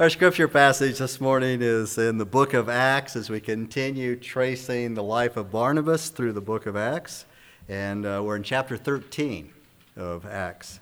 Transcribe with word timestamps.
Our 0.00 0.08
scripture 0.08 0.48
passage 0.48 0.96
this 0.96 1.20
morning 1.20 1.60
is 1.60 1.98
in 1.98 2.16
the 2.16 2.24
book 2.24 2.54
of 2.54 2.70
Acts 2.70 3.16
as 3.16 3.28
we 3.28 3.38
continue 3.38 4.16
tracing 4.16 4.94
the 4.94 5.02
life 5.02 5.36
of 5.36 5.50
Barnabas 5.50 6.08
through 6.08 6.32
the 6.32 6.40
book 6.40 6.64
of 6.64 6.74
Acts. 6.74 7.26
And 7.68 8.06
uh, 8.06 8.22
we're 8.24 8.36
in 8.36 8.42
chapter 8.42 8.78
13 8.78 9.52
of 9.98 10.24
Acts. 10.24 10.80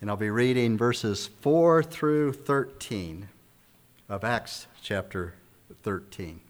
And 0.00 0.08
I'll 0.08 0.16
be 0.16 0.30
reading 0.30 0.78
verses 0.78 1.28
4 1.42 1.82
through 1.82 2.32
13 2.32 3.28
of 4.08 4.24
Acts 4.24 4.68
chapter 4.80 5.34
13. 5.82 6.40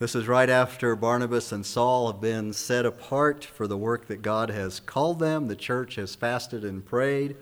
This 0.00 0.16
is 0.16 0.26
right 0.26 0.50
after 0.50 0.96
Barnabas 0.96 1.52
and 1.52 1.64
Saul 1.64 2.10
have 2.10 2.20
been 2.20 2.52
set 2.52 2.84
apart 2.84 3.44
for 3.44 3.68
the 3.68 3.78
work 3.78 4.08
that 4.08 4.22
God 4.22 4.50
has 4.50 4.80
called 4.80 5.20
them. 5.20 5.46
The 5.46 5.54
church 5.54 5.94
has 5.94 6.16
fasted 6.16 6.64
and 6.64 6.84
prayed. 6.84 7.36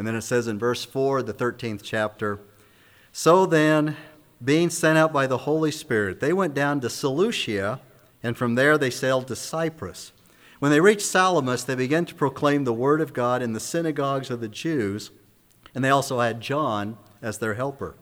And 0.00 0.06
then 0.06 0.16
it 0.16 0.22
says 0.22 0.48
in 0.48 0.58
verse 0.58 0.82
4, 0.82 1.22
the 1.22 1.34
13th 1.34 1.82
chapter 1.84 2.40
So 3.12 3.44
then, 3.44 3.98
being 4.42 4.70
sent 4.70 4.96
out 4.96 5.12
by 5.12 5.26
the 5.26 5.36
Holy 5.36 5.70
Spirit, 5.70 6.20
they 6.20 6.32
went 6.32 6.54
down 6.54 6.80
to 6.80 6.88
Seleucia, 6.88 7.82
and 8.22 8.34
from 8.34 8.54
there 8.54 8.78
they 8.78 8.88
sailed 8.88 9.28
to 9.28 9.36
Cyprus. 9.36 10.12
When 10.58 10.70
they 10.70 10.80
reached 10.80 11.02
Salamis, 11.02 11.64
they 11.64 11.74
began 11.74 12.06
to 12.06 12.14
proclaim 12.14 12.64
the 12.64 12.72
word 12.72 13.02
of 13.02 13.12
God 13.12 13.42
in 13.42 13.52
the 13.52 13.60
synagogues 13.60 14.30
of 14.30 14.40
the 14.40 14.48
Jews, 14.48 15.10
and 15.74 15.84
they 15.84 15.90
also 15.90 16.20
had 16.20 16.40
John 16.40 16.96
as 17.20 17.36
their 17.36 17.52
helper. 17.52 17.94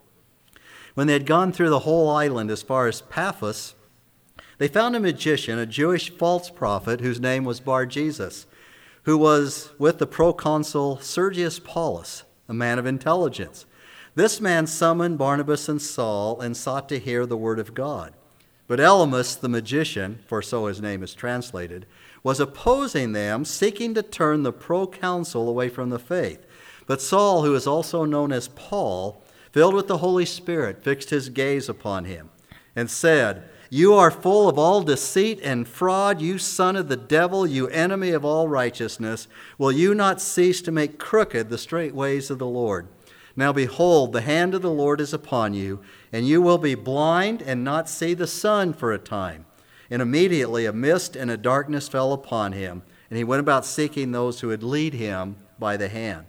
When 0.94 1.08
they 1.08 1.14
had 1.14 1.26
gone 1.26 1.50
through 1.50 1.70
the 1.70 1.80
whole 1.80 2.08
island 2.10 2.52
as 2.52 2.62
far 2.62 2.86
as 2.86 3.00
Paphos, 3.00 3.74
they 4.58 4.68
found 4.68 4.94
a 4.94 5.00
magician, 5.00 5.58
a 5.58 5.66
Jewish 5.66 6.10
false 6.10 6.48
prophet, 6.48 7.00
whose 7.00 7.18
name 7.18 7.42
was 7.42 7.58
Bar 7.58 7.86
Jesus 7.86 8.46
who 9.08 9.16
was 9.16 9.70
with 9.78 9.96
the 9.96 10.06
proconsul 10.06 11.00
Sergius 11.00 11.58
Paulus, 11.58 12.24
a 12.46 12.52
man 12.52 12.78
of 12.78 12.84
intelligence. 12.84 13.64
This 14.14 14.38
man 14.38 14.66
summoned 14.66 15.16
Barnabas 15.16 15.66
and 15.66 15.80
Saul 15.80 16.42
and 16.42 16.54
sought 16.54 16.90
to 16.90 16.98
hear 16.98 17.24
the 17.24 17.34
word 17.34 17.58
of 17.58 17.72
God. 17.72 18.12
But 18.66 18.80
Elymas, 18.80 19.40
the 19.40 19.48
magician, 19.48 20.18
for 20.26 20.42
so 20.42 20.66
his 20.66 20.82
name 20.82 21.02
is 21.02 21.14
translated, 21.14 21.86
was 22.22 22.38
opposing 22.38 23.12
them, 23.12 23.46
seeking 23.46 23.94
to 23.94 24.02
turn 24.02 24.42
the 24.42 24.52
proconsul 24.52 25.48
away 25.48 25.70
from 25.70 25.88
the 25.88 25.98
faith. 25.98 26.44
But 26.86 27.00
Saul, 27.00 27.44
who 27.44 27.54
is 27.54 27.66
also 27.66 28.04
known 28.04 28.30
as 28.30 28.48
Paul, 28.48 29.22
filled 29.52 29.72
with 29.72 29.88
the 29.88 29.98
Holy 29.98 30.26
Spirit, 30.26 30.84
fixed 30.84 31.08
his 31.08 31.30
gaze 31.30 31.70
upon 31.70 32.04
him 32.04 32.28
and 32.76 32.90
said, 32.90 33.48
you 33.70 33.94
are 33.94 34.10
full 34.10 34.48
of 34.48 34.58
all 34.58 34.82
deceit 34.82 35.40
and 35.42 35.68
fraud, 35.68 36.20
you 36.20 36.38
son 36.38 36.76
of 36.76 36.88
the 36.88 36.96
devil, 36.96 37.46
you 37.46 37.68
enemy 37.68 38.10
of 38.10 38.24
all 38.24 38.48
righteousness. 38.48 39.28
Will 39.58 39.72
you 39.72 39.94
not 39.94 40.20
cease 40.20 40.62
to 40.62 40.72
make 40.72 40.98
crooked 40.98 41.50
the 41.50 41.58
straight 41.58 41.94
ways 41.94 42.30
of 42.30 42.38
the 42.38 42.46
Lord? 42.46 42.88
Now 43.36 43.52
behold, 43.52 44.12
the 44.12 44.22
hand 44.22 44.54
of 44.54 44.62
the 44.62 44.70
Lord 44.70 45.00
is 45.00 45.12
upon 45.12 45.54
you, 45.54 45.80
and 46.12 46.26
you 46.26 46.42
will 46.42 46.58
be 46.58 46.74
blind 46.74 47.42
and 47.42 47.62
not 47.62 47.88
see 47.88 48.14
the 48.14 48.26
sun 48.26 48.72
for 48.72 48.92
a 48.92 48.98
time. 48.98 49.46
And 49.90 50.02
immediately 50.02 50.66
a 50.66 50.72
mist 50.72 51.14
and 51.14 51.30
a 51.30 51.36
darkness 51.36 51.88
fell 51.88 52.12
upon 52.12 52.52
him, 52.52 52.82
and 53.10 53.16
he 53.16 53.24
went 53.24 53.40
about 53.40 53.64
seeking 53.64 54.12
those 54.12 54.40
who 54.40 54.48
would 54.48 54.62
lead 54.62 54.94
him 54.94 55.36
by 55.58 55.76
the 55.76 55.88
hand. 55.88 56.26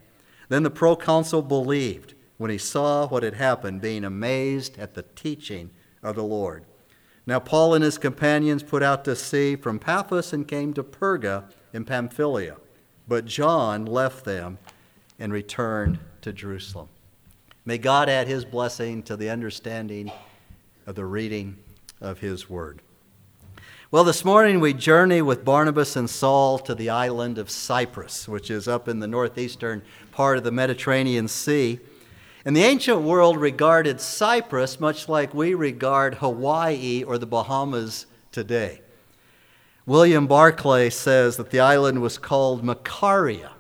Then 0.50 0.64
the 0.64 0.70
proconsul 0.70 1.42
believed 1.42 2.14
when 2.38 2.52
he 2.52 2.58
saw 2.58 3.08
what 3.08 3.24
had 3.24 3.34
happened, 3.34 3.82
being 3.82 4.04
amazed 4.04 4.78
at 4.78 4.94
the 4.94 5.04
teaching 5.04 5.72
of 6.04 6.16
the 6.16 6.24
Lord. 6.24 6.66
Now, 7.30 7.40
Paul 7.40 7.76
and 7.76 7.84
his 7.84 8.00
companions 8.00 8.64
put 8.64 8.82
out 8.82 9.06
to 9.06 9.16
sea 9.16 9.56
from 9.56 9.78
Paphos 9.78 10.34
and 10.34 10.48
came 10.48 10.74
to 10.74 10.82
Perga 10.82 11.44
in 11.72 11.86
Pamphylia. 11.86 12.58
But 13.08 13.26
John 13.26 13.86
left 13.86 14.26
them 14.26 14.58
and 15.20 15.32
returned 15.32 16.00
to 16.22 16.34
Jerusalem. 16.34 16.90
May 17.66 17.78
God 17.78 18.10
add 18.10 18.28
his 18.28 18.46
blessing 18.46 19.04
to 19.04 19.16
the 19.16 19.30
understanding 19.30 20.12
of 20.88 20.96
the 20.96 21.06
reading 21.06 21.60
of 22.02 22.18
his 22.18 22.50
word. 22.50 22.82
Well, 23.92 24.04
this 24.04 24.26
morning 24.26 24.60
we 24.60 24.74
journey 24.74 25.22
with 25.22 25.46
Barnabas 25.46 25.96
and 25.96 26.10
Saul 26.10 26.58
to 26.58 26.74
the 26.74 26.90
island 26.90 27.38
of 27.38 27.52
Cyprus, 27.52 28.28
which 28.28 28.50
is 28.50 28.68
up 28.68 28.88
in 28.88 29.02
the 29.02 29.08
northeastern 29.08 29.84
part 30.12 30.40
of 30.40 30.44
the 30.44 30.52
Mediterranean 30.52 31.28
Sea. 31.28 31.80
And 32.46 32.56
the 32.56 32.64
ancient 32.64 33.02
world 33.02 33.38
regarded 33.38 34.00
Cyprus 34.00 34.80
much 34.80 35.10
like 35.10 35.34
we 35.34 35.54
regard 35.54 36.16
Hawaii 36.16 37.04
or 37.04 37.18
the 37.18 37.26
Bahamas 37.26 38.06
today. 38.32 38.82
William 39.86 40.28
Barclay 40.28 40.90
says 40.90 41.36
that 41.38 41.50
the 41.50 41.60
island 41.60 42.02
was 42.02 42.18
called 42.18 42.64
Makaria. 42.64 43.52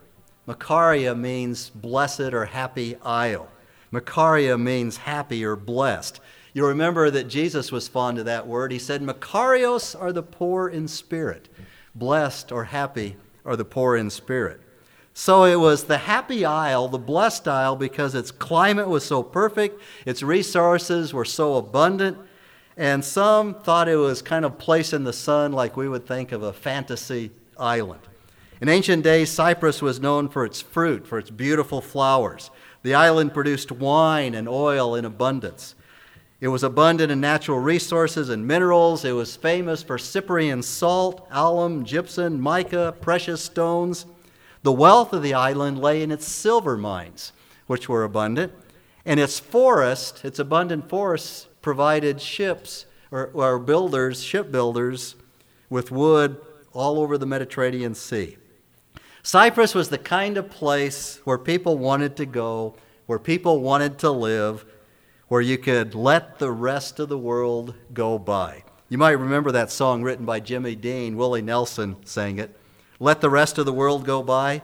Makaria 0.47 1.17
means 1.17 1.69
blessed 1.69 2.33
or 2.33 2.45
happy 2.45 2.95
isle. 3.03 3.49
Makaria 3.91 4.59
means 4.59 4.97
happy 4.97 5.43
or 5.43 5.55
blessed. 5.55 6.21
You 6.53 6.65
remember 6.65 7.09
that 7.11 7.27
Jesus 7.27 7.71
was 7.71 7.87
fond 7.87 8.17
of 8.17 8.25
that 8.25 8.47
word. 8.47 8.71
He 8.71 8.79
said, 8.79 9.01
Makarios 9.01 9.99
are 9.99 10.13
the 10.13 10.23
poor 10.23 10.69
in 10.69 10.87
spirit. 10.87 11.49
Blessed 11.95 12.51
or 12.51 12.65
happy 12.65 13.17
are 13.43 13.55
the 13.55 13.65
poor 13.65 13.95
in 13.95 14.09
spirit. 14.09 14.61
So 15.13 15.43
it 15.43 15.57
was 15.57 15.83
the 15.83 15.97
happy 15.97 16.45
isle, 16.45 16.87
the 16.87 16.97
blessed 16.97 17.47
isle, 17.47 17.75
because 17.75 18.15
its 18.15 18.31
climate 18.31 18.87
was 18.87 19.03
so 19.03 19.21
perfect, 19.21 19.81
its 20.05 20.23
resources 20.23 21.13
were 21.13 21.25
so 21.25 21.55
abundant, 21.55 22.17
and 22.77 23.03
some 23.03 23.53
thought 23.53 23.89
it 23.89 23.97
was 23.97 24.21
kind 24.21 24.45
of 24.45 24.57
placed 24.57 24.93
in 24.93 25.03
the 25.03 25.11
sun 25.11 25.51
like 25.51 25.75
we 25.75 25.89
would 25.89 26.07
think 26.07 26.31
of 26.31 26.43
a 26.43 26.53
fantasy 26.53 27.31
island. 27.57 28.01
In 28.61 28.69
ancient 28.69 29.03
days, 29.03 29.29
Cyprus 29.29 29.81
was 29.81 29.99
known 29.99 30.29
for 30.29 30.45
its 30.45 30.61
fruit, 30.61 31.07
for 31.07 31.17
its 31.17 31.29
beautiful 31.29 31.81
flowers. 31.81 32.51
The 32.83 32.93
island 32.93 33.33
produced 33.33 33.71
wine 33.71 34.35
and 34.35 34.47
oil 34.47 34.95
in 34.95 35.05
abundance. 35.05 35.75
It 36.41 36.47
was 36.47 36.63
abundant 36.63 37.11
in 37.11 37.19
natural 37.19 37.59
resources 37.59 38.29
and 38.29 38.47
minerals. 38.47 39.03
It 39.03 39.11
was 39.11 39.35
famous 39.35 39.83
for 39.83 39.97
Cyprian 39.97 40.63
salt, 40.63 41.27
alum, 41.31 41.83
gypsum, 41.83 42.41
mica, 42.41 42.95
precious 43.01 43.43
stones. 43.43 44.05
The 44.61 44.71
wealth 44.73 45.13
of 45.13 45.23
the 45.23 45.33
island 45.33 45.79
lay 45.79 46.01
in 46.01 46.11
its 46.11 46.27
silver 46.27 46.77
mines, 46.77 47.31
which 47.67 47.87
were 47.87 48.03
abundant, 48.03 48.51
and 49.05 49.19
its 49.19 49.39
forest, 49.39 50.25
its 50.25 50.37
abundant 50.37 50.89
forests, 50.89 51.47
provided 51.61 52.21
ships 52.21 52.85
or, 53.11 53.29
or 53.33 53.57
builders, 53.57 54.21
shipbuilders, 54.21 55.15
with 55.69 55.91
wood 55.91 56.41
all 56.73 56.99
over 56.99 57.17
the 57.17 57.25
Mediterranean 57.25 57.95
Sea. 57.95 58.37
Cyprus 59.23 59.73
was 59.73 59.89
the 59.89 59.97
kind 59.97 60.37
of 60.37 60.49
place 60.49 61.19
where 61.23 61.37
people 61.37 61.77
wanted 61.77 62.17
to 62.17 62.25
go, 62.25 62.75
where 63.05 63.19
people 63.19 63.61
wanted 63.61 63.97
to 63.99 64.11
live, 64.11 64.65
where 65.27 65.41
you 65.41 65.57
could 65.57 65.95
let 65.95 66.39
the 66.39 66.51
rest 66.51 66.99
of 66.99 67.09
the 67.09 67.17
world 67.17 67.75
go 67.93 68.17
by. 68.17 68.63
You 68.89 68.97
might 68.97 69.11
remember 69.11 69.51
that 69.51 69.71
song 69.71 70.03
written 70.03 70.25
by 70.25 70.39
Jimmy 70.39 70.75
Dean. 70.75 71.15
Willie 71.15 71.41
Nelson 71.41 71.95
sang 72.05 72.39
it 72.39 72.58
let 72.99 73.21
the 73.21 73.29
rest 73.29 73.57
of 73.57 73.65
the 73.65 73.73
world 73.73 74.05
go 74.05 74.21
by? 74.23 74.61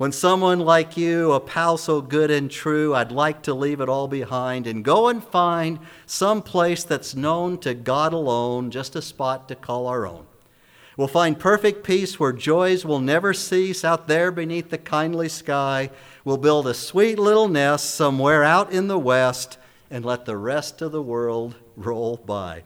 When 0.00 0.12
someone 0.12 0.60
like 0.60 0.96
you, 0.96 1.32
a 1.32 1.40
pal 1.40 1.76
so 1.76 2.00
good 2.00 2.30
and 2.30 2.50
true, 2.50 2.94
I'd 2.94 3.12
like 3.12 3.42
to 3.42 3.52
leave 3.52 3.82
it 3.82 3.88
all 3.90 4.08
behind 4.08 4.66
and 4.66 4.82
go 4.82 5.08
and 5.08 5.22
find 5.22 5.78
some 6.06 6.40
place 6.40 6.84
that's 6.84 7.14
known 7.14 7.58
to 7.58 7.74
God 7.74 8.14
alone, 8.14 8.70
just 8.70 8.96
a 8.96 9.02
spot 9.02 9.46
to 9.48 9.54
call 9.54 9.86
our 9.86 10.06
own. 10.06 10.26
We'll 10.96 11.06
find 11.06 11.38
perfect 11.38 11.84
peace 11.84 12.18
where 12.18 12.32
joys 12.32 12.84
will 12.84 13.00
never 13.00 13.34
cease 13.34 13.84
out 13.84 14.08
there 14.08 14.30
beneath 14.30 14.70
the 14.70 14.78
kindly 14.78 15.28
sky. 15.28 15.90
We'll 16.24 16.38
build 16.38 16.66
a 16.66 16.74
sweet 16.74 17.18
little 17.18 17.48
nest 17.48 17.94
somewhere 17.94 18.42
out 18.42 18.72
in 18.72 18.88
the 18.88 18.98
west 18.98 19.58
and 19.90 20.04
let 20.04 20.24
the 20.24 20.36
rest 20.36 20.80
of 20.80 20.92
the 20.92 21.02
world 21.02 21.56
roll 21.76 22.16
by. 22.16 22.62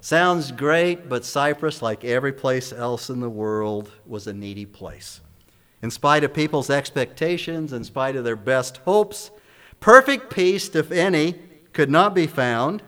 Sounds 0.00 0.52
great, 0.52 1.08
but 1.08 1.24
Cyprus, 1.24 1.82
like 1.82 2.04
every 2.04 2.32
place 2.32 2.72
else 2.72 3.10
in 3.10 3.20
the 3.20 3.28
world, 3.28 3.90
was 4.06 4.26
a 4.26 4.32
needy 4.32 4.64
place. 4.64 5.20
In 5.82 5.90
spite 5.90 6.24
of 6.24 6.32
people's 6.32 6.70
expectations, 6.70 7.72
in 7.72 7.82
spite 7.84 8.14
of 8.14 8.24
their 8.24 8.36
best 8.36 8.78
hopes, 8.78 9.30
perfect 9.80 10.32
peace, 10.32 10.74
if 10.74 10.92
any, 10.92 11.34
could 11.72 11.90
not 11.90 12.14
be 12.14 12.26
found. 12.26 12.82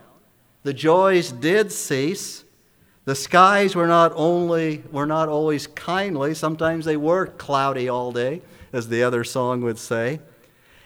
The 0.63 0.73
joys 0.73 1.33
did 1.33 1.73
cease. 1.73 2.45
The 3.07 3.15
skies 3.15 3.75
were 3.75 3.87
not 3.87 4.13
only 4.15 4.85
were 4.93 5.07
not 5.07 5.29
always 5.29 5.67
kindly, 5.67 6.35
sometimes 6.35 6.85
they 6.85 6.97
were 6.97 7.27
cloudy 7.27 7.89
all 7.89 8.13
day, 8.13 8.43
as 8.73 8.89
the 8.89 9.03
other 9.03 9.25
song 9.25 9.63
would 9.63 9.79
say. 9.79 10.21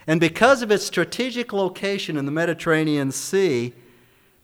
And 0.07 0.19
because 0.19 0.61
of 0.61 0.71
its 0.71 0.85
strategic 0.85 1.53
location 1.53 2.17
in 2.17 2.25
the 2.25 2.31
Mediterranean 2.31 3.11
Sea, 3.11 3.73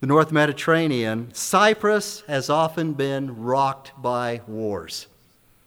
the 0.02 0.08
North 0.08 0.32
Mediterranean, 0.32 1.32
Cyprus 1.32 2.24
has 2.26 2.50
often 2.50 2.92
been 2.92 3.40
rocked 3.40 3.92
by 4.02 4.40
wars 4.48 5.06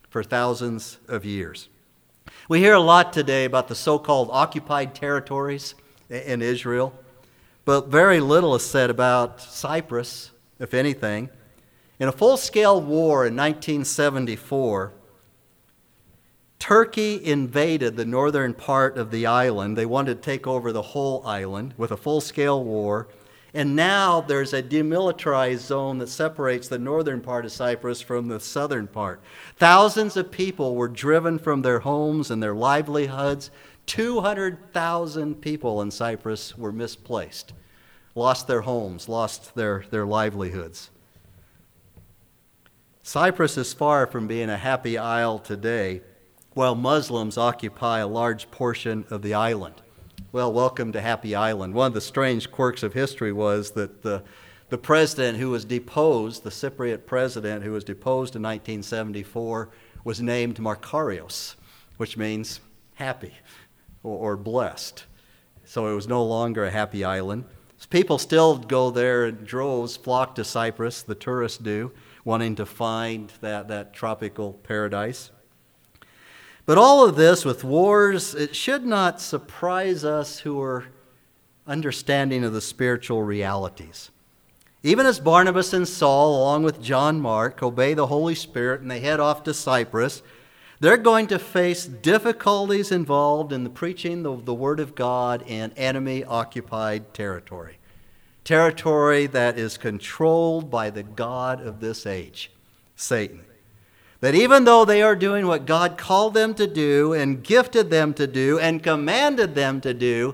for 0.10 0.26
thousands 0.26 0.98
of 1.08 1.24
years. 1.24 1.70
We 2.50 2.60
hear 2.60 2.74
a 2.74 2.82
lot 2.82 3.14
today 3.14 3.46
about 3.46 3.70
the 3.70 3.76
so 3.76 3.98
called 3.98 4.28
occupied 4.34 4.94
territories 4.94 5.74
in 6.10 6.42
Israel, 6.42 6.94
but 7.64 7.88
very 7.88 8.20
little 8.20 8.54
is 8.56 8.66
said 8.66 8.90
about 8.90 9.40
Cyprus, 9.40 10.32
if 10.60 10.74
anything. 10.74 11.30
In 11.98 12.10
a 12.10 12.12
full 12.12 12.36
scale 12.36 12.82
war 12.82 13.26
in 13.26 13.38
1974, 13.38 14.92
Turkey 16.60 17.24
invaded 17.24 17.96
the 17.96 18.04
northern 18.04 18.54
part 18.54 18.98
of 18.98 19.12
the 19.12 19.26
island. 19.26 19.78
They 19.78 19.86
wanted 19.86 20.16
to 20.16 20.22
take 20.22 20.46
over 20.46 20.74
the 20.74 20.82
whole 20.82 21.26
island 21.26 21.74
with 21.78 21.92
a 21.92 21.98
full 21.98 22.20
scale 22.20 22.62
war. 22.62 23.08
And 23.56 23.74
now 23.74 24.20
there's 24.20 24.52
a 24.52 24.62
demilitarized 24.62 25.60
zone 25.60 26.00
that 26.00 26.10
separates 26.10 26.68
the 26.68 26.78
northern 26.78 27.22
part 27.22 27.46
of 27.46 27.54
Cyprus 27.54 28.02
from 28.02 28.28
the 28.28 28.42
southern 28.42 28.86
part. 28.86 29.22
Thousands 29.56 30.18
of 30.18 30.30
people 30.30 30.76
were 30.76 30.90
driven 30.90 31.40
from 31.40 31.62
their 31.62 31.80
homes 31.80 32.30
and 32.30 32.44
their 32.44 32.54
livelihoods. 32.54 33.52
200,000 33.86 35.36
people 35.36 35.82
in 35.82 35.90
Cyprus 35.90 36.58
were 36.58 36.74
misplaced, 36.74 37.54
lost 38.14 38.46
their 38.46 38.62
homes, 38.62 39.08
lost 39.08 39.56
their, 39.56 39.86
their 39.90 40.06
livelihoods. 40.06 40.90
Cyprus 43.04 43.58
is 43.58 43.72
far 43.72 44.06
from 44.06 44.28
being 44.28 44.50
a 44.50 44.58
happy 44.58 44.98
isle 44.98 45.40
today 45.40 46.02
while 46.56 46.76
Muslims 46.76 47.38
occupy 47.38 48.00
a 48.00 48.08
large 48.08 48.52
portion 48.52 49.06
of 49.10 49.22
the 49.22 49.34
island. 49.34 49.82
Well, 50.36 50.52
welcome 50.52 50.92
to 50.92 51.00
Happy 51.00 51.34
Island. 51.34 51.74
One 51.74 51.88
of 51.88 51.94
the 51.94 52.02
strange 52.02 52.52
quirks 52.52 52.84
of 52.84 52.92
history 52.92 53.32
was 53.32 53.72
that 53.72 54.02
the, 54.02 54.22
the 54.68 54.78
president 54.78 55.38
who 55.38 55.50
was 55.50 55.64
deposed, 55.64 56.44
the 56.44 56.50
Cypriot 56.50 57.06
president 57.06 57.64
who 57.64 57.72
was 57.72 57.86
deposed 57.86 58.36
in 58.36 58.42
1974, 58.42 59.70
was 60.04 60.20
named 60.20 60.58
Makarios, 60.58 61.56
which 61.96 62.18
means 62.18 62.60
happy 62.96 63.32
or, 64.04 64.34
or 64.34 64.36
blessed. 64.36 65.06
So 65.64 65.88
it 65.88 65.96
was 65.96 66.06
no 66.06 66.26
longer 66.26 66.66
a 66.66 66.70
happy 66.70 67.06
island. 67.06 67.46
People 67.90 68.18
still 68.18 68.58
go 68.58 68.92
there 68.92 69.28
in 69.28 69.46
droves, 69.46 69.96
flock 69.96 70.36
to 70.36 70.44
Cyprus, 70.44 71.02
the 71.02 71.16
tourists 71.16 71.60
do, 71.60 71.94
wanting 72.26 72.56
to 72.56 72.66
find 72.66 73.32
that, 73.40 73.70
that 73.70 73.94
tropical 73.94 74.52
paradise. 74.52 75.32
But 76.66 76.78
all 76.78 77.08
of 77.08 77.16
this 77.16 77.46
with 77.46 77.64
wars, 77.64 78.34
it 78.34 78.56
should 78.56 78.86
not 78.86 79.22
surprise 79.22 80.04
us 80.04 80.40
who 80.40 80.60
are 80.62 80.86
understanding 81.68 82.44
of 82.44 82.54
the 82.54 82.62
spiritual 82.62 83.22
realities. 83.22 84.10
Even 84.82 85.06
as 85.06 85.20
Barnabas 85.20 85.74
and 85.74 85.88
Saul, 85.88 86.40
along 86.40 86.64
with 86.64 86.82
John 86.82 87.20
Mark, 87.20 87.62
obey 87.64 87.94
the 87.94 88.08
Holy 88.08 88.36
Spirit 88.36 88.82
and 88.82 88.90
they 88.90 89.00
head 89.00 89.20
off 89.20 89.44
to 89.44 89.54
Cyprus, 89.54 90.22
they're 90.80 90.98
going 90.98 91.28
to 91.28 91.40
face 91.40 91.86
difficulties 91.86 92.92
involved 92.92 93.52
in 93.52 93.64
the 93.64 93.70
preaching 93.70 94.26
of 94.26 94.46
the 94.46 94.54
Word 94.54 94.80
of 94.80 94.94
God 94.94 95.44
in 95.48 95.72
enemy 95.74 96.24
occupied 96.24 97.14
territory. 97.14 97.78
Territory 98.44 99.26
that 99.28 99.58
is 99.58 99.78
controlled 99.78 100.70
by 100.70 100.90
the 100.90 101.04
God 101.04 101.62
of 101.62 101.80
this 101.80 102.06
age, 102.06 102.52
Satan. 102.96 103.44
That 104.26 104.34
even 104.34 104.64
though 104.64 104.86
they 104.86 105.04
are 105.04 105.16
doing 105.16 105.46
what 105.46 105.68
God 105.68 106.00
called 106.00 106.34
them 106.34 106.56
to 106.56 106.66
do 106.66 107.14
and 107.14 107.44
gifted 107.44 107.92
them 107.92 108.12
to 108.16 108.26
do 108.26 108.58
and 108.58 108.82
commanded 108.82 109.54
them 109.54 109.80
to 109.82 109.94
do, 109.94 110.34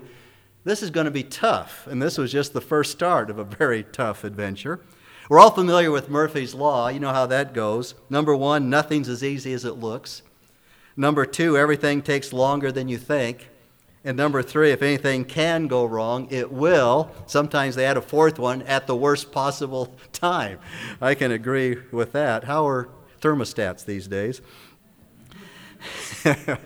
this 0.64 0.82
is 0.82 0.88
going 0.88 1.04
to 1.04 1.10
be 1.10 1.22
tough. 1.22 1.86
And 1.86 2.00
this 2.00 2.16
was 2.16 2.32
just 2.32 2.54
the 2.54 2.62
first 2.62 2.90
start 2.90 3.28
of 3.28 3.38
a 3.38 3.44
very 3.44 3.82
tough 3.82 4.24
adventure. 4.24 4.80
We're 5.28 5.40
all 5.40 5.50
familiar 5.50 5.90
with 5.90 6.08
Murphy's 6.08 6.54
Law. 6.54 6.88
You 6.88 7.00
know 7.00 7.12
how 7.12 7.26
that 7.26 7.52
goes. 7.52 7.94
Number 8.08 8.34
one, 8.34 8.70
nothing's 8.70 9.10
as 9.10 9.22
easy 9.22 9.52
as 9.52 9.66
it 9.66 9.74
looks. 9.74 10.22
Number 10.96 11.26
two, 11.26 11.58
everything 11.58 12.00
takes 12.00 12.32
longer 12.32 12.72
than 12.72 12.88
you 12.88 12.96
think. 12.96 13.50
And 14.04 14.16
number 14.16 14.42
three, 14.42 14.70
if 14.70 14.80
anything 14.80 15.26
can 15.26 15.66
go 15.66 15.84
wrong, 15.84 16.28
it 16.30 16.50
will. 16.50 17.10
Sometimes 17.26 17.74
they 17.74 17.84
add 17.84 17.98
a 17.98 18.00
fourth 18.00 18.38
one 18.38 18.62
at 18.62 18.86
the 18.86 18.96
worst 18.96 19.32
possible 19.32 19.94
time. 20.14 20.60
I 20.98 21.14
can 21.14 21.30
agree 21.30 21.76
with 21.92 22.12
that. 22.12 22.44
How 22.44 22.66
are 22.66 22.88
thermostats 23.22 23.84
these 23.84 24.06
days. 24.08 24.42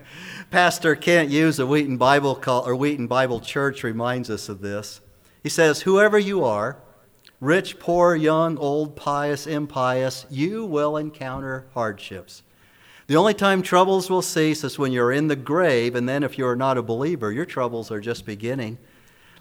Pastor 0.51 0.95
Kent 0.95 1.29
Hughes 1.29 1.59
of 1.59 1.69
Wheaton 1.69 1.97
Bible 1.97 2.35
Call, 2.35 2.67
or 2.67 2.75
Wheaton 2.75 3.07
Bible 3.07 3.39
Church 3.39 3.83
reminds 3.83 4.29
us 4.29 4.49
of 4.49 4.61
this. 4.61 5.01
He 5.43 5.49
says, 5.49 5.81
"Whoever 5.81 6.19
you 6.19 6.43
are, 6.43 6.77
rich, 7.39 7.79
poor, 7.79 8.15
young, 8.15 8.57
old, 8.57 8.95
pious, 8.95 9.47
impious, 9.47 10.25
you 10.29 10.65
will 10.65 10.97
encounter 10.97 11.67
hardships. 11.73 12.43
The 13.07 13.15
only 13.15 13.33
time 13.33 13.61
troubles 13.61 14.09
will 14.09 14.21
cease 14.21 14.63
is 14.63 14.77
when 14.77 14.91
you're 14.91 15.11
in 15.11 15.27
the 15.27 15.35
grave, 15.35 15.95
and 15.95 16.07
then 16.07 16.23
if 16.23 16.37
you're 16.37 16.55
not 16.55 16.77
a 16.77 16.83
believer, 16.83 17.31
your 17.31 17.45
troubles 17.45 17.91
are 17.91 18.01
just 18.01 18.25
beginning." 18.25 18.77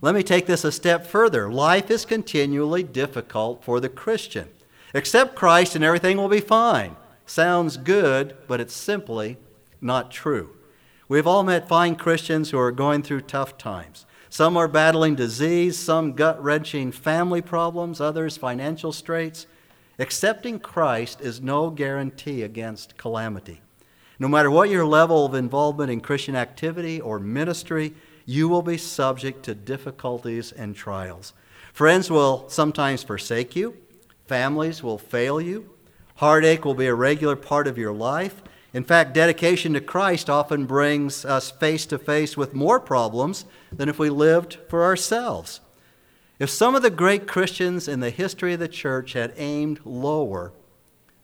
Let 0.03 0.15
me 0.15 0.23
take 0.23 0.45
this 0.45 0.63
a 0.63 0.71
step 0.71 1.07
further. 1.07 1.51
Life 1.51 1.91
is 1.91 2.05
continually 2.05 2.83
difficult 2.83 3.65
for 3.65 3.81
the 3.81 3.89
Christian. 3.89 4.49
Accept 4.93 5.35
Christ 5.35 5.75
and 5.75 5.83
everything 5.83 6.19
will 6.19 6.29
be 6.29 6.41
fine 6.41 6.97
sounds 7.27 7.77
good, 7.77 8.37
but 8.47 8.61
it's 8.61 8.75
simply 8.75 9.37
not 9.81 10.11
true. 10.11 10.57
We've 11.09 11.27
all 11.27 11.43
met 11.43 11.69
fine 11.69 11.97
Christians 11.97 12.51
who 12.51 12.59
are 12.59 12.73
going 12.73 13.03
through 13.03 13.23
tough 13.23 13.59
times. 13.59 14.07
Some 14.29 14.57
are 14.57 14.69
battling 14.69 15.15
disease, 15.15 15.79
some 15.79 16.13
gut 16.13 16.43
wrenching 16.43 16.91
family 16.93 17.41
problems, 17.41 18.01
others 18.01 18.37
financial 18.37 18.93
straits. 18.93 19.47
Accepting 19.99 20.59
Christ 20.59 21.21
is 21.21 21.41
no 21.41 21.71
guarantee 21.71 22.43
against 22.43 22.97
calamity. 22.97 23.61
No 24.19 24.29
matter 24.29 24.51
what 24.51 24.69
your 24.69 24.85
level 24.85 25.27
of 25.27 25.35
involvement 25.35 25.91
in 25.91 26.01
Christian 26.01 26.35
activity 26.37 27.01
or 27.01 27.19
ministry, 27.19 27.95
you 28.25 28.49
will 28.49 28.63
be 28.63 28.77
subject 28.77 29.45
to 29.45 29.55
difficulties 29.55 30.53
and 30.53 30.75
trials. 30.75 31.33
Friends 31.73 32.11
will 32.11 32.49
sometimes 32.49 33.03
forsake 33.03 33.55
you, 33.55 33.77
families 34.27 34.83
will 34.83 34.99
fail 34.99 35.41
you, 35.41 35.71
Heartache 36.17 36.65
will 36.65 36.75
be 36.75 36.87
a 36.87 36.95
regular 36.95 37.37
part 37.37 37.67
of 37.67 37.77
your 37.77 37.93
life. 37.93 38.43
In 38.73 38.85
fact, 38.85 39.13
dedication 39.13 39.75
to 39.75 39.81
Christ 39.81 40.31
often 40.31 40.65
brings 40.65 41.25
us 41.25 41.51
face 41.51 41.85
to 41.87 41.99
face 41.99 42.37
with 42.37 42.55
more 42.55 42.81
problems 42.81 43.45
than 43.71 43.89
if 43.89 43.99
we 43.99 44.09
lived 44.09 44.59
for 44.69 44.83
ourselves. 44.83 45.61
If 46.39 46.51
some 46.51 46.75
of 46.75 46.83
the 46.83 46.91
great 46.91 47.27
Christians 47.27 47.87
in 47.87 48.01
the 48.01 48.11
history 48.11 48.55
of 48.55 48.61
the 48.61 48.69
church 48.69 49.13
had 49.13 49.35
aimed 49.37 49.81
lower, 49.85 50.53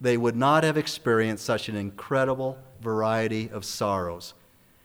they 0.01 0.17
would 0.17 0.37
not 0.37 0.65
have 0.65 0.77
experienced 0.77 1.45
such 1.45 1.69
an 1.69 1.77
incredible 1.77 2.59
variety 2.81 3.51
of 3.51 3.65
sorrows 3.65 4.35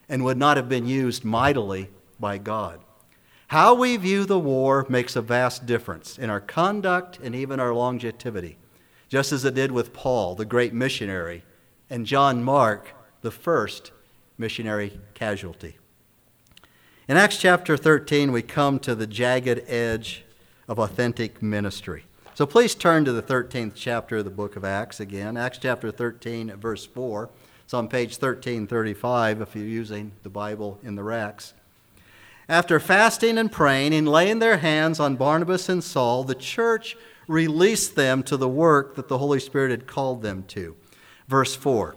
and 0.07 0.24
would 0.24 0.38
not 0.38 0.57
have 0.57 0.69
been 0.69 0.88
used 0.88 1.25
mightily 1.25 1.89
by 2.19 2.38
God. 2.38 2.80
How 3.48 3.74
we 3.74 3.98
view 3.98 4.25
the 4.25 4.39
war 4.39 4.86
makes 4.88 5.15
a 5.15 5.21
vast 5.21 5.65
difference 5.65 6.18
in 6.18 6.30
our 6.30 6.42
conduct 6.42 7.19
and 7.21 7.33
even 7.33 7.59
our 7.59 7.74
longevity 7.74 8.57
just 9.09 9.31
as 9.31 9.45
it 9.45 9.54
did 9.54 9.71
with 9.71 9.94
Paul, 9.94 10.36
the 10.36 10.45
great 10.45 10.74
missionary, 10.74 11.44
and 11.89 12.06
John 12.06 12.44
Mark, 12.44 12.94
the 13.21 13.31
first 13.31 13.92
missionary 14.38 15.00
casualty. 15.13 15.77
In 17.07 17.15
Acts 17.15 17.38
chapter 17.38 17.77
13, 17.77 18.31
we 18.31 18.42
come 18.42 18.80
to 18.80 18.94
the 18.94 19.07
jagged 19.07 19.64
edge 19.68 20.26
of 20.68 20.78
authentic 20.78 21.42
ministry. 21.42 22.04
So 22.33 22.45
please 22.45 22.76
turn 22.76 23.06
to 23.06 23.14
the 23.14 23.23
13th 23.23 23.71
chapter 23.73 24.18
of 24.18 24.26
the 24.26 24.30
book 24.30 24.56
of 24.57 24.66
Acts 24.66 24.99
again. 24.99 25.37
Acts 25.37 25.57
chapter 25.57 25.90
13, 25.90 26.52
verse 26.57 26.85
4. 26.85 27.30
It's 27.64 27.73
on 27.73 27.87
page 27.87 28.11
1335 28.11 29.42
if 29.42 29.56
you're 29.56 29.66
using 29.66 30.11
the 30.23 30.30
Bible 30.30 30.80
in 30.83 30.95
the 30.95 31.04
racks. 31.04 31.54
After 32.49 32.80
fasting 32.80 33.37
and 33.37 33.52
praying 33.52 33.94
and 33.94 34.07
laying 34.07 34.40
their 34.40 34.57
hands 34.57 34.99
on 34.99 35.16
Barnabas 35.16 35.68
and 35.68 35.83
Saul, 35.83 36.23
the 36.23 36.35
church 36.35 36.95
released 37.27 37.95
them 37.95 38.23
to 38.23 38.37
the 38.37 38.47
work 38.47 38.95
that 38.95 39.07
the 39.07 39.17
Holy 39.17 39.39
Spirit 39.39 39.71
had 39.71 39.87
called 39.87 40.21
them 40.21 40.43
to. 40.47 40.75
Verse 41.27 41.55
4. 41.55 41.95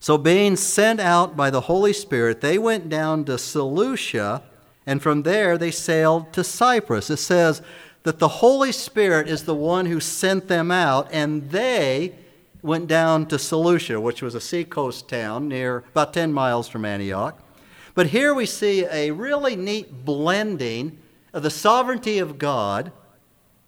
So, 0.00 0.18
being 0.18 0.56
sent 0.56 1.00
out 1.00 1.36
by 1.36 1.48
the 1.50 1.62
Holy 1.62 1.92
Spirit, 1.92 2.40
they 2.40 2.58
went 2.58 2.90
down 2.90 3.24
to 3.24 3.38
Seleucia, 3.38 4.42
and 4.86 5.02
from 5.02 5.22
there 5.22 5.56
they 5.56 5.70
sailed 5.70 6.32
to 6.34 6.44
Cyprus. 6.44 7.08
It 7.08 7.16
says 7.16 7.62
that 8.02 8.18
the 8.18 8.28
Holy 8.28 8.70
Spirit 8.70 9.28
is 9.28 9.44
the 9.44 9.54
one 9.54 9.86
who 9.86 10.00
sent 10.00 10.48
them 10.48 10.70
out, 10.70 11.08
and 11.10 11.50
they 11.50 12.14
went 12.60 12.86
down 12.86 13.26
to 13.26 13.38
Seleucia, 13.38 14.00
which 14.00 14.22
was 14.22 14.34
a 14.34 14.40
seacoast 14.40 15.08
town 15.08 15.48
near 15.48 15.84
about 15.92 16.12
10 16.12 16.32
miles 16.32 16.68
from 16.68 16.84
Antioch. 16.84 17.38
But 17.94 18.08
here 18.08 18.34
we 18.34 18.46
see 18.46 18.84
a 18.90 19.10
really 19.10 19.56
neat 19.56 20.04
blending 20.04 20.98
of 21.32 21.42
the 21.42 21.50
sovereignty 21.50 22.18
of 22.18 22.38
God 22.38 22.90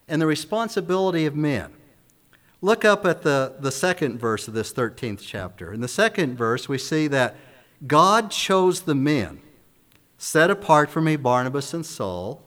and 0.09 0.21
the 0.21 0.27
responsibility 0.27 1.27
of 1.27 1.35
men. 1.35 1.73
Look 2.63 2.85
up 2.85 3.05
at 3.05 3.23
the, 3.23 3.57
the 3.59 3.71
second 3.71 4.19
verse 4.19 4.49
of 4.49 4.55
this 4.55 4.73
13th 4.73 5.21
chapter. 5.21 5.73
In 5.73 5.81
the 5.81 5.89
second 5.89 6.37
verse, 6.37 6.69
we 6.69 6.79
see 6.79 7.07
that 7.09 7.37
God 7.87 8.31
chose 8.31 8.83
the 8.83 8.95
men, 8.95 9.41
set 10.17 10.51
apart 10.51 10.89
for 10.89 11.01
me 11.01 11.17
Barnabas 11.17 11.75
and 11.75 11.85
Saul, 11.85 12.43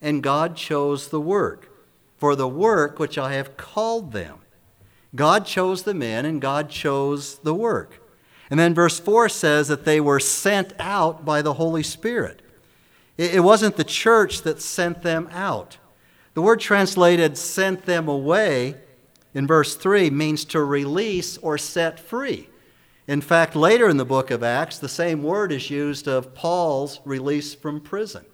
and 0.00 0.22
God 0.22 0.54
chose 0.56 1.08
the 1.08 1.20
work, 1.20 1.70
for 2.16 2.36
the 2.36 2.48
work 2.48 2.98
which 2.98 3.18
I 3.18 3.32
have 3.32 3.56
called 3.56 4.12
them. 4.12 4.38
God 5.14 5.44
chose 5.44 5.82
the 5.82 5.94
men, 5.94 6.24
and 6.24 6.40
God 6.40 6.70
chose 6.70 7.38
the 7.38 7.54
work. 7.54 8.00
And 8.50 8.58
then 8.58 8.74
verse 8.74 9.00
4 9.00 9.28
says 9.28 9.68
that 9.68 9.84
they 9.84 10.00
were 10.00 10.20
sent 10.20 10.72
out 10.78 11.24
by 11.24 11.42
the 11.42 11.54
Holy 11.54 11.82
Spirit. 11.82 12.42
It 13.16 13.42
wasn't 13.42 13.76
the 13.76 13.84
church 13.84 14.42
that 14.42 14.62
sent 14.62 15.02
them 15.02 15.28
out. 15.32 15.78
The 16.38 16.42
word 16.42 16.60
translated 16.60 17.36
sent 17.36 17.84
them 17.84 18.06
away 18.06 18.76
in 19.34 19.48
verse 19.48 19.74
3 19.74 20.08
means 20.10 20.44
to 20.44 20.62
release 20.62 21.36
or 21.38 21.58
set 21.58 21.98
free. 21.98 22.48
In 23.08 23.20
fact, 23.20 23.56
later 23.56 23.88
in 23.88 23.96
the 23.96 24.04
book 24.04 24.30
of 24.30 24.44
Acts, 24.44 24.78
the 24.78 24.88
same 24.88 25.24
word 25.24 25.50
is 25.50 25.68
used 25.68 26.06
of 26.06 26.36
Paul's 26.36 27.00
release 27.04 27.56
from 27.56 27.80
prison. 27.80 28.24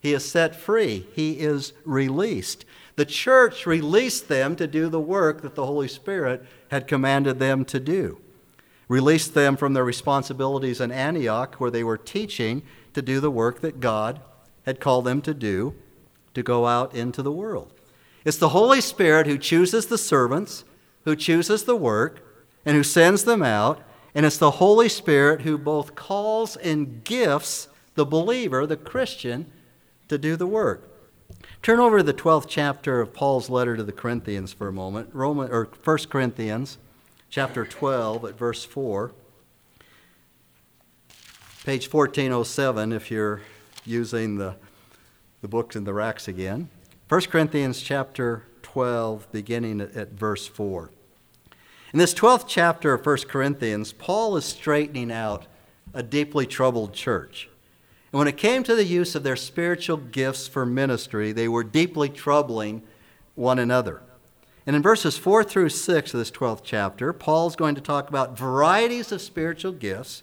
He 0.00 0.14
is 0.14 0.26
set 0.26 0.56
free, 0.56 1.06
he 1.12 1.40
is 1.40 1.74
released. 1.84 2.64
The 2.96 3.04
church 3.04 3.66
released 3.66 4.28
them 4.28 4.56
to 4.56 4.66
do 4.66 4.88
the 4.88 4.98
work 4.98 5.42
that 5.42 5.54
the 5.54 5.66
Holy 5.66 5.88
Spirit 5.88 6.46
had 6.70 6.88
commanded 6.88 7.38
them 7.38 7.66
to 7.66 7.78
do. 7.78 8.18
Released 8.88 9.34
them 9.34 9.58
from 9.58 9.74
their 9.74 9.84
responsibilities 9.84 10.80
in 10.80 10.90
Antioch, 10.90 11.56
where 11.56 11.70
they 11.70 11.84
were 11.84 11.98
teaching 11.98 12.62
to 12.94 13.02
do 13.02 13.20
the 13.20 13.30
work 13.30 13.60
that 13.60 13.78
God 13.78 14.22
had 14.64 14.80
called 14.80 15.04
them 15.04 15.20
to 15.20 15.34
do, 15.34 15.74
to 16.34 16.42
go 16.42 16.66
out 16.66 16.94
into 16.94 17.22
the 17.22 17.32
world. 17.32 17.72
It's 18.24 18.38
the 18.38 18.50
Holy 18.50 18.80
Spirit 18.80 19.26
who 19.26 19.38
chooses 19.38 19.86
the 19.86 19.98
servants, 19.98 20.64
who 21.04 21.16
chooses 21.16 21.64
the 21.64 21.76
work, 21.76 22.24
and 22.64 22.76
who 22.76 22.82
sends 22.82 23.24
them 23.24 23.42
out. 23.42 23.82
And 24.14 24.26
it's 24.26 24.38
the 24.38 24.52
Holy 24.52 24.88
Spirit 24.88 25.42
who 25.42 25.58
both 25.58 25.94
calls 25.94 26.56
and 26.56 27.02
gifts 27.04 27.68
the 27.94 28.06
believer, 28.06 28.66
the 28.66 28.76
Christian, 28.76 29.50
to 30.08 30.18
do 30.18 30.36
the 30.36 30.46
work. 30.46 30.88
Turn 31.62 31.80
over 31.80 31.98
to 31.98 32.02
the 32.02 32.14
12th 32.14 32.46
chapter 32.48 33.00
of 33.00 33.12
Paul's 33.12 33.48
letter 33.48 33.76
to 33.76 33.82
the 33.82 33.92
Corinthians 33.92 34.52
for 34.52 34.68
a 34.68 34.72
moment, 34.72 35.10
Roman, 35.12 35.50
or 35.50 35.68
1 35.84 35.98
Corinthians 36.10 36.78
chapter 37.30 37.64
12 37.64 38.24
at 38.26 38.38
verse 38.38 38.64
4. 38.64 39.12
Page 41.64 41.92
1407 41.92 42.92
if 42.92 43.10
you're 43.10 43.40
using 43.84 44.36
the, 44.36 44.56
the 45.42 45.48
books 45.48 45.74
in 45.74 45.82
the 45.82 45.92
racks 45.92 46.28
again. 46.28 46.68
1 47.08 47.20
Corinthians 47.22 47.82
chapter 47.82 48.44
12, 48.62 49.30
beginning 49.32 49.80
at, 49.80 50.12
verse 50.12 50.46
4. 50.46 50.90
In 51.92 51.98
this 51.98 52.14
12th 52.14 52.44
chapter 52.46 52.94
of 52.94 53.04
1 53.04 53.18
Corinthians, 53.28 53.92
Paul 53.92 54.36
is 54.36 54.44
straightening 54.44 55.10
out 55.10 55.46
a 55.92 56.02
deeply 56.02 56.46
troubled 56.46 56.94
church. 56.94 57.50
And 58.12 58.18
when 58.20 58.28
it 58.28 58.36
came 58.36 58.62
to 58.62 58.76
the 58.76 58.84
use 58.84 59.14
of 59.16 59.24
their 59.24 59.36
spiritual 59.36 59.96
gifts 59.96 60.46
for 60.46 60.64
ministry, 60.64 61.32
they 61.32 61.48
were 61.48 61.64
deeply 61.64 62.08
troubling 62.08 62.82
one 63.34 63.58
another. 63.58 64.00
And 64.64 64.76
in 64.76 64.82
verses 64.82 65.18
4 65.18 65.42
through 65.42 65.70
6 65.70 66.14
of 66.14 66.18
this 66.18 66.30
12th 66.30 66.62
chapter, 66.62 67.12
Paul's 67.12 67.56
going 67.56 67.74
to 67.74 67.80
talk 67.80 68.08
about 68.08 68.38
varieties 68.38 69.10
of 69.10 69.20
spiritual 69.20 69.72
gifts, 69.72 70.22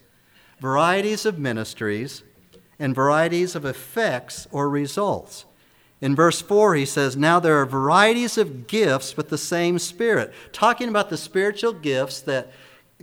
varieties 0.62 1.26
of 1.26 1.38
ministries, 1.38 2.24
and 2.80 2.96
varieties 2.96 3.56
of 3.56 3.66
effects 3.66 4.48
or 4.52 4.70
results. 4.70 5.46
In 6.02 6.16
verse 6.16 6.42
4, 6.42 6.76
he 6.76 6.86
says, 6.86 7.18
Now 7.18 7.40
there 7.40 7.60
are 7.60 7.66
varieties 7.66 8.38
of 8.38 8.68
gifts, 8.68 9.14
but 9.14 9.30
the 9.30 9.38
same 9.38 9.78
Spirit. 9.80 10.34
Talking 10.54 10.88
about 10.88 11.10
the 11.10 11.18
spiritual 11.18 11.74
gifts 11.74 12.22
that 12.22 12.52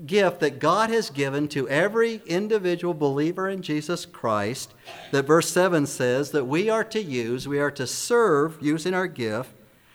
gift 0.06 0.40
that 0.40 0.58
God 0.58 0.90
has 0.90 1.10
given 1.10 1.48
to 1.48 1.68
every 1.68 2.22
individual 2.26 2.94
believer 2.94 3.48
in 3.48 3.62
Jesus 3.62 4.04
Christ, 4.04 4.74
that 5.10 5.26
verse 5.26 5.50
7 5.50 5.86
says 5.86 6.30
that 6.32 6.44
we 6.46 6.68
are 6.68 6.84
to 6.84 7.02
use, 7.02 7.48
we 7.48 7.58
are 7.58 7.70
to 7.72 7.86
serve 7.86 8.58
using 8.60 8.94
our 8.94 9.06
gift 9.06 9.50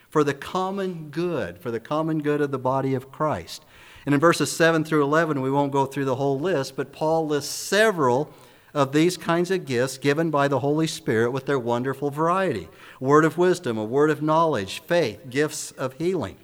for 0.09 0.23
the 0.23 0.33
common 0.33 1.09
good, 1.09 1.59
for 1.59 1.71
the 1.71 1.79
common 1.79 2.21
good 2.21 2.41
of 2.41 2.51
the 2.51 2.59
body 2.59 2.93
of 2.93 3.11
Christ. 3.11 3.63
And 4.05 4.15
in 4.15 4.21
verses 4.21 4.51
7 4.51 4.83
through 4.83 5.03
11, 5.03 5.41
we 5.41 5.51
won't 5.51 5.71
go 5.71 5.85
through 5.85 6.05
the 6.05 6.15
whole 6.15 6.39
list, 6.39 6.75
but 6.75 6.91
Paul 6.91 7.27
lists 7.27 7.53
several 7.53 8.33
of 8.73 8.91
these 8.91 9.17
kinds 9.17 9.51
of 9.51 9.65
gifts 9.65 9.97
given 9.97 10.29
by 10.29 10.47
the 10.47 10.59
Holy 10.59 10.87
Spirit 10.87 11.31
with 11.31 11.45
their 11.45 11.59
wonderful 11.59 12.09
variety 12.09 12.67
word 12.99 13.25
of 13.25 13.37
wisdom, 13.37 13.77
a 13.77 13.83
word 13.83 14.09
of 14.09 14.21
knowledge, 14.21 14.81
faith, 14.81 15.29
gifts 15.29 15.71
of 15.71 15.93
healing 15.93 16.37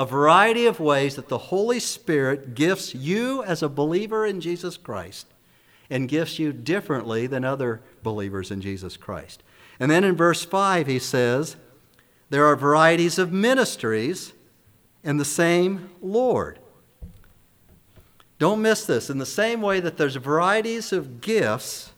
a 0.00 0.06
variety 0.06 0.64
of 0.64 0.80
ways 0.80 1.16
that 1.16 1.28
the 1.28 1.36
Holy 1.36 1.78
Spirit 1.78 2.54
gifts 2.54 2.94
you 2.94 3.42
as 3.44 3.62
a 3.62 3.68
believer 3.68 4.24
in 4.24 4.40
Jesus 4.40 4.78
Christ 4.78 5.26
and 5.90 6.08
gifts 6.08 6.38
you 6.38 6.54
differently 6.54 7.26
than 7.26 7.44
other 7.44 7.82
believers 8.02 8.50
in 8.50 8.62
Jesus 8.62 8.96
Christ. 8.96 9.42
And 9.78 9.90
then 9.90 10.02
in 10.02 10.16
verse 10.16 10.42
5, 10.42 10.86
he 10.86 10.98
says, 10.98 11.56
There 12.30 12.46
are 12.46 12.56
varieties 12.56 13.18
of 13.18 13.30
ministries 13.30 14.32
in 15.04 15.18
the 15.18 15.24
same 15.24 15.90
Lord. 16.00 16.58
Don't 18.40 18.60
miss 18.60 18.84
this. 18.84 19.08
In 19.08 19.18
the 19.18 19.24
same 19.26 19.62
way 19.62 19.78
that 19.78 19.96
there's 19.96 20.16
varieties 20.16 20.92
of 20.92 21.20
gifts 21.20 21.92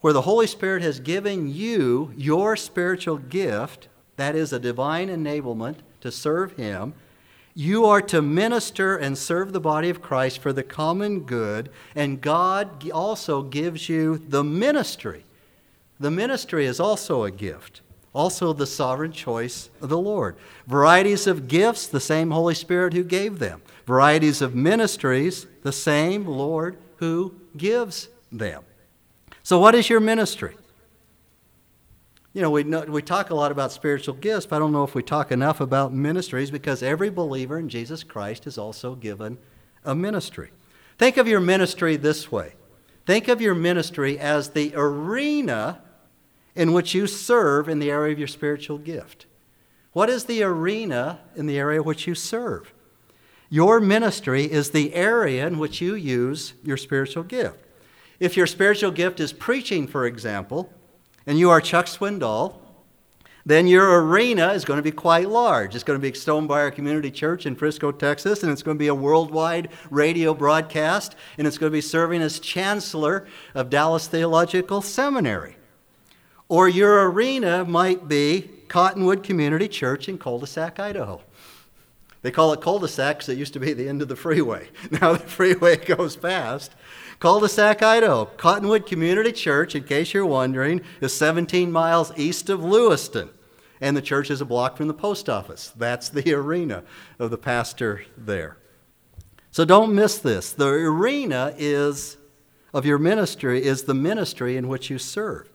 where 0.00 0.12
the 0.12 0.22
Holy 0.22 0.46
Spirit 0.46 0.82
has 0.82 1.00
given 1.00 1.52
you 1.52 2.12
your 2.16 2.54
spiritual 2.54 3.16
gift, 3.18 3.88
that 4.14 4.36
is 4.36 4.52
a 4.52 4.60
divine 4.60 5.08
enablement 5.08 5.78
to 6.00 6.12
serve 6.12 6.52
Him 6.52 6.94
you 7.58 7.86
are 7.86 8.00
to 8.02 8.22
minister 8.22 8.96
and 8.96 9.18
serve 9.18 9.52
the 9.52 9.58
body 9.58 9.90
of 9.90 10.00
Christ 10.00 10.38
for 10.38 10.52
the 10.52 10.62
common 10.62 11.22
good, 11.22 11.70
and 11.96 12.20
God 12.20 12.88
also 12.92 13.42
gives 13.42 13.88
you 13.88 14.16
the 14.16 14.44
ministry. 14.44 15.24
The 15.98 16.12
ministry 16.12 16.66
is 16.66 16.78
also 16.78 17.24
a 17.24 17.32
gift, 17.32 17.80
also 18.12 18.52
the 18.52 18.64
sovereign 18.64 19.10
choice 19.10 19.70
of 19.80 19.88
the 19.88 19.98
Lord. 19.98 20.36
Varieties 20.68 21.26
of 21.26 21.48
gifts, 21.48 21.88
the 21.88 21.98
same 21.98 22.30
Holy 22.30 22.54
Spirit 22.54 22.92
who 22.92 23.02
gave 23.02 23.40
them. 23.40 23.60
Varieties 23.88 24.42
of 24.42 24.54
ministries, 24.54 25.46
the 25.62 25.72
same 25.72 26.26
Lord 26.26 26.76
who 26.96 27.34
gives 27.56 28.08
them. 28.30 28.62
So, 29.42 29.58
what 29.58 29.74
is 29.74 29.88
your 29.88 30.00
ministry? 30.00 30.54
you 32.34 32.42
know, 32.42 32.50
we, 32.50 32.62
know, 32.62 32.82
we 32.82 33.02
talk 33.02 33.30
a 33.30 33.34
lot 33.34 33.50
about 33.50 33.72
spiritual 33.72 34.14
gifts, 34.14 34.46
but 34.46 34.56
I 34.56 34.58
don't 34.60 34.70
know 34.70 34.84
if 34.84 34.94
we 34.94 35.02
talk 35.02 35.32
enough 35.32 35.60
about 35.60 35.92
ministries 35.92 36.52
because 36.52 36.84
every 36.84 37.10
believer 37.10 37.58
in 37.58 37.68
Jesus 37.68 38.04
Christ 38.04 38.46
is 38.46 38.58
also 38.58 38.94
given 38.94 39.38
a 39.84 39.94
ministry. 39.94 40.50
Think 40.98 41.16
of 41.16 41.26
your 41.26 41.40
ministry 41.40 41.96
this 41.96 42.30
way 42.30 42.52
think 43.06 43.26
of 43.26 43.40
your 43.40 43.54
ministry 43.54 44.18
as 44.18 44.50
the 44.50 44.72
arena 44.76 45.80
in 46.54 46.74
which 46.74 46.94
you 46.94 47.06
serve 47.06 47.66
in 47.66 47.78
the 47.78 47.90
area 47.90 48.12
of 48.12 48.18
your 48.18 48.28
spiritual 48.28 48.76
gift. 48.76 49.24
What 49.92 50.10
is 50.10 50.26
the 50.26 50.42
arena 50.42 51.20
in 51.34 51.46
the 51.46 51.58
area 51.58 51.82
which 51.82 52.06
you 52.06 52.14
serve? 52.14 52.74
Your 53.50 53.80
ministry 53.80 54.44
is 54.44 54.70
the 54.70 54.94
area 54.94 55.46
in 55.46 55.58
which 55.58 55.80
you 55.80 55.94
use 55.94 56.54
your 56.62 56.76
spiritual 56.76 57.22
gift. 57.22 57.64
If 58.20 58.36
your 58.36 58.46
spiritual 58.46 58.90
gift 58.90 59.20
is 59.20 59.32
preaching, 59.32 59.86
for 59.86 60.04
example, 60.04 60.72
and 61.26 61.38
you 61.38 61.50
are 61.50 61.60
Chuck 61.60 61.86
Swindoll, 61.86 62.56
then 63.46 63.66
your 63.66 64.04
arena 64.04 64.52
is 64.52 64.66
going 64.66 64.76
to 64.76 64.82
be 64.82 64.90
quite 64.90 65.30
large. 65.30 65.74
It's 65.74 65.84
going 65.84 65.98
to 65.98 66.02
be 66.02 66.12
Stonebriar 66.12 66.74
Community 66.74 67.10
Church 67.10 67.46
in 67.46 67.56
Frisco, 67.56 67.90
Texas, 67.90 68.42
and 68.42 68.52
it's 68.52 68.62
going 68.62 68.76
to 68.76 68.78
be 68.78 68.88
a 68.88 68.94
worldwide 68.94 69.70
radio 69.88 70.34
broadcast, 70.34 71.16
and 71.38 71.46
it's 71.46 71.56
going 71.56 71.70
to 71.70 71.76
be 71.76 71.80
serving 71.80 72.20
as 72.20 72.40
chancellor 72.40 73.26
of 73.54 73.70
Dallas 73.70 74.06
Theological 74.06 74.82
Seminary. 74.82 75.56
Or 76.48 76.68
your 76.68 77.10
arena 77.10 77.64
might 77.64 78.08
be 78.08 78.50
Cottonwood 78.68 79.22
Community 79.22 79.68
Church 79.68 80.10
in 80.10 80.18
Culdesac, 80.18 80.78
Idaho. 80.78 81.22
They 82.28 82.32
call 82.32 82.52
it 82.52 82.60
cul-de-sac 82.60 83.16
because 83.16 83.30
it 83.30 83.38
used 83.38 83.54
to 83.54 83.58
be 83.58 83.72
the 83.72 83.88
end 83.88 84.02
of 84.02 84.08
the 84.08 84.14
freeway. 84.14 84.68
Now 84.90 85.14
the 85.14 85.20
freeway 85.20 85.76
goes 85.96 86.14
past, 86.14 86.74
Culdesac, 87.20 87.82
Idaho. 87.82 88.26
Cottonwood 88.26 88.84
Community 88.84 89.32
Church, 89.32 89.74
in 89.74 89.84
case 89.84 90.12
you're 90.12 90.26
wondering, 90.26 90.82
is 91.00 91.16
17 91.16 91.72
miles 91.72 92.12
east 92.18 92.50
of 92.50 92.62
Lewiston. 92.62 93.30
And 93.80 93.96
the 93.96 94.02
church 94.02 94.30
is 94.30 94.42
a 94.42 94.44
block 94.44 94.76
from 94.76 94.88
the 94.88 94.92
post 94.92 95.30
office. 95.30 95.72
That's 95.74 96.10
the 96.10 96.34
arena 96.34 96.84
of 97.18 97.30
the 97.30 97.38
pastor 97.38 98.04
there. 98.14 98.58
So 99.50 99.64
don't 99.64 99.94
miss 99.94 100.18
this. 100.18 100.52
The 100.52 100.68
arena 100.68 101.54
is 101.56 102.18
of 102.74 102.84
your 102.84 102.98
ministry 102.98 103.64
is 103.64 103.84
the 103.84 103.94
ministry 103.94 104.58
in 104.58 104.68
which 104.68 104.90
you 104.90 104.98
serve. 104.98 105.48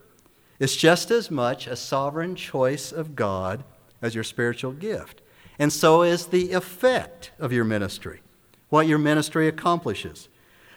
It's 0.58 0.74
just 0.74 1.12
as 1.12 1.30
much 1.30 1.68
a 1.68 1.76
sovereign 1.76 2.34
choice 2.34 2.90
of 2.90 3.14
God 3.14 3.62
as 4.02 4.16
your 4.16 4.24
spiritual 4.24 4.72
gift. 4.72 5.20
And 5.58 5.72
so 5.72 6.02
is 6.02 6.26
the 6.26 6.52
effect 6.52 7.30
of 7.38 7.52
your 7.52 7.64
ministry, 7.64 8.20
what 8.68 8.86
your 8.86 8.98
ministry 8.98 9.46
accomplishes. 9.46 10.28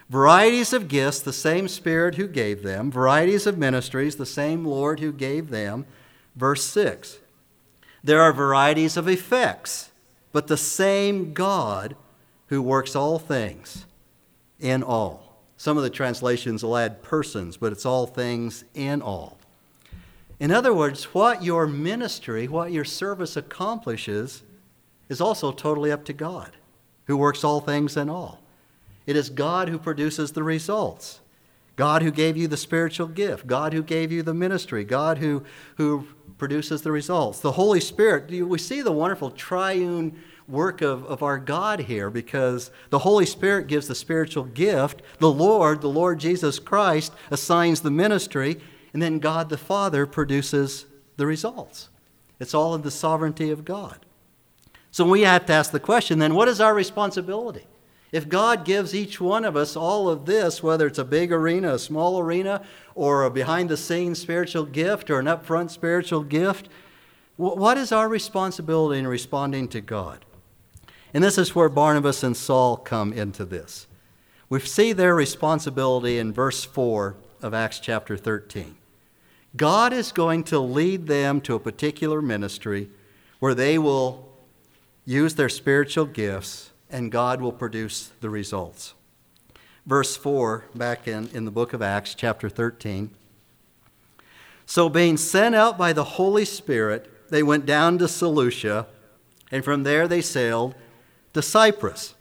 Varieties 0.09 0.71
of 0.71 0.87
gifts, 0.87 1.19
the 1.19 1.33
same 1.33 1.67
Spirit 1.67 2.15
who 2.15 2.27
gave 2.27 2.63
them. 2.63 2.91
Varieties 2.91 3.45
of 3.45 3.57
ministries, 3.57 4.15
the 4.15 4.25
same 4.25 4.63
Lord 4.63 4.99
who 4.99 5.11
gave 5.11 5.49
them. 5.49 5.85
Verse 6.35 6.63
6. 6.65 7.19
There 8.03 8.21
are 8.21 8.31
varieties 8.31 8.95
of 8.95 9.09
effects, 9.09 9.91
but 10.31 10.47
the 10.47 10.57
same 10.57 11.33
God 11.33 11.95
who 12.47 12.61
works 12.61 12.95
all 12.95 13.19
things 13.19 13.85
in 14.59 14.83
all. 14.83 15.41
Some 15.57 15.75
of 15.75 15.83
the 15.83 15.89
translations 15.89 16.63
will 16.63 16.77
add 16.77 17.01
persons, 17.01 17.57
but 17.57 17.71
it's 17.73 17.85
all 17.85 18.05
things 18.05 18.63
in 18.73 19.01
all. 19.01 19.37
In 20.39 20.51
other 20.51 20.73
words, 20.73 21.05
what 21.15 21.43
your 21.43 21.65
ministry, 21.65 22.47
what 22.47 22.71
your 22.71 22.85
service 22.85 23.35
accomplishes, 23.35 24.43
is 25.09 25.21
also 25.21 25.51
totally 25.51 25.91
up 25.91 26.05
to 26.05 26.13
God, 26.13 26.51
who 27.05 27.17
works 27.17 27.43
all 27.43 27.61
things 27.61 27.97
in 27.97 28.09
all. 28.09 28.41
It 29.05 29.15
is 29.15 29.29
God 29.29 29.69
who 29.69 29.79
produces 29.79 30.33
the 30.33 30.43
results. 30.43 31.21
God 31.77 32.01
who 32.01 32.11
gave 32.11 32.35
you 32.35 32.47
the 32.47 32.57
spiritual 32.57 33.07
gift, 33.07 33.45
God 33.45 33.71
who 33.71 33.83
gave 33.83 34.11
you 34.11 34.23
the 34.23 34.33
ministry, 34.33 34.83
God 34.83 35.19
who, 35.19 35.43
who 35.75 36.07
produces 36.39 36.81
the 36.81 36.91
results. 36.91 37.39
The 37.39 37.51
Holy 37.51 37.79
Spirit, 37.79 38.29
we 38.31 38.57
see 38.57 38.81
the 38.81 38.91
wonderful 38.91 39.29
triune 39.29 40.19
work 40.47 40.81
of, 40.81 41.05
of 41.05 41.21
our 41.21 41.37
God 41.37 41.81
here 41.81 42.09
because 42.09 42.71
the 42.89 42.99
Holy 42.99 43.27
Spirit 43.27 43.67
gives 43.67 43.87
the 43.87 43.93
spiritual 43.93 44.45
gift. 44.45 45.03
The 45.19 45.31
Lord, 45.31 45.81
the 45.81 45.87
Lord 45.87 46.19
Jesus 46.19 46.57
Christ, 46.57 47.13
assigns 47.29 47.81
the 47.81 47.91
ministry, 47.91 48.59
and 48.91 49.01
then 49.01 49.19
God 49.19 49.49
the 49.49 49.57
Father 49.57 50.07
produces 50.07 50.87
the 51.15 51.27
results. 51.27 51.89
It's 52.39 52.55
all 52.55 52.73
in 52.73 52.81
the 52.81 52.91
sovereignty 52.91 53.51
of 53.51 53.65
God. 53.65 53.99
So 54.91 55.05
we 55.05 55.21
have 55.21 55.45
to 55.47 55.53
ask 55.53 55.71
the 55.71 55.79
question 55.79 56.19
then, 56.19 56.33
what 56.33 56.47
is 56.47 56.61
our 56.61 56.73
responsibility? 56.73 57.65
If 58.11 58.29
God 58.29 58.63
gives 58.63 58.95
each 58.95 59.19
one 59.19 59.43
of 59.43 59.57
us 59.57 59.75
all 59.75 60.07
of 60.07 60.25
this, 60.25 60.63
whether 60.63 60.87
it's 60.87 60.97
a 60.97 61.03
big 61.03 61.31
arena, 61.31 61.73
a 61.73 61.79
small 61.79 62.19
arena, 62.19 62.63
or 62.95 63.23
a 63.23 63.29
behind 63.29 63.69
the 63.69 63.77
scenes 63.77 64.19
spiritual 64.19 64.63
gift 64.63 65.09
or 65.09 65.19
an 65.19 65.25
upfront 65.25 65.71
spiritual 65.71 66.23
gift, 66.23 66.69
what 67.35 67.77
is 67.77 67.91
our 67.91 68.09
responsibility 68.09 68.97
in 68.97 69.07
responding 69.07 69.67
to 69.67 69.81
God? 69.81 70.25
And 71.13 71.23
this 71.23 71.37
is 71.37 71.53
where 71.53 71.69
Barnabas 71.69 72.23
and 72.23 72.35
Saul 72.35 72.77
come 72.77 73.13
into 73.13 73.45
this. 73.45 73.87
We 74.49 74.59
see 74.61 74.93
their 74.93 75.13
responsibility 75.13 76.17
in 76.17 76.33
verse 76.33 76.63
4 76.63 77.15
of 77.41 77.53
Acts 77.53 77.79
chapter 77.79 78.17
13. 78.17 78.75
God 79.55 79.93
is 79.93 80.11
going 80.11 80.43
to 80.45 80.59
lead 80.59 81.07
them 81.07 81.41
to 81.41 81.55
a 81.55 81.59
particular 81.59 82.21
ministry 82.21 82.89
where 83.39 83.53
they 83.53 83.77
will 83.77 84.26
use 85.07 85.35
their 85.35 85.49
spiritual 85.49 86.05
gifts 86.05 86.71
and 86.89 87.11
God 87.11 87.41
will 87.41 87.53
produce 87.53 88.11
the 88.19 88.29
results. 88.29 88.93
Verse 89.85 90.17
4, 90.17 90.65
back 90.75 91.07
in, 91.07 91.29
in 91.29 91.45
the 91.45 91.51
book 91.51 91.71
of 91.71 91.81
Acts, 91.81 92.13
chapter 92.13 92.49
13. 92.49 93.09
So, 94.65 94.89
being 94.89 95.15
sent 95.15 95.55
out 95.55 95.77
by 95.77 95.93
the 95.93 96.03
Holy 96.03 96.43
Spirit, 96.43 97.09
they 97.29 97.41
went 97.41 97.65
down 97.65 97.97
to 97.99 98.07
Seleucia, 98.09 98.85
and 99.49 99.63
from 99.63 99.83
there 99.83 100.09
they 100.09 100.19
sailed 100.19 100.75
to 101.33 101.41
Cyprus. 101.41 102.15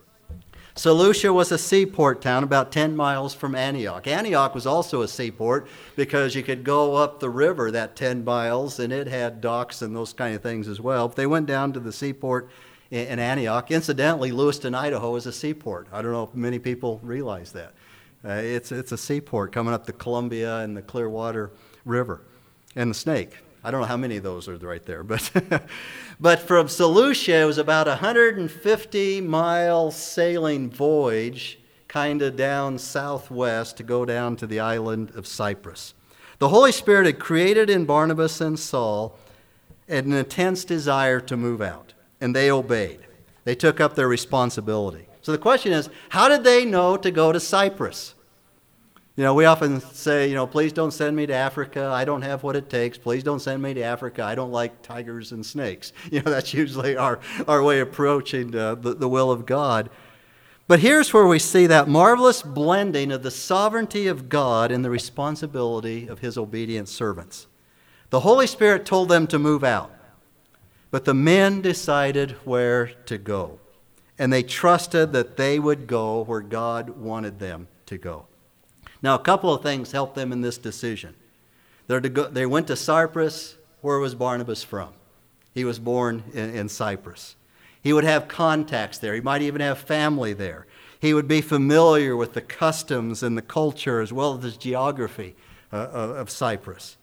Seleucia 0.76 1.32
was 1.32 1.50
a 1.50 1.58
seaport 1.58 2.20
town 2.20 2.44
about 2.44 2.70
10 2.70 2.94
miles 2.94 3.34
from 3.34 3.54
Antioch. 3.54 4.06
Antioch 4.06 4.54
was 4.54 4.66
also 4.66 5.02
a 5.02 5.08
seaport 5.08 5.66
because 5.96 6.36
you 6.36 6.42
could 6.42 6.62
go 6.62 6.94
up 6.94 7.18
the 7.18 7.30
river 7.30 7.70
that 7.70 7.96
10 7.96 8.22
miles 8.22 8.78
and 8.78 8.92
it 8.92 9.06
had 9.06 9.40
docks 9.40 9.80
and 9.80 9.96
those 9.96 10.12
kind 10.12 10.36
of 10.36 10.42
things 10.42 10.68
as 10.68 10.78
well. 10.78 11.08
But 11.08 11.16
they 11.16 11.26
went 11.26 11.46
down 11.46 11.72
to 11.72 11.80
the 11.80 11.92
seaport 11.92 12.50
in 12.90 13.18
Antioch. 13.18 13.70
Incidentally, 13.70 14.32
Lewiston, 14.32 14.74
Idaho 14.74 15.16
is 15.16 15.26
a 15.26 15.32
seaport. 15.32 15.88
I 15.92 16.02
don't 16.02 16.12
know 16.12 16.24
if 16.24 16.34
many 16.34 16.58
people 16.58 17.00
realize 17.02 17.52
that. 17.52 17.72
Uh, 18.24 18.32
it's, 18.32 18.72
it's 18.72 18.92
a 18.92 18.98
seaport 18.98 19.52
coming 19.52 19.72
up 19.72 19.86
the 19.86 19.92
Columbia 19.92 20.58
and 20.58 20.76
the 20.76 20.82
Clearwater 20.82 21.50
River 21.84 22.22
and 22.74 22.90
the 22.90 22.94
Snake. 22.94 23.36
I 23.62 23.70
don't 23.70 23.80
know 23.80 23.86
how 23.86 23.96
many 23.96 24.16
of 24.16 24.22
those 24.22 24.48
are 24.48 24.56
right 24.56 24.84
there, 24.84 25.02
but, 25.02 25.30
but 26.20 26.40
from 26.40 26.68
Seleucia, 26.68 27.42
it 27.42 27.44
was 27.46 27.58
about 27.58 27.88
a 27.88 27.98
150 27.98 29.20
mile 29.20 29.90
sailing 29.90 30.70
voyage, 30.70 31.58
kind 31.88 32.22
of 32.22 32.36
down 32.36 32.78
southwest 32.78 33.76
to 33.78 33.82
go 33.82 34.04
down 34.04 34.36
to 34.36 34.46
the 34.46 34.60
island 34.60 35.10
of 35.16 35.26
Cyprus. 35.26 35.94
The 36.38 36.50
Holy 36.50 36.70
Spirit 36.70 37.06
had 37.06 37.18
created 37.18 37.70
in 37.70 37.86
Barnabas 37.86 38.40
and 38.40 38.58
Saul 38.58 39.18
an 39.88 40.12
intense 40.12 40.64
desire 40.64 41.18
to 41.20 41.36
move 41.36 41.62
out, 41.62 41.94
and 42.26 42.34
they 42.34 42.50
obeyed. 42.50 42.98
They 43.44 43.54
took 43.54 43.80
up 43.80 43.94
their 43.94 44.08
responsibility. 44.08 45.06
So 45.22 45.30
the 45.30 45.38
question 45.38 45.72
is 45.72 45.88
how 46.08 46.28
did 46.28 46.42
they 46.42 46.64
know 46.64 46.96
to 46.96 47.12
go 47.12 47.30
to 47.30 47.38
Cyprus? 47.38 48.14
You 49.14 49.22
know, 49.22 49.32
we 49.32 49.44
often 49.44 49.80
say, 49.80 50.28
you 50.28 50.34
know, 50.34 50.44
please 50.44 50.72
don't 50.72 50.90
send 50.90 51.14
me 51.14 51.24
to 51.26 51.32
Africa. 51.32 51.86
I 51.86 52.04
don't 52.04 52.22
have 52.22 52.42
what 52.42 52.56
it 52.56 52.68
takes. 52.68 52.98
Please 52.98 53.22
don't 53.22 53.38
send 53.38 53.62
me 53.62 53.74
to 53.74 53.82
Africa. 53.82 54.24
I 54.24 54.34
don't 54.34 54.50
like 54.50 54.82
tigers 54.82 55.30
and 55.30 55.46
snakes. 55.46 55.92
You 56.10 56.20
know, 56.22 56.32
that's 56.32 56.52
usually 56.52 56.96
our, 56.96 57.20
our 57.46 57.62
way 57.62 57.78
of 57.78 57.88
approaching 57.88 58.54
uh, 58.54 58.74
the, 58.74 58.94
the 58.94 59.08
will 59.08 59.30
of 59.30 59.46
God. 59.46 59.88
But 60.66 60.80
here's 60.80 61.14
where 61.14 61.28
we 61.28 61.38
see 61.38 61.68
that 61.68 61.86
marvelous 61.86 62.42
blending 62.42 63.12
of 63.12 63.22
the 63.22 63.30
sovereignty 63.30 64.08
of 64.08 64.28
God 64.28 64.72
and 64.72 64.84
the 64.84 64.90
responsibility 64.90 66.08
of 66.08 66.18
his 66.18 66.36
obedient 66.36 66.88
servants. 66.88 67.46
The 68.10 68.20
Holy 68.20 68.48
Spirit 68.48 68.84
told 68.84 69.10
them 69.10 69.28
to 69.28 69.38
move 69.38 69.62
out, 69.62 69.92
but 70.96 71.04
the 71.04 71.12
men 71.12 71.60
decided 71.60 72.30
where 72.46 72.86
to 73.04 73.18
go. 73.18 73.58
And 74.18 74.32
they 74.32 74.42
trusted 74.42 75.12
that 75.12 75.36
they 75.36 75.58
would 75.58 75.86
go 75.86 76.24
where 76.24 76.40
God 76.40 76.88
wanted 76.88 77.38
them 77.38 77.68
to 77.84 77.98
go. 77.98 78.24
Now, 79.02 79.14
a 79.14 79.18
couple 79.18 79.52
of 79.52 79.62
things 79.62 79.92
helped 79.92 80.14
them 80.14 80.32
in 80.32 80.40
this 80.40 80.56
decision. 80.56 81.14
Go, 81.86 82.00
they 82.00 82.46
went 82.46 82.68
to 82.68 82.76
Cyprus. 82.76 83.58
Where 83.82 83.98
was 83.98 84.14
Barnabas 84.14 84.62
from? 84.62 84.94
He 85.52 85.66
was 85.66 85.78
born 85.78 86.24
in, 86.32 86.54
in 86.54 86.68
Cyprus. 86.70 87.36
He 87.82 87.92
would 87.92 88.04
have 88.04 88.26
contacts 88.26 88.96
there. 88.96 89.12
He 89.12 89.20
might 89.20 89.42
even 89.42 89.60
have 89.60 89.76
family 89.76 90.32
there. 90.32 90.66
He 90.98 91.12
would 91.12 91.28
be 91.28 91.42
familiar 91.42 92.16
with 92.16 92.32
the 92.32 92.40
customs 92.40 93.22
and 93.22 93.36
the 93.36 93.42
culture 93.42 94.00
as 94.00 94.14
well 94.14 94.32
as 94.32 94.40
the 94.40 94.50
geography 94.52 95.36
uh, 95.70 95.76
of 95.76 96.30
Cyprus. 96.30 96.96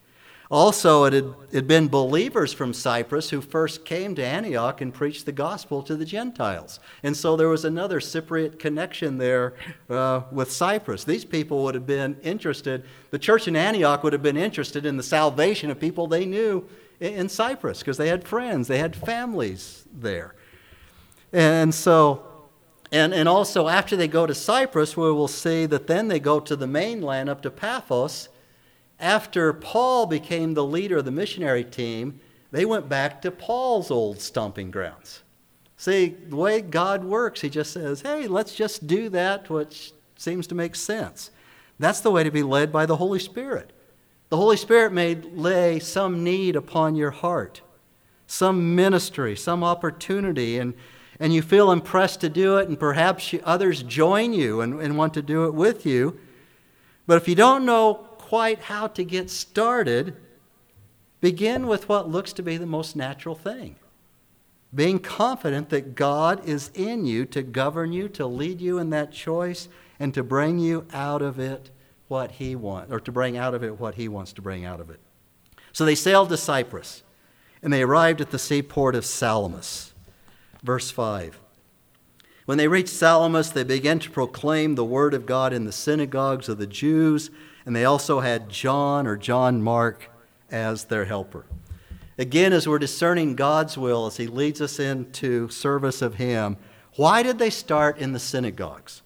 Also, 0.50 1.04
it 1.04 1.14
had, 1.14 1.24
it 1.50 1.54
had 1.54 1.66
been 1.66 1.88
believers 1.88 2.52
from 2.52 2.74
Cyprus 2.74 3.30
who 3.30 3.40
first 3.40 3.84
came 3.84 4.14
to 4.14 4.24
Antioch 4.24 4.80
and 4.82 4.92
preached 4.92 5.24
the 5.24 5.32
gospel 5.32 5.82
to 5.82 5.96
the 5.96 6.04
Gentiles. 6.04 6.80
And 7.02 7.16
so 7.16 7.34
there 7.36 7.48
was 7.48 7.64
another 7.64 7.98
Cypriot 7.98 8.58
connection 8.58 9.16
there 9.16 9.54
uh, 9.88 10.22
with 10.30 10.52
Cyprus. 10.52 11.04
These 11.04 11.24
people 11.24 11.64
would 11.64 11.74
have 11.74 11.86
been 11.86 12.18
interested, 12.22 12.84
the 13.10 13.18
church 13.18 13.48
in 13.48 13.56
Antioch 13.56 14.02
would 14.04 14.12
have 14.12 14.22
been 14.22 14.36
interested 14.36 14.84
in 14.84 14.96
the 14.98 15.02
salvation 15.02 15.70
of 15.70 15.80
people 15.80 16.06
they 16.06 16.26
knew 16.26 16.68
in, 17.00 17.14
in 17.14 17.28
Cyprus 17.28 17.78
because 17.78 17.96
they 17.96 18.08
had 18.08 18.26
friends, 18.28 18.68
they 18.68 18.78
had 18.78 18.94
families 18.94 19.86
there. 19.94 20.34
And 21.32 21.74
so, 21.74 22.22
and, 22.92 23.14
and 23.14 23.28
also 23.28 23.68
after 23.68 23.96
they 23.96 24.08
go 24.08 24.26
to 24.26 24.34
Cyprus, 24.34 24.94
we 24.94 25.10
will 25.10 25.26
see 25.26 25.64
that 25.66 25.86
then 25.86 26.08
they 26.08 26.20
go 26.20 26.38
to 26.38 26.54
the 26.54 26.66
mainland 26.66 27.30
up 27.30 27.40
to 27.42 27.50
Paphos 27.50 28.28
after 29.04 29.52
Paul 29.52 30.06
became 30.06 30.54
the 30.54 30.64
leader 30.64 30.96
of 30.96 31.04
the 31.04 31.10
missionary 31.10 31.62
team, 31.62 32.20
they 32.50 32.64
went 32.64 32.88
back 32.88 33.20
to 33.22 33.30
Paul's 33.30 33.90
old 33.90 34.18
stomping 34.18 34.70
grounds. 34.70 35.22
See, 35.76 36.16
the 36.28 36.36
way 36.36 36.62
God 36.62 37.04
works, 37.04 37.42
He 37.42 37.50
just 37.50 37.70
says, 37.70 38.00
hey, 38.00 38.26
let's 38.26 38.54
just 38.54 38.86
do 38.86 39.10
that 39.10 39.50
which 39.50 39.92
seems 40.16 40.46
to 40.46 40.54
make 40.54 40.74
sense. 40.74 41.30
That's 41.78 42.00
the 42.00 42.10
way 42.10 42.24
to 42.24 42.30
be 42.30 42.42
led 42.42 42.72
by 42.72 42.86
the 42.86 42.96
Holy 42.96 43.18
Spirit. 43.18 43.72
The 44.30 44.38
Holy 44.38 44.56
Spirit 44.56 44.90
may 44.92 45.16
lay 45.16 45.80
some 45.80 46.24
need 46.24 46.56
upon 46.56 46.96
your 46.96 47.10
heart, 47.10 47.60
some 48.26 48.74
ministry, 48.74 49.36
some 49.36 49.62
opportunity, 49.62 50.58
and, 50.58 50.72
and 51.20 51.34
you 51.34 51.42
feel 51.42 51.70
impressed 51.70 52.22
to 52.22 52.30
do 52.30 52.56
it, 52.56 52.68
and 52.68 52.80
perhaps 52.80 53.34
others 53.44 53.82
join 53.82 54.32
you 54.32 54.62
and, 54.62 54.80
and 54.80 54.96
want 54.96 55.12
to 55.14 55.22
do 55.22 55.44
it 55.44 55.52
with 55.52 55.84
you. 55.84 56.18
But 57.06 57.18
if 57.18 57.28
you 57.28 57.34
don't 57.34 57.66
know 57.66 58.03
quite 58.24 58.58
how 58.58 58.86
to 58.86 59.04
get 59.04 59.28
started, 59.28 60.16
begin 61.20 61.66
with 61.66 61.88
what 61.88 62.08
looks 62.08 62.32
to 62.32 62.42
be 62.42 62.56
the 62.56 62.66
most 62.66 62.96
natural 62.96 63.34
thing 63.34 63.76
being 64.74 64.98
confident 64.98 65.68
that 65.68 65.94
God 65.94 66.46
is 66.48 66.70
in 66.74 67.04
you 67.04 67.24
to 67.26 67.42
govern 67.42 67.92
you, 67.92 68.08
to 68.10 68.26
lead 68.26 68.60
you 68.60 68.78
in 68.78 68.90
that 68.90 69.12
choice, 69.12 69.68
and 70.00 70.12
to 70.14 70.22
bring 70.22 70.58
you 70.58 70.86
out 70.92 71.22
of 71.22 71.38
it 71.38 71.70
what 72.08 72.32
He 72.32 72.56
wants, 72.56 72.92
or 72.92 73.00
to 73.00 73.12
bring 73.12 73.36
out 73.36 73.54
of 73.54 73.62
it 73.62 73.78
what 73.78 73.94
He 73.94 74.08
wants 74.08 74.32
to 74.32 74.42
bring 74.42 74.64
out 74.64 74.80
of 74.80 74.90
it. 74.90 75.00
So 75.72 75.84
they 75.84 75.94
sailed 75.94 76.28
to 76.30 76.36
Cyprus, 76.36 77.02
and 77.62 77.72
they 77.72 77.82
arrived 77.82 78.20
at 78.20 78.30
the 78.30 78.38
seaport 78.38 78.94
of 78.94 79.04
Salamis. 79.04 79.94
Verse 80.62 80.90
5. 80.90 81.38
When 82.46 82.58
they 82.58 82.68
reached 82.68 82.90
Salamis, 82.90 83.50
they 83.50 83.64
began 83.64 84.00
to 84.00 84.10
proclaim 84.10 84.74
the 84.74 84.84
word 84.84 85.14
of 85.14 85.24
God 85.24 85.52
in 85.52 85.64
the 85.64 85.72
synagogues 85.72 86.48
of 86.48 86.58
the 86.58 86.66
Jews 86.66 87.30
and 87.66 87.74
they 87.74 87.84
also 87.84 88.20
had 88.20 88.48
John 88.48 89.06
or 89.06 89.16
John 89.16 89.62
Mark 89.62 90.10
as 90.50 90.84
their 90.84 91.04
helper. 91.04 91.46
Again, 92.18 92.52
as 92.52 92.68
we're 92.68 92.78
discerning 92.78 93.34
God's 93.34 93.76
will 93.76 94.06
as 94.06 94.18
He 94.18 94.26
leads 94.26 94.60
us 94.60 94.78
into 94.78 95.48
service 95.48 96.00
of 96.00 96.14
Him, 96.14 96.56
why 96.96 97.22
did 97.22 97.38
they 97.38 97.50
start 97.50 97.98
in 97.98 98.12
the 98.12 98.20
synagogues? 98.20 99.02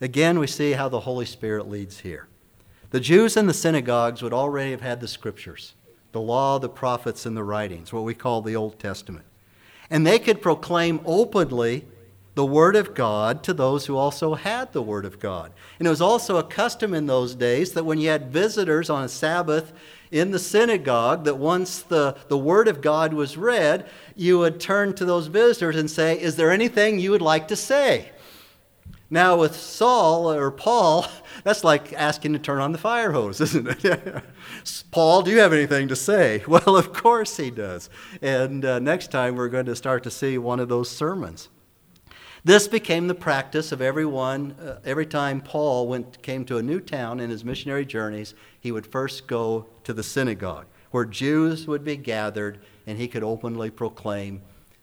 Again, 0.00 0.38
we 0.38 0.46
see 0.46 0.72
how 0.72 0.88
the 0.88 1.00
Holy 1.00 1.24
Spirit 1.24 1.68
leads 1.68 2.00
here. 2.00 2.28
The 2.90 3.00
Jews 3.00 3.36
in 3.36 3.46
the 3.46 3.54
synagogues 3.54 4.22
would 4.22 4.32
already 4.32 4.70
have 4.70 4.80
had 4.80 5.00
the 5.00 5.08
scriptures, 5.08 5.74
the 6.12 6.20
law, 6.20 6.58
the 6.58 6.68
prophets, 6.68 7.26
and 7.26 7.36
the 7.36 7.44
writings, 7.44 7.92
what 7.92 8.04
we 8.04 8.14
call 8.14 8.42
the 8.42 8.56
Old 8.56 8.78
Testament. 8.78 9.24
And 9.90 10.06
they 10.06 10.18
could 10.18 10.42
proclaim 10.42 11.00
openly 11.04 11.86
the 12.38 12.46
Word 12.46 12.76
of 12.76 12.94
God 12.94 13.42
to 13.42 13.52
those 13.52 13.86
who 13.86 13.96
also 13.96 14.34
had 14.36 14.72
the 14.72 14.80
Word 14.80 15.04
of 15.04 15.18
God. 15.18 15.50
And 15.80 15.88
it 15.88 15.90
was 15.90 16.00
also 16.00 16.36
a 16.36 16.44
custom 16.44 16.94
in 16.94 17.06
those 17.06 17.34
days 17.34 17.72
that 17.72 17.84
when 17.84 17.98
you 17.98 18.10
had 18.10 18.30
visitors 18.30 18.88
on 18.88 19.02
a 19.02 19.08
Sabbath 19.08 19.72
in 20.12 20.30
the 20.30 20.38
synagogue, 20.38 21.24
that 21.24 21.36
once 21.36 21.82
the, 21.82 22.16
the 22.28 22.38
Word 22.38 22.68
of 22.68 22.80
God 22.80 23.12
was 23.12 23.36
read, 23.36 23.90
you 24.14 24.38
would 24.38 24.60
turn 24.60 24.94
to 24.94 25.04
those 25.04 25.26
visitors 25.26 25.74
and 25.74 25.90
say, 25.90 26.16
Is 26.16 26.36
there 26.36 26.52
anything 26.52 27.00
you 27.00 27.10
would 27.10 27.22
like 27.22 27.48
to 27.48 27.56
say? 27.56 28.12
Now, 29.10 29.36
with 29.40 29.56
Saul 29.56 30.32
or 30.32 30.52
Paul, 30.52 31.06
that's 31.42 31.64
like 31.64 31.92
asking 31.92 32.34
to 32.34 32.38
turn 32.38 32.60
on 32.60 32.70
the 32.70 32.78
fire 32.78 33.10
hose, 33.10 33.40
isn't 33.40 33.84
it? 33.84 34.24
Paul, 34.92 35.22
do 35.22 35.32
you 35.32 35.40
have 35.40 35.52
anything 35.52 35.88
to 35.88 35.96
say? 35.96 36.44
Well, 36.46 36.76
of 36.76 36.92
course 36.92 37.36
he 37.36 37.50
does. 37.50 37.90
And 38.22 38.64
uh, 38.64 38.78
next 38.78 39.10
time 39.10 39.34
we're 39.34 39.48
going 39.48 39.66
to 39.66 39.74
start 39.74 40.04
to 40.04 40.10
see 40.12 40.38
one 40.38 40.60
of 40.60 40.68
those 40.68 40.88
sermons. 40.88 41.48
This 42.44 42.68
became 42.68 43.08
the 43.08 43.14
practice 43.14 43.72
of 43.72 43.82
everyone. 43.82 44.52
Uh, 44.52 44.78
every 44.84 45.06
time 45.06 45.40
Paul 45.40 45.88
went, 45.88 46.22
came 46.22 46.44
to 46.46 46.58
a 46.58 46.62
new 46.62 46.80
town 46.80 47.20
in 47.20 47.30
his 47.30 47.44
missionary 47.44 47.84
journeys, 47.84 48.34
he 48.60 48.72
would 48.72 48.86
first 48.86 49.26
go 49.26 49.66
to 49.84 49.92
the 49.92 50.02
synagogue, 50.02 50.66
where 50.90 51.04
Jews 51.04 51.66
would 51.66 51.84
be 51.84 51.96
gathered, 51.96 52.58
and 52.86 52.98
he 52.98 53.08
could 53.08 53.24
openly 53.24 53.70
proclaim 53.70 54.42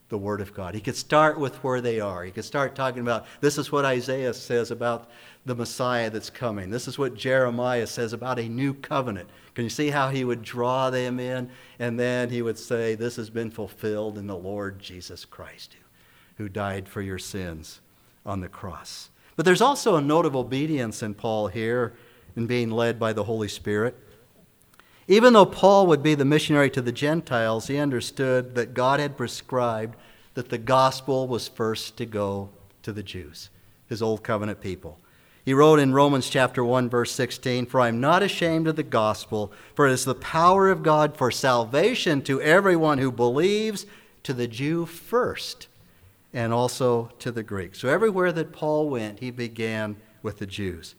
the 0.10 0.18
Word 0.18 0.42
of 0.42 0.54
God. 0.54 0.76
He 0.76 0.82
could 0.82 0.96
start 0.96 1.40
with 1.40 1.56
where 1.64 1.82
they 1.82 2.00
are. 2.00 2.24
He 2.24 2.32
could 2.32 2.46
start 2.46 2.76
talking 2.76 3.02
about 3.02 3.26
this 3.42 3.58
is 3.58 3.72
what 3.72 3.86
Isaiah 3.86 4.34
says 4.34 4.70
about 4.70 5.10
the 5.46 5.56
Messiah 5.56 6.10
that's 6.10 6.30
coming. 6.30 6.70
This 6.70 6.88
is 6.88 7.00
what 7.00 7.16
Jeremiah 7.16 7.88
says 7.88 8.14
about 8.14 8.38
a 8.38 8.48
new 8.48 8.74
covenant. 8.74 9.30
Can 9.56 9.64
you 9.64 9.70
see 9.70 9.90
how 9.90 10.10
he 10.10 10.24
would 10.24 10.44
draw 10.44 10.90
them 10.90 11.20
in? 11.20 11.50
And 11.80 12.00
then 12.00 12.30
he 12.30 12.42
would 12.42 12.60
say, 12.60 12.94
This 12.94 13.16
has 13.16 13.30
been 13.30 13.50
fulfilled 13.50 14.18
in 14.18 14.28
the 14.28 14.38
Lord 14.38 14.80
Jesus 14.80 15.26
Christ, 15.26 15.76
who 16.38 16.50
died 16.50 16.88
for 16.88 17.02
your 17.02 17.20
sins 17.20 17.82
on 18.26 18.42
the 18.42 18.50
cross. 18.50 19.10
But 19.36 19.46
there's 19.46 19.62
also 19.62 19.96
a 19.96 20.02
note 20.02 20.26
of 20.26 20.36
obedience 20.36 21.04
in 21.04 21.14
Paul 21.14 21.48
here 21.48 21.94
in 22.36 22.48
being 22.48 22.72
led 22.72 23.00
by 23.00 23.14
the 23.14 23.24
Holy 23.24 23.48
Spirit. 23.48 23.96
Even 25.08 25.34
though 25.34 25.46
Paul 25.46 25.88
would 25.88 26.02
be 26.02 26.16
the 26.16 26.26
missionary 26.26 26.70
to 26.72 26.82
the 26.82 26.92
Gentiles, 26.92 27.68
he 27.68 27.78
understood 27.78 28.56
that 28.56 28.74
God 28.74 29.00
had 29.00 29.18
prescribed 29.18 29.96
that 30.34 30.50
the 30.50 30.58
gospel 30.58 31.28
was 31.28 31.48
first 31.48 31.96
to 31.98 32.06
go 32.06 32.50
to 32.84 32.92
the 32.92 33.04
Jews, 33.04 33.50
his 33.88 34.02
old 34.02 34.24
covenant 34.24 34.62
people. 34.62 35.00
He 35.44 35.54
wrote 35.54 35.80
in 35.80 35.94
Romans 35.94 36.28
chapter 36.28 36.64
1 36.64 36.90
verse 36.90 37.12
16, 37.12 37.68
"For 37.68 37.80
I 37.80 37.90
am 37.90 38.02
not 38.02 38.24
ashamed 38.24 38.68
of 38.68 38.76
the 38.76 38.84
gospel, 38.84 39.52
for 39.76 39.88
it 39.88 39.92
is 39.92 40.06
the 40.06 40.16
power 40.16 40.70
of 40.70 40.82
God 40.82 41.16
for 41.16 41.30
salvation 41.30 42.24
to 42.24 42.42
everyone 42.42 42.98
who 42.98 43.12
believes, 43.12 43.86
to 44.24 44.34
the 44.34 44.48
Jew 44.48 44.88
first, 44.88 45.68
and 46.36 46.52
also 46.52 47.10
to 47.18 47.32
the 47.32 47.42
Greeks. 47.42 47.80
So 47.80 47.88
everywhere 47.88 48.34
that 48.34 48.52
Paul 48.52 48.90
went, 48.90 49.22
he 49.22 49.32
began 49.32 49.96
with 50.22 50.38
the 50.38 50.46
Jews. 50.46 50.94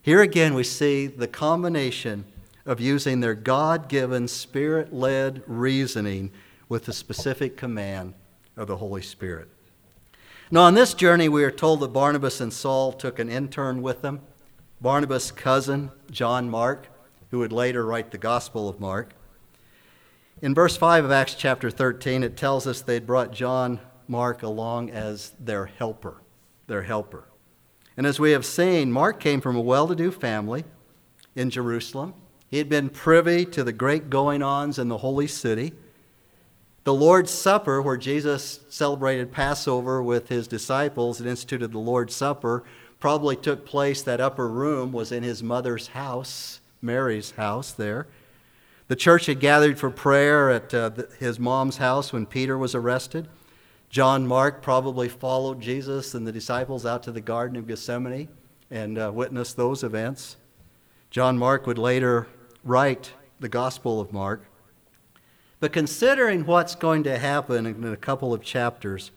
Here 0.00 0.22
again 0.22 0.54
we 0.54 0.62
see 0.62 1.08
the 1.08 1.26
combination 1.26 2.24
of 2.64 2.80
using 2.80 3.18
their 3.18 3.34
God 3.34 3.88
given, 3.88 4.28
spirit 4.28 4.92
led 4.92 5.42
reasoning 5.48 6.30
with 6.68 6.84
the 6.84 6.92
specific 6.92 7.56
command 7.56 8.14
of 8.56 8.68
the 8.68 8.76
Holy 8.76 9.02
Spirit. 9.02 9.48
Now, 10.50 10.60
on 10.60 10.74
this 10.74 10.94
journey, 10.94 11.28
we 11.28 11.42
are 11.42 11.50
told 11.50 11.80
that 11.80 11.88
Barnabas 11.88 12.40
and 12.40 12.52
Saul 12.52 12.92
took 12.92 13.18
an 13.18 13.28
intern 13.28 13.82
with 13.82 14.00
them, 14.00 14.20
Barnabas' 14.80 15.32
cousin, 15.32 15.90
John 16.10 16.48
Mark, 16.48 16.86
who 17.32 17.40
would 17.40 17.52
later 17.52 17.84
write 17.84 18.12
the 18.12 18.18
Gospel 18.18 18.68
of 18.68 18.78
Mark. 18.78 19.12
In 20.40 20.54
verse 20.54 20.76
5 20.76 21.04
of 21.04 21.10
Acts 21.10 21.34
chapter 21.34 21.68
13, 21.68 22.22
it 22.22 22.36
tells 22.36 22.66
us 22.66 22.80
they'd 22.80 23.06
brought 23.06 23.32
John 23.32 23.80
Mark 24.08 24.42
along 24.42 24.90
as 24.90 25.32
their 25.38 25.66
helper, 25.66 26.22
their 26.66 26.82
helper. 26.82 27.24
And 27.96 28.06
as 28.06 28.20
we 28.20 28.30
have 28.32 28.46
seen, 28.46 28.92
Mark 28.92 29.20
came 29.20 29.40
from 29.40 29.56
a 29.56 29.60
well 29.60 29.88
to 29.88 29.94
do 29.94 30.10
family 30.10 30.64
in 31.34 31.50
Jerusalem. 31.50 32.14
He 32.48 32.58
had 32.58 32.68
been 32.68 32.88
privy 32.88 33.44
to 33.46 33.62
the 33.62 33.72
great 33.72 34.08
going 34.08 34.42
ons 34.42 34.78
in 34.78 34.88
the 34.88 34.98
holy 34.98 35.26
city. 35.26 35.72
The 36.84 36.94
Lord's 36.94 37.30
Supper, 37.30 37.82
where 37.82 37.98
Jesus 37.98 38.60
celebrated 38.70 39.30
Passover 39.30 40.02
with 40.02 40.28
his 40.28 40.48
disciples 40.48 41.20
and 41.20 41.28
instituted 41.28 41.72
the 41.72 41.78
Lord's 41.78 42.14
Supper, 42.14 42.64
probably 42.98 43.36
took 43.36 43.66
place. 43.66 44.00
That 44.00 44.20
upper 44.20 44.48
room 44.48 44.92
was 44.92 45.12
in 45.12 45.22
his 45.22 45.42
mother's 45.42 45.88
house, 45.88 46.60
Mary's 46.80 47.32
house 47.32 47.72
there. 47.72 48.06
The 48.86 48.96
church 48.96 49.26
had 49.26 49.38
gathered 49.38 49.78
for 49.78 49.90
prayer 49.90 50.50
at 50.50 50.72
uh, 50.72 50.90
his 51.18 51.38
mom's 51.38 51.76
house 51.76 52.10
when 52.10 52.24
Peter 52.24 52.56
was 52.56 52.74
arrested. 52.74 53.28
John 53.90 54.26
Mark 54.26 54.60
probably 54.60 55.08
followed 55.08 55.60
Jesus 55.60 56.14
and 56.14 56.26
the 56.26 56.32
disciples 56.32 56.84
out 56.84 57.02
to 57.04 57.12
the 57.12 57.22
Garden 57.22 57.56
of 57.56 57.66
Gethsemane 57.66 58.28
and 58.70 58.98
uh, 58.98 59.10
witnessed 59.12 59.56
those 59.56 59.82
events. 59.82 60.36
John 61.10 61.38
Mark 61.38 61.66
would 61.66 61.78
later 61.78 62.26
write 62.64 63.12
the 63.40 63.48
Gospel 63.48 63.98
of 63.98 64.12
Mark. 64.12 64.44
But 65.60 65.72
considering 65.72 66.44
what's 66.44 66.74
going 66.74 67.02
to 67.04 67.18
happen 67.18 67.66
in 67.66 67.84
a 67.84 67.96
couple 67.96 68.34
of 68.34 68.42
chapters, 68.42 69.10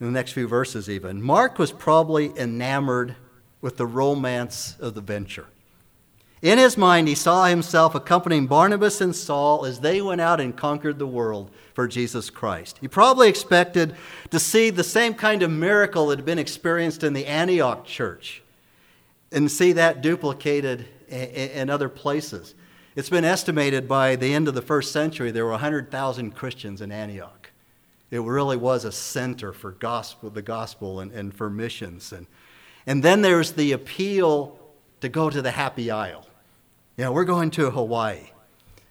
in 0.00 0.06
the 0.06 0.12
next 0.12 0.32
few 0.32 0.48
verses 0.48 0.88
even, 0.88 1.22
Mark 1.22 1.58
was 1.58 1.72
probably 1.72 2.32
enamored 2.36 3.16
with 3.60 3.76
the 3.76 3.86
romance 3.86 4.76
of 4.80 4.94
the 4.94 5.00
venture. 5.00 5.46
In 6.42 6.58
his 6.58 6.76
mind, 6.76 7.08
he 7.08 7.14
saw 7.14 7.46
himself 7.46 7.94
accompanying 7.94 8.46
Barnabas 8.46 9.00
and 9.00 9.16
Saul 9.16 9.64
as 9.64 9.80
they 9.80 10.02
went 10.02 10.20
out 10.20 10.38
and 10.38 10.56
conquered 10.56 10.98
the 10.98 11.06
world 11.06 11.50
for 11.72 11.88
Jesus 11.88 12.28
Christ. 12.28 12.78
He 12.80 12.88
probably 12.88 13.28
expected 13.28 13.96
to 14.30 14.38
see 14.38 14.68
the 14.68 14.84
same 14.84 15.14
kind 15.14 15.42
of 15.42 15.50
miracle 15.50 16.08
that 16.08 16.18
had 16.18 16.26
been 16.26 16.38
experienced 16.38 17.02
in 17.02 17.14
the 17.14 17.26
Antioch 17.26 17.86
church 17.86 18.42
and 19.32 19.50
see 19.50 19.72
that 19.72 20.02
duplicated 20.02 20.86
in 21.08 21.70
other 21.70 21.88
places. 21.88 22.54
It's 22.96 23.10
been 23.10 23.24
estimated 23.24 23.88
by 23.88 24.16
the 24.16 24.32
end 24.34 24.46
of 24.46 24.54
the 24.54 24.62
first 24.62 24.92
century 24.92 25.30
there 25.30 25.44
were 25.44 25.50
100,000 25.52 26.32
Christians 26.32 26.82
in 26.82 26.92
Antioch. 26.92 27.50
It 28.10 28.20
really 28.20 28.56
was 28.56 28.84
a 28.84 28.92
center 28.92 29.52
for 29.52 29.72
gospel, 29.72 30.30
the 30.30 30.42
gospel 30.42 31.00
and, 31.00 31.12
and 31.12 31.34
for 31.34 31.50
missions. 31.50 32.12
And, 32.12 32.26
and 32.86 33.02
then 33.02 33.22
there's 33.22 33.52
the 33.52 33.72
appeal 33.72 34.58
to 35.00 35.08
go 35.08 35.30
to 35.30 35.42
the 35.42 35.50
happy 35.50 35.90
isle. 35.90 36.26
You 36.96 37.04
know, 37.04 37.12
we're 37.12 37.24
going 37.24 37.50
to 37.52 37.70
Hawaii. 37.70 38.30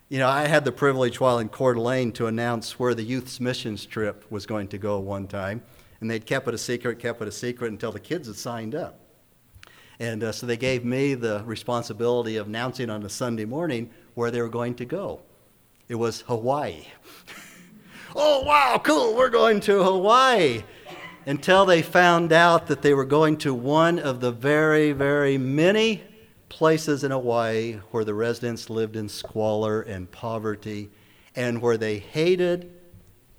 You 0.09 0.19
know, 0.19 0.29
I 0.29 0.47
had 0.47 0.63
the 0.63 0.71
privilege 0.71 1.19
while 1.19 1.39
in 1.39 1.49
Coeur 1.49 1.73
d'Alene 1.73 2.11
to 2.13 2.27
announce 2.27 2.77
where 2.77 2.93
the 2.93 3.03
youth's 3.03 3.39
missions 3.39 3.85
trip 3.85 4.23
was 4.29 4.45
going 4.45 4.67
to 4.69 4.77
go 4.77 4.99
one 4.99 5.27
time. 5.27 5.63
And 5.99 6.11
they'd 6.11 6.25
kept 6.25 6.47
it 6.47 6.53
a 6.53 6.57
secret, 6.57 6.99
kept 6.99 7.21
it 7.21 7.27
a 7.27 7.31
secret 7.31 7.71
until 7.71 7.91
the 7.91 7.99
kids 7.99 8.27
had 8.27 8.35
signed 8.35 8.75
up. 8.75 8.99
And 9.99 10.23
uh, 10.23 10.31
so 10.31 10.45
they 10.45 10.57
gave 10.57 10.85
me 10.85 11.15
the 11.15 11.41
responsibility 11.45 12.37
of 12.37 12.47
announcing 12.47 12.89
on 12.89 13.03
a 13.03 13.09
Sunday 13.09 13.45
morning 13.45 13.89
where 14.13 14.29
they 14.29 14.41
were 14.41 14.49
going 14.49 14.75
to 14.75 14.85
go. 14.85 15.21
It 15.87 15.95
was 15.95 16.21
Hawaii. 16.21 16.85
oh, 18.15 18.43
wow, 18.43 18.79
cool, 18.83 19.15
we're 19.15 19.29
going 19.29 19.59
to 19.61 19.83
Hawaii. 19.83 20.63
Until 21.27 21.65
they 21.65 21.81
found 21.81 22.31
out 22.31 22.67
that 22.67 22.83
they 22.83 22.93
were 22.93 23.05
going 23.05 23.37
to 23.37 23.53
one 23.53 23.97
of 23.97 24.19
the 24.19 24.31
very, 24.31 24.91
very 24.91 25.39
many 25.39 26.03
places 26.49 27.03
in 27.03 27.09
Hawaii 27.09 27.79
where 27.89 28.05
the 28.05 28.13
residents 28.13 28.69
lived 28.69 28.95
in 28.95 29.09
squalor 29.09 29.81
and 29.81 30.11
poverty 30.11 30.91
and 31.35 31.61
where 31.61 31.77
they 31.77 31.97
hated 31.97 32.71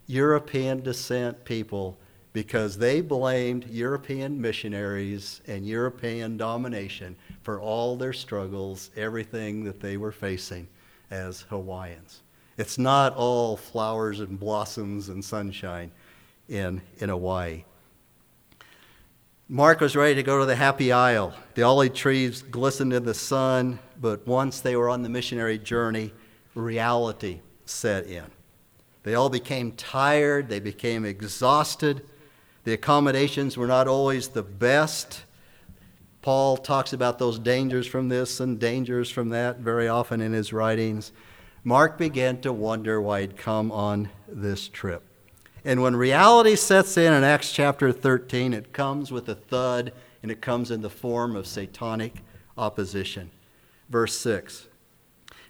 European 0.09 0.83
descent 0.83 1.45
people 1.45 1.97
because 2.33 2.77
they 2.77 3.01
blamed 3.01 3.67
European 3.69 4.41
missionaries 4.41 5.41
and 5.47 5.67
European 5.67 6.37
domination 6.37 7.17
for 7.43 7.61
all 7.61 7.97
their 7.97 8.13
struggles, 8.13 8.91
everything 8.97 9.65
that 9.65 9.81
they 9.81 9.97
were 9.97 10.13
facing 10.13 10.67
as 11.11 11.43
Hawaiians. 11.43 12.23
It's 12.59 12.79
not 12.79 13.15
all 13.15 13.57
flowers 13.57 14.21
and 14.21 14.39
blossoms 14.39 15.09
and 15.09 15.25
sunshine 15.25 15.93
in, 16.49 16.83
in 16.99 17.09
Hawaii. 17.09 17.65
Mark 19.49 19.81
was 19.81 19.95
ready 19.95 20.17
to 20.17 20.23
go 20.23 20.41
to 20.41 20.47
the 20.47 20.57
Happy 20.57 20.93
Isle. 20.93 21.33
The 21.55 21.63
olive 21.63 21.95
trees 21.95 22.43
glistened 22.43 22.93
in 22.93 23.05
the 23.05 23.15
sun, 23.15 23.79
but 24.01 24.27
once 24.27 24.61
they 24.61 24.77
were 24.77 24.89
on 24.89 25.03
the 25.03 25.09
missionary 25.09 25.59
journey, 25.59 26.13
reality 26.55 27.41
set 27.65 28.07
in. 28.07 28.25
They 29.05 29.15
all 29.15 29.31
became 29.31 29.73
tired, 29.73 30.49
they 30.49 30.61
became 30.61 31.05
exhausted 31.05 32.03
the 32.67 32.73
accommodations 32.73 33.57
were 33.57 33.69
not 33.69 33.87
always 33.87 34.27
the 34.27 34.43
best. 34.43 35.23
Paul 36.21 36.57
talks 36.57 36.93
about 36.93 37.21
those 37.21 37.39
dangers 37.39 37.87
from 37.87 38.09
this 38.09 38.41
and 38.41 38.59
dangers 38.59 39.09
from 39.09 39.29
that 39.29 39.61
very 39.61 39.87
often 39.87 40.21
in 40.21 40.33
his 40.33 40.53
writings. 40.53 41.13
Mark 41.63 41.97
began 41.97 42.41
to 42.41 42.53
wonder 42.53 43.01
why 43.01 43.21
he'd 43.21 43.37
come 43.37 43.71
on 43.71 44.09
this 44.27 44.67
trip. 44.67 45.06
And 45.67 45.83
when 45.83 45.97
reality 45.97 46.55
sets 46.55 46.97
in 46.97 47.13
in 47.13 47.25
Acts 47.25 47.51
chapter 47.51 47.91
13, 47.91 48.55
it 48.55 48.73
comes 48.73 49.11
with 49.11 49.29
a 49.29 49.35
thud 49.35 49.93
and 50.23 50.31
it 50.31 50.41
comes 50.41 50.71
in 50.71 50.81
the 50.81 50.89
form 50.89 51.35
of 51.35 51.45
satanic 51.45 52.23
opposition. 52.57 53.33
Verse 53.89 54.17
6 54.17 54.69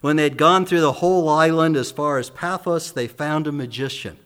When 0.01 0.17
they 0.17 0.23
had 0.23 0.39
gone 0.39 0.65
through 0.65 0.81
the 0.81 0.93
whole 0.93 1.29
island 1.29 1.77
as 1.77 1.91
far 1.91 2.19
as 2.19 2.31
Paphos, 2.31 2.91
they 2.93 3.07
found 3.07 3.47
a 3.47 3.53
magician 3.53 4.17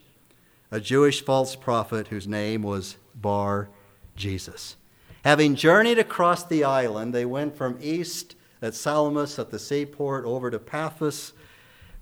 a 0.71 0.79
Jewish 0.79 1.25
false 1.25 1.57
prophet 1.57 2.07
whose 2.07 2.29
name 2.29 2.63
was 2.63 2.97
Bar 3.17 3.69
Jesus. 4.15 4.77
Having 5.25 5.57
journeyed 5.57 5.99
across 5.99 6.45
the 6.45 6.63
island, 6.63 7.13
they 7.13 7.25
went 7.25 7.57
from 7.57 7.77
east 7.81 8.37
at 8.63 8.77
Salamis 8.77 9.41
at 9.41 9.51
the 9.51 9.59
seaport 9.59 10.25
over 10.25 10.53
to 10.53 10.61
Paphos, 10.61 11.33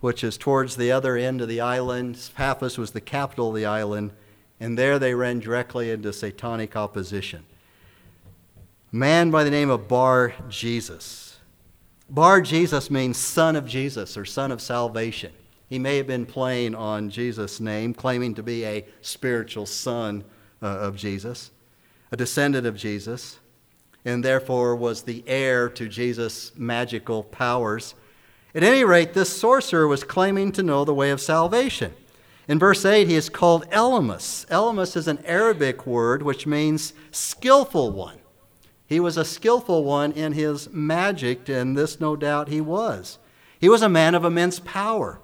which 0.01 0.23
is 0.23 0.37
towards 0.37 0.77
the 0.77 0.93
other 0.93 1.17
end 1.17 1.41
of 1.41 1.49
the 1.49 1.61
island. 1.61 2.31
Paphos 2.35 2.79
was 2.79 2.93
the 2.93 3.01
capital 3.01 3.49
of 3.49 3.55
the 3.55 3.67
island, 3.67 4.13
and 4.61 4.79
there 4.79 4.99
they 4.99 5.15
ran 5.15 5.41
directly 5.41 5.91
into 5.91 6.13
satanic 6.13 6.77
opposition. 6.77 7.45
man 8.91 9.31
by 9.31 9.45
the 9.45 9.51
name 9.51 9.71
of 9.71 9.89
Bar 9.89 10.35
Jesus. 10.49 11.39
Bar 12.09 12.41
Jesus 12.41 12.91
means 12.91 13.19
son 13.19 13.55
of 13.55 13.67
Jesus 13.67 14.17
or 14.17 14.25
son 14.25 14.51
of 14.51 14.63
salvation. 14.63 15.33
He 15.69 15.79
may 15.79 15.99
have 15.99 16.07
been 16.07 16.25
playing 16.25 16.75
on 16.75 17.11
Jesus' 17.11 17.61
name, 17.61 17.93
claiming 17.93 18.35
to 18.37 18.43
be 18.43 18.65
a 18.65 18.87
spiritual 19.03 19.67
son 19.67 20.25
uh, 20.63 20.67
of 20.67 20.97
Jesus, 20.97 21.51
a 22.11 22.17
descendant 22.17 22.67
of 22.67 22.77
Jesus, 22.77 23.39
and 24.05 24.25
therefore 24.25 24.75
was 24.75 25.03
the 25.03 25.23
heir 25.27 25.69
to 25.69 25.87
Jesus' 25.87 26.53
magical 26.57 27.23
powers. 27.23 27.95
At 28.55 28.63
any 28.63 28.83
rate, 28.83 29.13
this 29.13 29.37
sorcerer 29.39 29.87
was 29.87 30.05
claiming 30.05 30.53
to 30.53 30.63
know 30.63 30.85
the 30.85 30.95
way 30.95 31.11
of 31.11 31.21
salvation. 31.21 31.93
In 32.49 32.59
verse 32.59 32.85
8, 32.85 33.07
he 33.07 33.15
is 33.15 33.29
called 33.29 33.71
Elymas. 33.71 34.47
Elymas 34.47 34.97
is 34.97 35.07
an 35.07 35.19
Arabic 35.27 35.87
word 35.87 36.23
which 36.23 36.47
means 36.47 36.95
skillful 37.11 37.91
one. 37.91 38.19
He 38.87 39.01
was 39.01 39.19
a 39.19 39.25
skillful 39.25 39.85
one 39.85 40.13
in 40.13 40.33
his 40.33 40.71
magic, 40.71 41.51
and 41.51 41.77
this 41.77 42.01
no 42.01 42.17
doubt 42.17 42.49
he 42.49 42.63
was. 42.63 43.19
He 43.61 43.69
was 43.69 43.83
a 43.83 43.89
man 43.89 44.15
of 44.15 44.25
immense 44.25 44.61
power. 44.61 45.21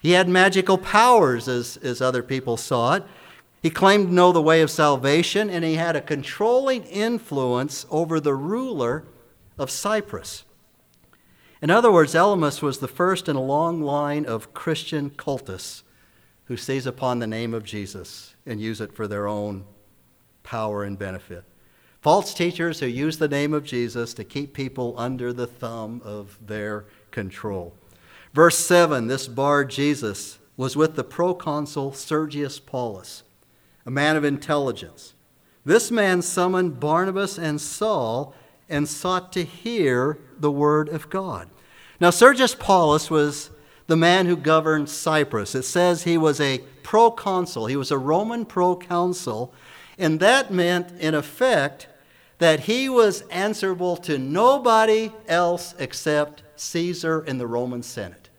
He 0.00 0.12
had 0.12 0.28
magical 0.28 0.78
powers, 0.78 1.48
as, 1.48 1.76
as 1.78 2.00
other 2.00 2.22
people 2.22 2.56
saw 2.56 2.94
it. 2.94 3.04
He 3.62 3.68
claimed 3.68 4.08
to 4.08 4.14
know 4.14 4.30
the 4.30 4.40
way 4.40 4.62
of 4.62 4.70
salvation, 4.70 5.50
and 5.50 5.64
he 5.64 5.74
had 5.74 5.96
a 5.96 6.00
controlling 6.00 6.84
influence 6.84 7.84
over 7.90 8.20
the 8.20 8.34
ruler 8.34 9.02
of 9.58 9.72
Cyprus. 9.72 10.44
In 11.62 11.70
other 11.70 11.92
words, 11.92 12.14
Elymas 12.14 12.62
was 12.62 12.78
the 12.78 12.88
first 12.88 13.28
in 13.28 13.36
a 13.36 13.42
long 13.42 13.82
line 13.82 14.24
of 14.24 14.54
Christian 14.54 15.10
cultists 15.10 15.82
who 16.46 16.56
seize 16.56 16.86
upon 16.86 17.18
the 17.18 17.26
name 17.26 17.52
of 17.52 17.64
Jesus 17.64 18.34
and 18.46 18.60
use 18.60 18.80
it 18.80 18.94
for 18.94 19.06
their 19.06 19.28
own 19.28 19.64
power 20.42 20.82
and 20.84 20.98
benefit. 20.98 21.44
False 22.00 22.32
teachers 22.32 22.80
who 22.80 22.86
use 22.86 23.18
the 23.18 23.28
name 23.28 23.52
of 23.52 23.62
Jesus 23.62 24.14
to 24.14 24.24
keep 24.24 24.54
people 24.54 24.94
under 24.96 25.34
the 25.34 25.46
thumb 25.46 26.00
of 26.02 26.38
their 26.44 26.86
control. 27.10 27.74
Verse 28.32 28.56
7 28.56 29.06
this 29.06 29.28
bar 29.28 29.64
Jesus 29.64 30.38
was 30.56 30.76
with 30.76 30.96
the 30.96 31.04
proconsul 31.04 31.92
Sergius 31.92 32.58
Paulus, 32.58 33.22
a 33.84 33.90
man 33.90 34.16
of 34.16 34.24
intelligence. 34.24 35.14
This 35.64 35.90
man 35.90 36.22
summoned 36.22 36.80
Barnabas 36.80 37.38
and 37.38 37.60
Saul 37.60 38.34
and 38.70 38.88
sought 38.88 39.32
to 39.32 39.44
hear 39.44 40.18
the 40.38 40.50
word 40.50 40.88
of 40.88 41.10
God. 41.10 41.48
Now, 42.00 42.10
Sergius 42.10 42.54
Paulus 42.54 43.10
was 43.10 43.50
the 43.86 43.96
man 43.96 44.26
who 44.26 44.36
governed 44.36 44.88
Cyprus. 44.88 45.54
It 45.54 45.64
says 45.64 46.04
he 46.04 46.16
was 46.16 46.40
a 46.40 46.58
proconsul, 46.82 47.66
he 47.66 47.76
was 47.76 47.90
a 47.90 47.98
Roman 47.98 48.46
proconsul, 48.46 49.52
and 49.98 50.20
that 50.20 50.50
meant, 50.50 50.92
in 50.98 51.14
effect, 51.14 51.88
that 52.38 52.60
he 52.60 52.88
was 52.88 53.20
answerable 53.30 53.96
to 53.98 54.16
nobody 54.16 55.12
else 55.28 55.74
except 55.78 56.42
Caesar 56.56 57.20
and 57.20 57.38
the 57.38 57.46
Roman 57.46 57.82
Senate. 57.82 58.30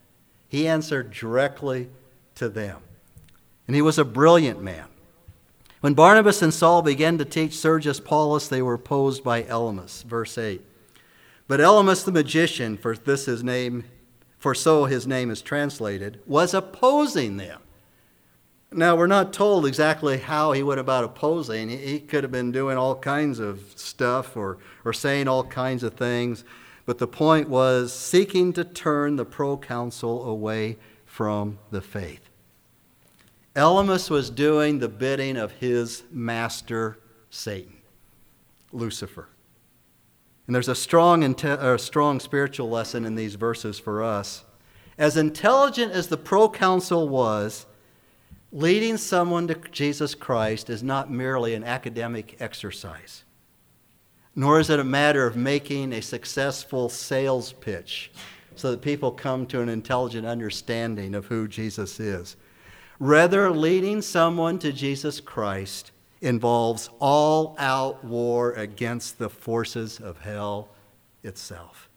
He 0.48 0.68
answered 0.68 1.12
directly 1.12 1.90
to 2.36 2.50
them. 2.50 2.78
And 3.68 3.76
he 3.76 3.82
was 3.82 4.00
a 4.00 4.06
brilliant 4.06 4.62
man. 4.62 4.86
When 5.82 5.96
Barnabas 5.96 6.44
and 6.44 6.54
Saul 6.54 6.84
began 6.84 7.18
to 7.18 7.26
teach 7.26 7.58
Sergius 7.58 8.00
Paulus, 8.00 8.48
they 8.48 8.62
were 8.62 8.76
opposed 8.76 9.24
by 9.24 9.42
Elymas. 9.42 10.04
Verse 10.04 10.38
8. 10.38 10.62
But 11.48 11.60
Elymas 11.60 12.06
the 12.06 12.12
magician, 12.12 12.78
for 12.78 12.96
this 12.96 13.26
his 13.26 13.44
name, 13.44 13.86
for 14.38 14.54
so 14.54 14.86
his 14.86 15.08
name 15.08 15.32
is 15.32 15.42
translated, 15.42 16.22
was 16.28 16.54
opposing 16.54 17.38
them. 17.38 17.62
Now, 18.72 18.96
we're 18.96 19.08
not 19.08 19.34
told 19.34 19.66
exactly 19.66 20.20
how 20.20 20.52
he 20.52 20.62
went 20.62 20.80
about 20.80 21.04
opposing. 21.04 21.70
He 21.70 22.00
could 22.00 22.24
have 22.24 22.32
been 22.32 22.52
doing 22.52 22.78
all 22.78 22.96
kinds 22.96 23.40
of 23.40 23.74
stuff 23.76 24.38
or, 24.38 24.60
or 24.86 24.94
saying 24.94 25.28
all 25.28 25.44
kinds 25.44 25.82
of 25.82 25.96
things. 25.96 26.46
But 26.86 27.00
the 27.00 27.08
point 27.08 27.50
was 27.50 27.92
seeking 27.92 28.54
to 28.54 28.64
turn 28.64 29.16
the 29.16 29.26
proconsul 29.26 30.30
away 30.30 30.78
from 31.06 31.58
the 31.72 31.82
faith. 31.82 32.31
Elymas 33.56 34.10
was 34.10 34.30
doing 34.30 34.80
the 34.80 34.88
bidding 34.88 35.38
of 35.38 35.52
his 35.54 36.04
master, 36.12 37.00
Satan, 37.30 37.78
Lucifer. 38.72 39.28
And 40.48 40.56
there's 40.56 40.70
a 40.70 40.76
strong, 40.76 41.24
a 41.44 41.78
strong 41.78 42.20
spiritual 42.20 42.70
lesson 42.70 43.06
in 43.06 43.16
these 43.16 43.36
verses 43.36 43.80
for 43.80 44.04
us. 44.04 44.44
As 44.98 45.18
intelligent 45.18 45.92
as 45.92 46.08
the 46.08 46.18
proconsul 46.18 47.10
was, 47.10 47.66
leading 48.52 48.98
someone 48.98 49.48
to 49.48 49.56
Jesus 49.72 50.16
Christ 50.16 50.70
is 50.70 50.84
not 50.84 51.12
merely 51.12 51.54
an 51.54 51.64
academic 51.64 52.38
exercise 52.40 53.24
nor 54.36 54.60
is 54.60 54.70
it 54.70 54.80
a 54.80 54.84
matter 54.84 55.26
of 55.26 55.36
making 55.36 55.94
a 55.94 56.02
successful 56.02 56.90
sales 56.90 57.54
pitch 57.54 58.12
so 58.56 58.72
that 58.72 58.82
people 58.82 59.12
come 59.12 59.46
to 59.46 59.62
an 59.62 59.70
intelligent 59.70 60.26
understanding 60.26 61.16
of 61.16 61.26
who 61.26 61.48
Jesus 61.48 62.00
is. 62.00 62.38
Rather, 63.02 63.50
leading 63.50 64.00
someone 64.00 64.60
to 64.60 64.72
Jesus 64.72 65.20
Christ 65.20 65.92
involves 66.22 66.88
all 67.00 67.56
out 67.58 68.04
war 68.06 68.52
against 68.52 69.18
the 69.18 69.28
forces 69.28 70.00
of 70.00 70.20
hell 70.20 70.70
itself. 71.24 71.90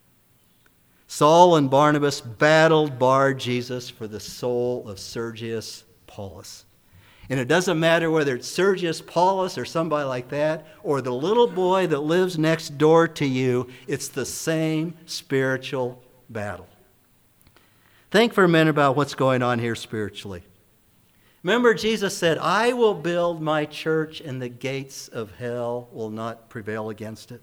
Saul 1.06 1.56
and 1.56 1.68
Barnabas 1.68 2.22
battled 2.22 2.98
Bar 2.98 3.34
Jesus 3.34 3.90
for 3.90 4.06
the 4.06 4.18
soul 4.18 4.88
of 4.88 4.98
Sergius 4.98 5.84
Paulus. 6.06 6.64
And 7.28 7.38
it 7.38 7.48
doesn't 7.48 7.78
matter 7.78 8.10
whether 8.10 8.36
it's 8.36 8.48
Sergius 8.48 9.02
Paulus 9.02 9.58
or 9.58 9.66
somebody 9.66 10.08
like 10.08 10.30
that, 10.30 10.66
or 10.82 11.02
the 11.02 11.12
little 11.12 11.48
boy 11.48 11.86
that 11.88 12.00
lives 12.00 12.38
next 12.38 12.78
door 12.78 13.08
to 13.08 13.26
you, 13.26 13.68
it's 13.86 14.08
the 14.08 14.24
same 14.24 14.96
spiritual 15.04 16.02
battle. 16.30 16.66
Think 18.10 18.32
for 18.32 18.44
a 18.44 18.48
minute 18.48 18.70
about 18.70 18.96
what's 18.96 19.14
going 19.14 19.42
on 19.42 19.58
here 19.58 19.74
spiritually. 19.74 20.44
Remember, 21.44 21.74
Jesus 21.74 22.16
said, 22.16 22.38
I 22.38 22.72
will 22.72 22.94
build 22.94 23.42
my 23.42 23.66
church, 23.66 24.22
and 24.22 24.40
the 24.40 24.48
gates 24.48 25.08
of 25.08 25.36
hell 25.36 25.88
will 25.92 26.08
not 26.08 26.48
prevail 26.48 26.88
against 26.88 27.30
it. 27.30 27.42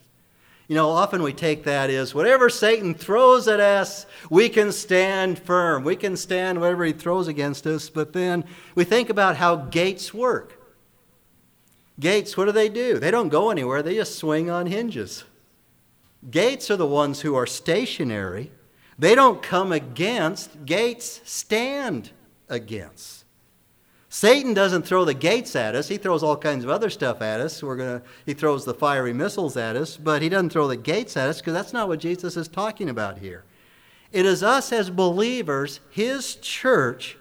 You 0.68 0.76
know, 0.76 0.90
often 0.90 1.22
we 1.22 1.34
take 1.34 1.66
that 1.66 1.92
as 1.92 2.16
whatever 2.16 2.50
Satan 2.50 2.96
throws 2.96 3.48
at 3.48 3.60
us, 3.60 4.08
we 4.30 4.50
can 4.50 4.72
stand 4.72 5.38
firm. 5.38 5.84
We 5.84 5.96
can 5.96 6.18
stand 6.18 6.60
whatever 6.60 6.84
he 6.86 6.94
throws 6.94 7.28
against 7.28 7.68
us. 7.68 7.90
But 7.90 8.14
then 8.14 8.44
we 8.74 8.86
think 8.86 9.12
about 9.12 9.36
how 9.36 9.58
gates 9.58 10.14
work. 10.14 10.58
Gates, 12.00 12.36
what 12.36 12.46
do 12.46 12.52
they 12.54 12.70
do? 12.70 12.98
They 12.98 13.12
don't 13.12 13.30
go 13.30 13.52
anywhere, 13.52 13.84
they 13.84 13.96
just 13.96 14.18
swing 14.18 14.50
on 14.50 14.66
hinges. 14.66 15.26
Gates 16.30 16.72
are 16.72 16.78
the 16.78 16.88
ones 16.88 17.22
who 17.22 17.36
are 17.36 17.46
stationary. 17.46 18.52
They 18.98 19.14
don't 19.14 19.44
come 19.44 19.72
against, 19.72 20.66
gates 20.66 21.22
stand 21.24 22.12
against. 22.50 23.21
Satan 24.14 24.54
doesn't 24.54 24.86
throw 24.86 25.06
the 25.06 25.14
gates 25.14 25.56
at 25.56 25.74
us. 25.74 25.88
He 25.88 25.96
throws 25.96 26.22
all 26.22 26.36
kinds 26.36 26.66
of 26.66 26.70
other 26.70 26.90
stuff 26.90 27.22
at 27.22 27.40
us. 27.40 27.64
We're 27.64 27.78
gonna, 27.78 28.02
he 28.26 28.34
throws 28.34 28.66
the 28.66 28.74
fiery 28.74 29.14
missiles 29.14 29.56
at 29.56 29.78
us, 29.78 29.96
but 29.96 30.22
he 30.22 30.28
doesn't 30.28 30.50
throw 30.50 30.68
the 30.68 30.76
gates 30.76 31.16
at 31.16 31.30
us 31.30 31.40
because 31.40 31.54
that's 31.54 31.72
not 31.72 31.88
what 31.88 32.02
Jesus 32.02 32.36
is 32.36 32.50
talking 32.50 32.90
about 32.90 33.20
here. 33.20 33.46
It 34.12 34.26
is 34.26 34.44
us 34.44 34.74
as 34.74 34.90
believers, 34.90 35.80
his 35.90 36.36
church, 36.36 37.18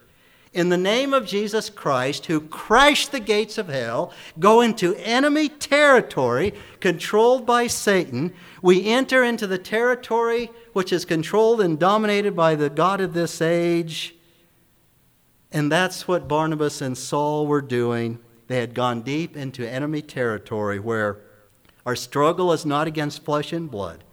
in 0.53 0.69
the 0.69 0.77
name 0.77 1.15
of 1.15 1.27
Jesus 1.27 1.71
Christ, 1.71 2.27
who 2.27 2.41
crash 2.41 3.07
the 3.07 3.21
gates 3.21 3.57
of 3.57 3.69
hell, 3.69 4.13
go 4.41 4.61
into 4.61 4.97
enemy 4.97 5.49
territory 5.49 6.53
controlled 6.81 7.47
by 7.47 7.69
Satan. 7.69 8.33
We 8.63 8.87
enter 8.87 9.23
into 9.23 9.47
the 9.47 9.59
territory 9.59 10.51
which 10.73 10.93
is 10.93 11.05
controlled 11.05 11.61
and 11.61 11.79
dominated 11.79 12.35
by 12.35 12.57
the 12.57 12.69
God 12.69 13.01
of 13.01 13.15
this 13.15 13.41
age 13.41 14.17
and 15.53 15.71
that's 15.71 16.07
what 16.07 16.29
Barnabas 16.29 16.81
and 16.81 16.97
Saul 16.97 17.47
were 17.47 17.63
doing. 17.63 18.19
They 18.47 18.59
had 18.59 18.75
gone 18.75 19.03
deep 19.03 19.37
into 19.37 19.69
enemy 19.69 20.03
territory 20.03 20.79
where 20.79 21.19
our 21.87 21.97
struggle 21.97 22.53
is 22.53 22.67
not 22.67 22.87
against 22.87 23.25
flesh 23.25 23.53
and 23.53 23.71
blood, 23.71 24.05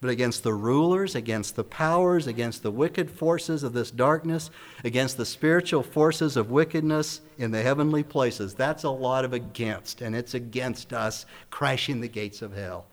but 0.00 0.10
against 0.10 0.42
the 0.42 0.54
rulers, 0.54 1.14
against 1.14 1.54
the 1.54 1.64
powers, 1.64 2.26
against 2.26 2.62
the 2.62 2.70
wicked 2.70 3.10
forces 3.10 3.62
of 3.62 3.72
this 3.72 3.90
darkness, 3.92 4.50
against 4.82 5.16
the 5.16 5.26
spiritual 5.26 5.82
forces 5.82 6.36
of 6.36 6.50
wickedness 6.50 7.20
in 7.38 7.52
the 7.52 7.62
heavenly 7.62 8.02
places. 8.02 8.54
That's 8.54 8.82
a 8.82 8.90
lot 8.90 9.24
of 9.24 9.32
against, 9.32 10.02
and 10.02 10.16
it's 10.16 10.34
against 10.34 10.92
us 10.92 11.26
crashing 11.50 12.00
the 12.00 12.08
gates 12.08 12.42
of 12.42 12.56
hell 12.56 12.86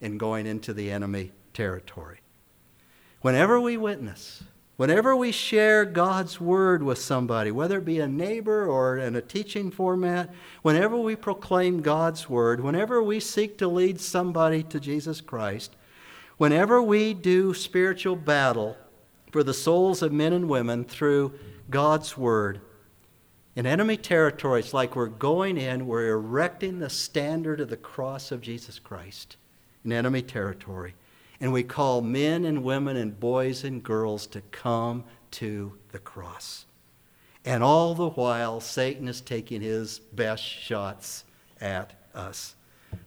and 0.00 0.18
going 0.18 0.46
into 0.46 0.74
the 0.74 0.90
enemy 0.90 1.32
territory. 1.52 2.18
Whenever 3.20 3.60
we 3.60 3.76
witness, 3.76 4.42
Whenever 4.76 5.16
we 5.16 5.32
share 5.32 5.86
God's 5.86 6.38
word 6.38 6.82
with 6.82 6.98
somebody, 6.98 7.50
whether 7.50 7.78
it 7.78 7.84
be 7.86 7.98
a 7.98 8.06
neighbor 8.06 8.66
or 8.66 8.98
in 8.98 9.16
a 9.16 9.22
teaching 9.22 9.70
format, 9.70 10.32
whenever 10.60 10.98
we 10.98 11.16
proclaim 11.16 11.80
God's 11.80 12.28
word, 12.28 12.60
whenever 12.60 13.02
we 13.02 13.18
seek 13.18 13.56
to 13.58 13.68
lead 13.68 13.98
somebody 14.00 14.62
to 14.64 14.78
Jesus 14.78 15.22
Christ, 15.22 15.74
whenever 16.36 16.82
we 16.82 17.14
do 17.14 17.54
spiritual 17.54 18.16
battle 18.16 18.76
for 19.32 19.42
the 19.42 19.54
souls 19.54 20.02
of 20.02 20.12
men 20.12 20.34
and 20.34 20.46
women 20.46 20.84
through 20.84 21.32
God's 21.70 22.18
word, 22.18 22.60
in 23.54 23.64
enemy 23.64 23.96
territory, 23.96 24.60
it's 24.60 24.74
like 24.74 24.94
we're 24.94 25.06
going 25.06 25.56
in, 25.56 25.86
we're 25.86 26.10
erecting 26.10 26.78
the 26.78 26.90
standard 26.90 27.60
of 27.60 27.70
the 27.70 27.76
cross 27.78 28.30
of 28.30 28.42
Jesus 28.42 28.78
Christ, 28.78 29.38
in 29.82 29.92
enemy 29.92 30.20
territory. 30.20 30.94
And 31.40 31.52
we 31.52 31.62
call 31.62 32.00
men 32.00 32.44
and 32.44 32.64
women 32.64 32.96
and 32.96 33.18
boys 33.18 33.64
and 33.64 33.82
girls 33.82 34.26
to 34.28 34.40
come 34.52 35.04
to 35.32 35.72
the 35.92 35.98
cross. 35.98 36.66
And 37.44 37.62
all 37.62 37.94
the 37.94 38.10
while, 38.10 38.60
Satan 38.60 39.06
is 39.06 39.20
taking 39.20 39.60
his 39.60 39.98
best 39.98 40.42
shots 40.42 41.24
at 41.60 41.92
us. 42.14 42.54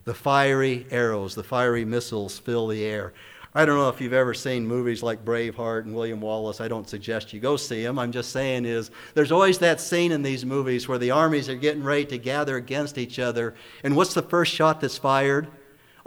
The 0.04 0.14
fiery 0.14 0.86
arrows, 0.90 1.34
the 1.34 1.42
fiery 1.42 1.84
missiles 1.84 2.38
fill 2.38 2.68
the 2.68 2.84
air. 2.84 3.12
I 3.52 3.64
don't 3.64 3.76
know 3.76 3.88
if 3.88 4.00
you've 4.00 4.12
ever 4.12 4.32
seen 4.32 4.64
movies 4.64 5.02
like 5.02 5.24
Braveheart 5.24 5.82
and 5.82 5.94
William 5.94 6.20
Wallace. 6.20 6.60
I 6.60 6.68
don't 6.68 6.88
suggest 6.88 7.32
you 7.32 7.40
go 7.40 7.56
see 7.56 7.82
them. 7.82 7.98
I'm 7.98 8.12
just 8.12 8.30
saying 8.30 8.64
is 8.64 8.92
there's 9.14 9.32
always 9.32 9.58
that 9.58 9.80
scene 9.80 10.12
in 10.12 10.22
these 10.22 10.46
movies 10.46 10.86
where 10.86 10.98
the 10.98 11.10
armies 11.10 11.48
are 11.48 11.56
getting 11.56 11.82
ready 11.82 12.04
to 12.06 12.18
gather 12.18 12.56
against 12.56 12.96
each 12.96 13.18
other. 13.18 13.56
And 13.82 13.96
what's 13.96 14.14
the 14.14 14.22
first 14.22 14.54
shot 14.54 14.80
that's 14.80 14.98
fired? 14.98 15.48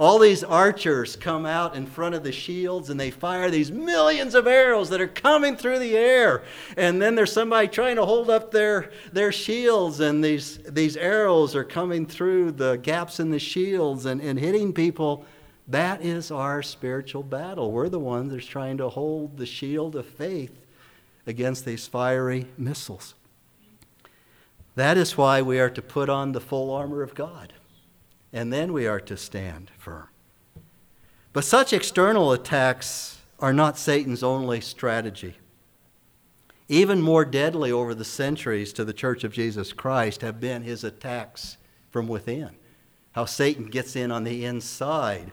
All 0.04 0.20
these 0.20 0.44
archers 0.44 1.16
come 1.16 1.46
out 1.46 1.78
in 1.78 1.86
front 1.86 2.14
of 2.14 2.24
the 2.24 2.32
shields 2.34 2.90
and 2.90 3.00
they 3.00 3.10
fire 3.10 3.50
these 3.50 3.72
millions 3.72 4.36
of 4.36 4.48
arrows 4.48 4.90
that 4.90 5.00
are 5.00 5.08
coming 5.08 5.56
through 5.56 5.80
the 5.80 5.96
air. 5.96 6.44
And 6.76 7.02
then 7.02 7.16
there's 7.16 7.32
somebody 7.32 7.70
trying 7.70 7.96
to 7.96 8.06
hold 8.06 8.30
up 8.30 8.52
their, 8.52 8.92
their 9.14 9.32
shields, 9.32 10.02
and 10.02 10.22
these, 10.22 10.58
these 10.58 10.98
arrows 10.98 11.56
are 11.56 11.64
coming 11.64 12.06
through 12.06 12.52
the 12.52 12.76
gaps 12.76 13.22
in 13.22 13.32
the 13.32 13.40
shields 13.40 14.06
and, 14.06 14.20
and 14.20 14.38
hitting 14.38 14.74
people. 14.74 15.26
That 15.70 16.02
is 16.02 16.32
our 16.32 16.62
spiritual 16.62 17.24
battle. 17.24 17.72
We're 17.72 17.88
the 17.88 17.98
ones 17.98 18.34
that's 18.34 18.46
trying 18.46 18.80
to 18.80 18.90
hold 18.90 19.38
the 19.38 19.46
shield 19.46 19.96
of 19.96 20.06
faith 20.06 20.66
against 21.26 21.64
these 21.64 21.88
fiery 21.88 22.48
missiles. 22.58 23.16
That 24.76 24.98
is 24.98 25.16
why 25.16 25.42
we 25.42 25.62
are 25.62 25.70
to 25.70 25.82
put 25.82 26.10
on 26.10 26.34
the 26.34 26.42
full 26.42 26.72
armor 26.72 27.04
of 27.04 27.16
God 27.16 27.54
and 28.34 28.52
then 28.52 28.74
we 28.74 28.88
are 28.88 29.00
to 29.00 29.16
stand 29.16 29.72
firm. 29.78 30.08
But 31.32 31.44
such 31.44 31.72
external 31.72 32.32
attacks 32.32 33.22
are 33.40 33.54
not 33.54 33.78
Satan's 33.78 34.24
only 34.24 34.60
strategy. 34.60 35.36
Even 36.68 37.02
more 37.02 37.26
deadly 37.26 37.72
over 37.72 37.94
the 37.94 38.06
centuries 38.06 38.74
to 38.74 38.84
the 38.84 38.94
Church 38.94 39.24
of 39.24 39.34
Jesus 39.34 39.74
Christ 39.74 40.22
have 40.22 40.40
been 40.40 40.64
his 40.64 40.84
attacks 40.84 41.58
from 41.92 42.08
within. 42.08 42.52
How 43.12 43.26
Satan 43.26 43.66
gets 43.66 43.96
in 43.96 44.12
on 44.12 44.24
the 44.24 44.46
inside 44.46 45.32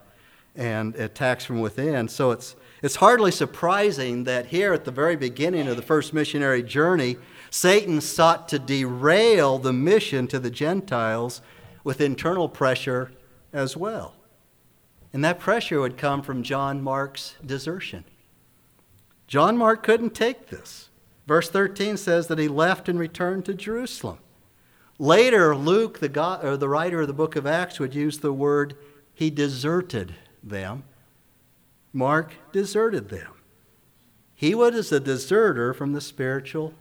and 0.56 0.94
attacks 0.96 1.44
from 1.44 1.60
within. 1.60 2.08
So 2.08 2.32
it's, 2.32 2.56
it's 2.82 2.96
hardly 2.96 3.30
surprising 3.30 4.24
that 4.24 4.46
here 4.46 4.72
at 4.72 4.84
the 4.84 4.90
very 4.90 5.16
beginning 5.16 5.68
of 5.68 5.76
the 5.76 5.82
first 5.82 6.12
missionary 6.12 6.62
journey, 6.62 7.16
Satan 7.50 8.00
sought 8.00 8.48
to 8.48 8.58
derail 8.58 9.58
the 9.58 9.72
mission 9.72 10.26
to 10.28 10.38
the 10.38 10.50
Gentiles 10.50 11.40
with 11.84 12.00
internal 12.00 12.48
pressure 12.48 13.12
as 13.52 13.76
well. 13.76 14.14
And 15.12 15.24
that 15.24 15.40
pressure 15.40 15.80
would 15.80 15.96
come 15.96 16.22
from 16.22 16.42
John 16.42 16.82
Mark's 16.82 17.34
desertion. 17.44 18.04
John 19.26 19.56
Mark 19.56 19.82
couldn't 19.82 20.14
take 20.14 20.48
this. 20.48 20.88
Verse 21.26 21.48
13 21.48 21.96
says 21.96 22.26
that 22.26 22.38
he 22.38 22.48
left 22.48 22.88
and 22.88 22.98
returned 22.98 23.44
to 23.44 23.54
Jerusalem. 23.54 24.18
Later, 24.98 25.54
Luke, 25.56 26.00
the, 26.00 26.08
God, 26.08 26.44
or 26.44 26.56
the 26.56 26.68
writer 26.68 27.02
of 27.02 27.06
the 27.06 27.12
book 27.12 27.36
of 27.36 27.46
Acts, 27.46 27.78
would 27.78 27.94
use 27.94 28.18
the 28.18 28.32
word 28.32 28.76
he 29.14 29.30
deserted 29.30 30.14
them. 30.42 30.82
Mark 31.92 32.34
deserted 32.52 33.08
them. 33.08 33.32
He 34.34 34.54
was 34.54 34.90
a 34.90 35.00
deserter 35.00 35.72
from 35.74 35.92
the 35.92 36.00
spiritual 36.00 36.74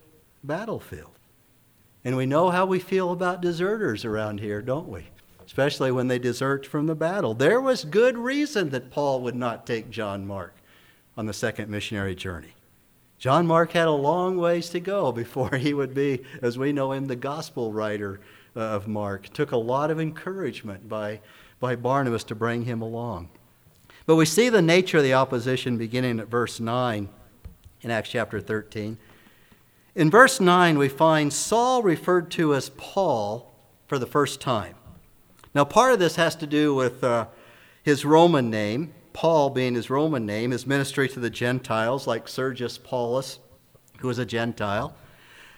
battlefield. 0.43 1.18
And 2.03 2.15
we 2.15 2.25
know 2.25 2.49
how 2.49 2.65
we 2.65 2.79
feel 2.79 3.12
about 3.12 3.41
deserters 3.41 4.05
around 4.05 4.39
here, 4.39 4.62
don't 4.62 4.88
we? 4.88 5.07
Especially 5.45 5.91
when 5.91 6.07
they 6.07 6.19
desert 6.19 6.65
from 6.65 6.85
the 6.85 6.95
battle. 6.95 7.33
There 7.33 7.59
was 7.59 7.83
good 7.83 8.17
reason 8.17 8.69
that 8.69 8.91
Paul 8.91 9.21
would 9.21 9.35
not 9.35 9.65
take 9.65 9.89
John 9.89 10.25
Mark 10.25 10.55
on 11.17 11.25
the 11.25 11.33
second 11.33 11.69
missionary 11.69 12.15
journey. 12.15 12.53
John 13.17 13.45
Mark 13.45 13.73
had 13.73 13.88
a 13.88 13.91
long 13.91 14.38
ways 14.38 14.69
to 14.69 14.79
go 14.79 15.12
before 15.12 15.57
he 15.57 15.73
would 15.73 15.93
be, 15.93 16.23
as 16.41 16.57
we 16.57 16.71
know 16.71 16.93
him, 16.93 17.07
the 17.07 17.17
gospel 17.17 17.73
writer 17.73 18.21
uh, 18.55 18.62
of 18.62 18.88
Mark. 18.88 19.27
Took 19.33 19.51
a 19.51 19.57
lot 19.57 19.91
of 19.91 19.99
encouragement 19.99 20.88
by, 20.88 21.19
by 21.59 21.75
Barnabas 21.75 22.23
to 22.25 22.35
bring 22.35 22.63
him 22.63 22.81
along. 22.81 23.29
But 24.05 24.15
we 24.15 24.25
see 24.25 24.47
the 24.47 24.62
nature 24.62 24.97
of 24.97 25.03
the 25.03 25.13
opposition 25.13 25.77
beginning 25.77 26.19
at 26.19 26.29
verse 26.29 26.59
9 26.62 27.09
in 27.81 27.91
Acts 27.91 28.09
chapter 28.09 28.39
13. 28.39 28.97
In 29.95 30.12
verse 30.12 30.39
9, 30.39 30.78
we 30.78 30.88
find 30.88 31.34
Saul 31.34 31.82
referred 31.82 32.30
to 32.32 32.54
as 32.54 32.69
Paul 32.78 33.52
for 33.88 33.97
the 33.97 34.06
first 34.06 34.39
time. 34.39 34.75
Now, 35.56 35.65
part 35.65 35.93
of 35.93 35.99
this 35.99 36.15
has 36.15 36.36
to 36.38 36.47
do 36.47 36.75
with 36.75 37.04
uh, 37.04 37.25
his 37.82 38.06
Roman 38.06 38.52
name, 38.52 38.93
Paul 39.13 39.49
being 39.49 39.73
his 39.73 39.89
Roman 39.89 40.28
name, 40.28 40.52
his 40.52 40.67
ministry 40.67 41.10
to 41.10 41.19
the 41.19 41.32
Gentiles, 41.32 42.06
like 42.06 42.28
Sergius 42.28 42.78
Paulus, 42.78 43.39
who 43.97 44.08
was 44.08 44.19
a 44.19 44.25
Gentile. 44.25 44.95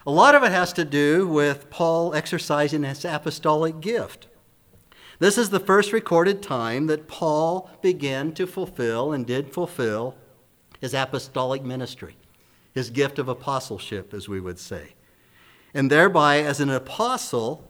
A 0.08 0.12
lot 0.12 0.34
of 0.34 0.44
it 0.44 0.52
has 0.52 0.72
to 0.74 0.86
do 0.86 1.28
with 1.28 1.70
Paul 1.70 2.16
exercising 2.16 2.84
his 2.84 3.04
apostolic 3.04 3.82
gift. 3.82 4.28
This 5.20 5.38
is 5.38 5.50
the 5.50 5.60
first 5.60 5.92
recorded 5.92 6.42
time 6.42 6.88
that 6.88 7.10
Paul 7.10 7.70
began 7.82 8.32
to 8.34 8.48
fulfill 8.48 9.12
and 9.12 9.28
did 9.28 9.54
fulfill 9.54 10.16
his 10.80 10.94
apostolic 10.94 11.64
ministry 11.64 12.16
his 12.74 12.90
gift 12.90 13.20
of 13.20 13.28
apostleship, 13.28 14.14
as 14.14 14.30
we 14.30 14.40
would 14.40 14.60
say. 14.60 14.94
And 15.74 15.90
thereby, 15.90 16.40
as 16.40 16.60
an 16.60 16.70
apostle, 16.70 17.68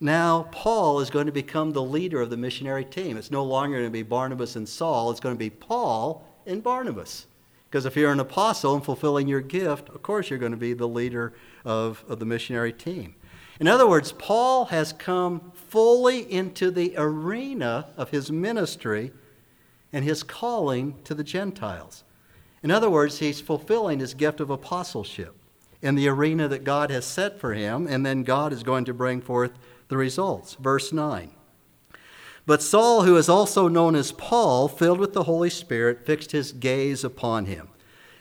now 0.00 0.48
Paul 0.50 1.00
is 1.00 1.10
going 1.10 1.26
to 1.26 1.32
become 1.32 1.72
the 1.72 1.82
leader 1.82 2.20
of 2.20 2.30
the 2.30 2.36
missionary 2.36 2.84
team. 2.84 3.16
It's 3.16 3.30
no 3.30 3.44
longer 3.44 3.78
going 3.78 3.88
to 3.88 3.92
be 3.92 4.02
Barnabas 4.02 4.56
and 4.56 4.68
Saul, 4.68 5.10
it's 5.10 5.20
going 5.20 5.34
to 5.34 5.38
be 5.38 5.50
Paul 5.50 6.26
and 6.46 6.62
Barnabas. 6.62 7.26
Because 7.70 7.86
if 7.86 7.96
you're 7.96 8.12
an 8.12 8.20
apostle 8.20 8.74
and 8.74 8.84
fulfilling 8.84 9.28
your 9.28 9.40
gift, 9.40 9.88
of 9.88 10.02
course 10.02 10.28
you're 10.28 10.38
going 10.38 10.52
to 10.52 10.58
be 10.58 10.74
the 10.74 10.88
leader 10.88 11.32
of, 11.64 12.04
of 12.06 12.18
the 12.18 12.26
missionary 12.26 12.72
team. 12.72 13.14
In 13.60 13.68
other 13.68 13.88
words, 13.88 14.12
Paul 14.12 14.66
has 14.66 14.92
come 14.92 15.52
fully 15.54 16.30
into 16.30 16.70
the 16.70 16.94
arena 16.98 17.86
of 17.96 18.10
his 18.10 18.30
ministry 18.30 19.12
and 19.92 20.04
his 20.04 20.22
calling 20.22 20.96
to 21.04 21.14
the 21.14 21.24
Gentiles. 21.24 22.04
In 22.62 22.70
other 22.70 22.90
words, 22.90 23.18
he's 23.18 23.40
fulfilling 23.40 23.98
his 23.98 24.14
gift 24.14 24.40
of 24.40 24.50
apostleship 24.50 25.34
in 25.80 25.96
the 25.96 26.08
arena 26.08 26.46
that 26.48 26.64
God 26.64 26.90
has 26.90 27.04
set 27.04 27.40
for 27.40 27.54
him, 27.54 27.86
and 27.88 28.06
then 28.06 28.22
God 28.22 28.52
is 28.52 28.62
going 28.62 28.84
to 28.84 28.94
bring 28.94 29.20
forth 29.20 29.52
the 29.88 29.96
results. 29.96 30.54
Verse 30.54 30.92
9. 30.92 31.32
But 32.46 32.62
Saul, 32.62 33.02
who 33.02 33.16
is 33.16 33.28
also 33.28 33.68
known 33.68 33.94
as 33.94 34.12
Paul, 34.12 34.68
filled 34.68 34.98
with 34.98 35.12
the 35.12 35.24
Holy 35.24 35.50
Spirit, 35.50 36.06
fixed 36.06 36.32
his 36.32 36.52
gaze 36.52 37.04
upon 37.04 37.46
him 37.46 37.68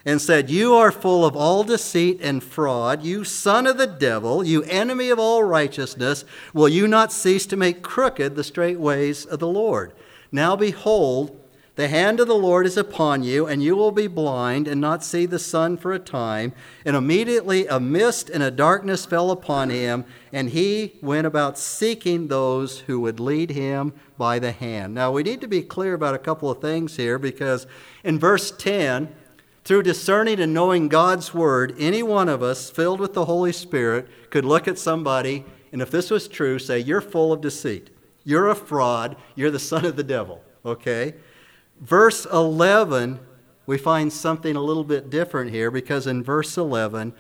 and 0.06 0.22
said, 0.22 0.50
You 0.50 0.76
are 0.76 0.92
full 0.92 1.26
of 1.26 1.36
all 1.36 1.64
deceit 1.64 2.20
and 2.22 2.44
fraud, 2.44 3.04
you 3.04 3.24
son 3.24 3.68
of 3.68 3.78
the 3.78 3.88
devil, 3.88 4.44
you 4.44 4.64
enemy 4.64 5.10
of 5.10 5.20
all 5.20 5.44
righteousness. 5.44 6.26
Will 6.54 6.70
you 6.70 6.88
not 6.88 7.12
cease 7.12 7.46
to 7.48 7.58
make 7.58 7.82
crooked 7.82 8.36
the 8.36 8.44
straight 8.44 8.80
ways 8.80 9.26
of 9.26 9.40
the 9.40 9.48
Lord? 9.48 9.94
Now 10.32 10.56
behold, 10.56 11.41
the 11.82 11.88
hand 11.88 12.20
of 12.20 12.28
the 12.28 12.36
Lord 12.36 12.68
is 12.68 12.78
upon 12.78 13.24
you, 13.24 13.48
and 13.48 13.64
you 13.64 13.76
will 13.76 13.92
be 13.92 14.06
blind 14.06 14.68
and 14.68 14.80
not 14.80 15.04
see 15.04 15.26
the 15.26 15.40
sun 15.40 15.78
for 15.78 15.92
a 15.92 15.98
time. 15.98 16.54
And 16.86 16.96
immediately 16.96 17.66
a 17.66 17.80
mist 17.80 18.30
and 18.30 18.44
a 18.44 18.52
darkness 18.52 19.04
fell 19.08 19.32
upon 19.32 19.72
him, 19.72 20.06
and 20.32 20.52
he 20.52 21.00
went 21.02 21.26
about 21.26 21.58
seeking 21.58 22.28
those 22.28 22.82
who 22.82 23.00
would 23.00 23.20
lead 23.20 23.50
him 23.50 23.94
by 24.16 24.38
the 24.38 24.52
hand. 24.52 24.94
Now, 24.94 25.12
we 25.12 25.24
need 25.24 25.42
to 25.42 25.48
be 25.48 25.64
clear 25.64 25.96
about 25.96 26.14
a 26.14 26.20
couple 26.20 26.52
of 26.52 26.62
things 26.62 26.98
here 26.98 27.18
because 27.18 27.66
in 28.04 28.20
verse 28.20 28.52
10, 28.52 29.16
through 29.64 29.82
discerning 29.82 30.40
and 30.40 30.54
knowing 30.54 30.88
God's 30.88 31.34
word, 31.34 31.74
any 31.80 32.04
one 32.04 32.30
of 32.30 32.44
us 32.44 32.70
filled 32.70 33.00
with 33.00 33.16
the 33.16 33.26
Holy 33.26 33.52
Spirit 33.52 34.08
could 34.30 34.46
look 34.46 34.68
at 34.68 34.78
somebody, 34.78 35.46
and 35.72 35.82
if 35.82 35.90
this 35.90 36.12
was 36.12 36.28
true, 36.28 36.60
say, 36.60 36.78
You're 36.78 37.02
full 37.02 37.34
of 37.34 37.42
deceit. 37.42 37.90
You're 38.24 38.50
a 38.50 38.56
fraud. 38.56 39.16
You're 39.34 39.50
the 39.50 39.58
son 39.58 39.84
of 39.84 39.96
the 39.96 40.04
devil. 40.04 40.44
Okay? 40.64 41.16
Verse 41.82 42.26
11, 42.26 43.20
we 43.66 43.78
find 43.78 44.14
something 44.14 44.56
a 44.56 44.62
little 44.62 44.84
bit 44.84 45.10
different 45.10 45.52
here 45.52 45.72
because 45.72 46.08
in 46.08 46.24
verse 46.24 46.58
11, 46.58 47.14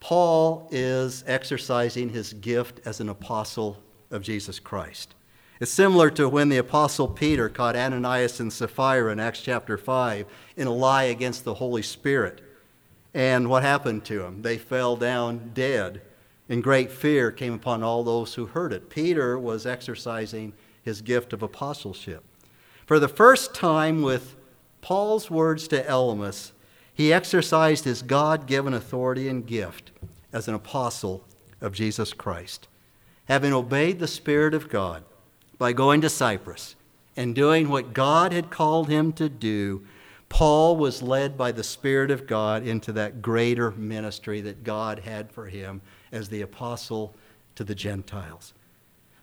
Paul 0.00 0.68
is 0.70 1.24
exercising 1.26 2.08
his 2.08 2.32
gift 2.32 2.80
as 2.84 3.00
an 3.00 3.08
apostle 3.08 3.78
of 4.10 4.22
Jesus 4.22 4.58
Christ. 4.58 5.14
It's 5.60 5.70
similar 5.70 6.10
to 6.12 6.28
when 6.28 6.48
the 6.48 6.56
apostle 6.56 7.06
Peter 7.06 7.50
caught 7.50 7.76
Ananias 7.76 8.40
and 8.40 8.50
Sapphira 8.50 9.12
in 9.12 9.20
Acts 9.20 9.42
chapter 9.42 9.76
5 9.76 10.24
in 10.56 10.66
a 10.66 10.72
lie 10.72 11.04
against 11.04 11.44
the 11.44 11.54
Holy 11.54 11.82
Spirit. 11.82 12.40
And 13.12 13.50
what 13.50 13.62
happened 13.62 14.04
to 14.06 14.20
them? 14.20 14.40
They 14.40 14.56
fell 14.56 14.96
down 14.96 15.50
dead, 15.52 16.00
and 16.48 16.62
great 16.62 16.90
fear 16.90 17.30
came 17.30 17.52
upon 17.52 17.82
all 17.82 18.02
those 18.02 18.34
who 18.34 18.46
heard 18.46 18.72
it. 18.72 18.88
Peter 18.88 19.38
was 19.38 19.66
exercising 19.66 20.54
his 20.82 21.02
gift 21.02 21.34
of 21.34 21.42
apostleship. 21.42 22.24
For 22.90 22.98
the 22.98 23.06
first 23.06 23.54
time, 23.54 24.02
with 24.02 24.34
Paul's 24.82 25.30
words 25.30 25.68
to 25.68 25.84
Elymas, 25.84 26.50
he 26.92 27.12
exercised 27.12 27.84
his 27.84 28.02
God 28.02 28.48
given 28.48 28.74
authority 28.74 29.28
and 29.28 29.46
gift 29.46 29.92
as 30.32 30.48
an 30.48 30.56
apostle 30.56 31.24
of 31.60 31.72
Jesus 31.72 32.12
Christ. 32.12 32.66
Having 33.26 33.52
obeyed 33.52 34.00
the 34.00 34.08
Spirit 34.08 34.54
of 34.54 34.68
God 34.68 35.04
by 35.56 35.72
going 35.72 36.00
to 36.00 36.08
Cyprus 36.08 36.74
and 37.16 37.32
doing 37.32 37.68
what 37.68 37.94
God 37.94 38.32
had 38.32 38.50
called 38.50 38.88
him 38.88 39.12
to 39.12 39.28
do, 39.28 39.86
Paul 40.28 40.76
was 40.76 41.00
led 41.00 41.38
by 41.38 41.52
the 41.52 41.62
Spirit 41.62 42.10
of 42.10 42.26
God 42.26 42.66
into 42.66 42.90
that 42.94 43.22
greater 43.22 43.70
ministry 43.70 44.40
that 44.40 44.64
God 44.64 44.98
had 44.98 45.30
for 45.30 45.46
him 45.46 45.80
as 46.10 46.28
the 46.28 46.42
apostle 46.42 47.14
to 47.54 47.62
the 47.62 47.76
Gentiles. 47.76 48.52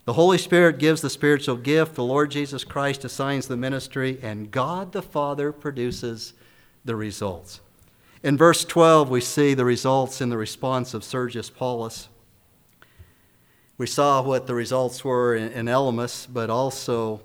The 0.07 0.13
Holy 0.13 0.37
Spirit 0.37 0.79
gives 0.79 1.01
the 1.01 1.09
spiritual 1.09 1.57
gift, 1.57 1.95
the 1.95 2.01
Lord 2.01 2.31
Jesus 2.31 2.63
Christ 2.63 3.03
assigns 3.03 3.49
the 3.49 3.57
ministry, 3.57 4.17
and 4.21 4.49
God 4.49 4.93
the 4.93 5.01
Father 5.01 5.51
produces 5.51 6.31
the 6.85 6.95
results. 6.95 7.59
In 8.23 8.37
verse 8.37 8.63
12, 8.63 9.09
we 9.09 9.19
see 9.19 9.53
the 9.53 9.65
results 9.65 10.21
in 10.21 10.29
the 10.29 10.37
response 10.37 10.93
of 10.93 11.03
Sergius 11.03 11.49
Paulus. 11.49 12.07
We 13.77 13.85
saw 13.85 14.21
what 14.21 14.47
the 14.47 14.55
results 14.55 15.03
were 15.03 15.35
in, 15.35 15.51
in 15.51 15.65
Elymas, 15.65 16.25
but 16.31 16.49
also 16.49 17.19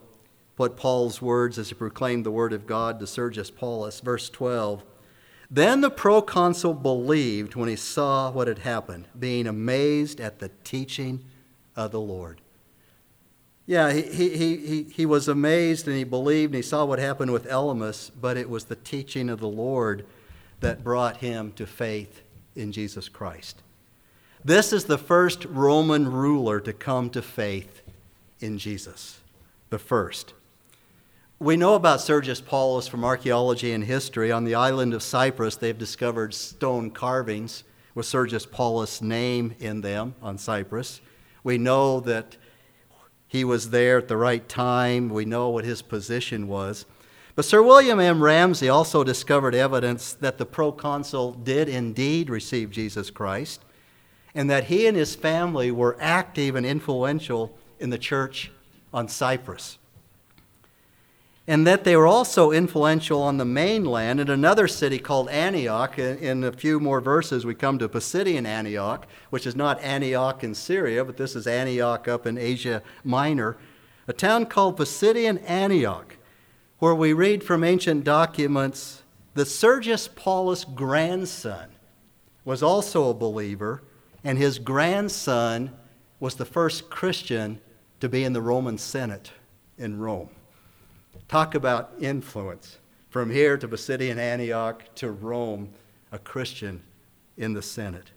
what 0.57 0.77
Paul's 0.77 1.23
words 1.23 1.61
as 1.61 1.69
he 1.69 1.77
proclaimed 1.77 2.27
the 2.27 2.33
word 2.33 2.53
of 2.53 2.67
God 2.67 2.99
to 2.99 3.07
Sergius 3.07 3.49
Paulus. 3.49 4.01
Verse 4.01 4.29
12 4.29 4.83
Then 5.49 5.83
the 5.83 5.91
proconsul 5.91 6.75
believed 6.75 7.55
when 7.55 7.69
he 7.69 7.77
saw 7.77 8.33
what 8.33 8.49
had 8.49 8.59
happened, 8.59 9.07
being 9.17 9.47
amazed 9.47 10.21
at 10.21 10.41
the 10.41 10.51
teaching 10.65 11.23
of 11.77 11.93
the 11.93 12.01
Lord. 12.01 12.41
Yeah, 13.67 13.93
he, 13.93 14.03
he, 14.03 14.57
he, 14.57 14.83
he 14.83 15.07
was 15.07 15.29
amazed 15.29 15.87
and 15.87 15.97
he 15.97 16.05
believed 16.05 16.53
and 16.53 16.57
he 16.57 16.69
saw 16.69 16.85
what 16.85 16.99
happened 16.99 17.33
with 17.33 17.47
Elymas, 17.47 18.11
but 18.21 18.37
it 18.37 18.51
was 18.51 18.65
the 18.65 18.77
teaching 18.77 19.29
of 19.29 19.39
the 19.39 19.49
Lord 19.49 20.05
that 20.61 20.83
brought 20.83 21.19
him 21.19 21.53
to 21.53 21.67
faith 21.67 22.23
in 22.57 22.73
Jesus 22.73 23.09
Christ. 23.09 23.63
This 24.45 24.73
is 24.73 24.85
the 24.85 24.99
first 24.99 25.45
Roman 25.45 26.11
ruler 26.11 26.59
to 26.61 26.73
come 26.73 27.11
to 27.11 27.23
faith 27.23 27.83
in 28.41 28.59
Jesus. 28.59 29.21
The 29.71 29.79
first. 29.79 30.35
We 31.39 31.57
know 31.57 31.75
about 31.75 32.01
Sergius 32.01 32.41
Paulus 32.41 32.87
from 32.87 33.05
archaeology 33.05 33.73
and 33.73 33.85
history. 33.85 34.31
On 34.31 34.45
the 34.45 34.55
island 34.55 34.95
of 34.95 35.03
Cyprus, 35.03 35.57
they've 35.57 35.79
discovered 35.79 36.35
stone 36.35 36.91
carvings 36.91 37.65
with 37.95 38.07
Sergius 38.07 38.47
Paulus' 38.47 39.01
name 39.01 39.55
in 39.59 39.81
them 39.81 40.15
on 40.23 40.39
Cyprus. 40.39 41.01
We 41.45 41.59
know 41.59 42.01
that 42.01 42.37
he 43.33 43.45
was 43.45 43.71
there 43.71 43.97
at 43.97 44.09
the 44.09 44.17
right 44.19 44.47
time. 44.47 45.09
We 45.09 45.25
know 45.25 45.49
what 45.49 45.65
his 45.65 45.81
position 45.81 46.49
was. 46.49 46.85
But 47.35 47.47
Sir 47.47 47.63
William 47.63 47.99
M. 47.99 48.23
Ramsay 48.23 48.69
also 48.69 49.03
discovered 49.03 49.55
evidence 49.55 50.13
that 50.13 50.37
the 50.37 50.45
proconsul 50.45 51.33
did 51.33 51.67
indeed 51.67 52.29
receive 52.29 52.71
Jesus 52.71 53.09
Christ 53.09 53.65
and 54.35 54.51
that 54.51 54.65
he 54.65 54.87
and 54.87 54.95
his 54.95 55.15
family 55.15 55.71
were 55.71 55.97
active 55.99 56.55
and 56.57 56.67
influential 56.67 57.57
in 57.81 57.89
the 57.89 57.97
church 57.97 58.53
on 58.93 59.09
Cyprus 59.09 59.79
and 61.47 61.67
that 61.67 61.83
they 61.83 61.97
were 61.97 62.07
also 62.07 62.53
influential 62.53 63.21
on 63.21 63.37
the 63.37 63.45
mainland 63.45 64.21
in 64.21 64.31
another 64.31 64.69
city 64.69 64.99
called 64.99 65.29
Antioch. 65.29 65.99
In 65.99 66.45
a 66.45 66.53
few 66.53 66.79
more 66.79 67.01
verses, 67.01 67.45
we 67.45 67.55
come 67.55 67.79
to 67.79 67.89
Pisidian 67.89 68.47
Antioch, 68.47 69.07
which 69.31 69.47
is 69.47 69.57
not 69.57 69.81
Antioch 69.83 70.45
in 70.45 70.55
Syria, 70.55 71.05
but 71.05 71.17
this 71.17 71.35
is 71.35 71.47
Antioch 71.47 72.07
up 72.07 72.27
in 72.27 72.39
Asia 72.39 72.83
Minor, 73.03 73.57
a 74.07 74.13
town 74.13 74.47
called 74.47 74.77
Pisidian 74.77 75.43
Antioch, 75.49 76.17
where 76.79 76.95
we 76.95 77.13
read 77.13 77.43
from 77.43 77.65
ancient 77.65 78.05
documents 78.05 79.03
that 79.35 79.47
Sergius 79.47 80.09
Paulus' 80.09 80.65
grandson 80.65 81.71
was 82.45 82.63
also 82.63 83.09
a 83.11 83.15
believer, 83.15 83.83
and 84.23 84.39
his 84.39 84.59
grandson 84.61 85.73
was 86.21 86.37
the 86.37 86.45
first 86.45 86.89
Christian 86.89 87.61
to 87.99 88.09
be 88.09 88.23
in 88.23 88.33
the 88.33 88.43
Roman 88.43 88.79
Senate 88.79 89.33
in 89.77 89.99
Rome. 89.99 90.29
Talk 91.33 91.55
about 91.55 91.95
influence. 91.99 92.77
From 93.09 93.31
here 93.31 93.57
to 93.57 93.67
Pisidian 93.67 94.19
Antioch 94.19 94.85
to 94.97 95.11
Rome, 95.11 95.71
a 96.13 96.19
Christian 96.19 96.83
in 97.39 97.55
the 97.55 97.63
Senate. 97.63 98.11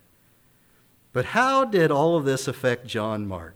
But 1.13 1.28
how 1.28 1.63
did 1.63 1.91
all 1.91 2.18
of 2.18 2.26
this 2.26 2.45
affect 2.45 2.86
John 2.86 3.26
Mark? 3.26 3.55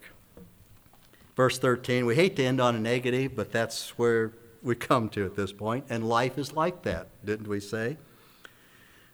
Verse 1.35 1.59
13, 1.59 2.05
we 2.05 2.15
hate 2.15 2.37
to 2.37 2.45
end 2.45 2.61
on 2.61 2.73
a 2.73 2.79
negative, 2.79 3.35
but 3.35 3.51
that's 3.51 3.89
where 3.99 4.31
we 4.63 4.75
come 4.75 5.09
to 5.09 5.25
at 5.25 5.35
this 5.35 5.51
point, 5.51 5.83
and 5.89 6.07
life 6.07 6.37
is 6.37 6.53
like 6.53 6.83
that, 6.83 7.09
didn't 7.25 7.49
we 7.49 7.59
say? 7.59 7.97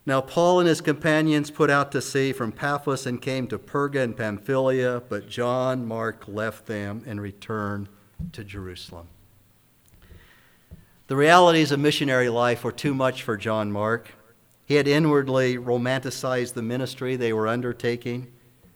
Now, 0.05 0.21
Paul 0.21 0.59
and 0.59 0.69
his 0.69 0.79
companions 0.79 1.49
put 1.49 1.71
out 1.71 1.91
to 1.93 2.03
sea 2.03 2.33
from 2.33 2.51
Paphos 2.51 3.07
and 3.07 3.19
came 3.19 3.47
to 3.47 3.57
Perga 3.57 4.03
and 4.03 4.15
Pamphylia, 4.15 5.01
but 5.09 5.27
John 5.27 5.87
Mark 5.87 6.25
left 6.27 6.67
them 6.67 7.01
and 7.07 7.19
returned 7.19 7.89
to 8.33 8.43
Jerusalem. 8.43 9.07
The 11.07 11.15
realities 11.15 11.71
of 11.71 11.79
missionary 11.79 12.29
life 12.29 12.63
were 12.63 12.71
too 12.71 12.95
much 12.95 13.21
for 13.21 13.37
John 13.37 13.71
Mark. 13.71 14.09
He 14.65 14.73
had 14.73 14.87
inwardly 14.87 15.55
romanticized 15.55 16.55
the 16.55 16.63
ministry 16.63 17.15
they 17.15 17.31
were 17.31 17.47
undertaking, 17.47 18.33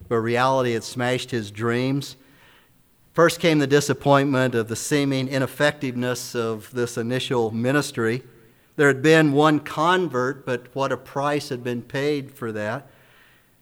but 0.08 0.18
reality 0.18 0.74
had 0.74 0.84
smashed 0.84 1.32
his 1.32 1.50
dreams. 1.50 2.18
First 3.14 3.40
came 3.40 3.58
the 3.58 3.66
disappointment 3.66 4.54
of 4.54 4.68
the 4.68 4.76
seeming 4.76 5.28
ineffectiveness 5.28 6.36
of 6.36 6.70
this 6.72 7.00
initial 7.00 7.50
ministry. 7.50 8.22
There 8.76 8.90
had 8.90 9.02
been 9.02 9.32
one 9.32 9.60
convert, 9.60 10.46
but 10.46 10.68
what 10.76 10.92
a 10.92 10.98
price 10.98 11.50
had 11.50 11.64
been 11.64 11.82
paid 11.82 12.32
for 12.32 12.52
that. 12.52 12.88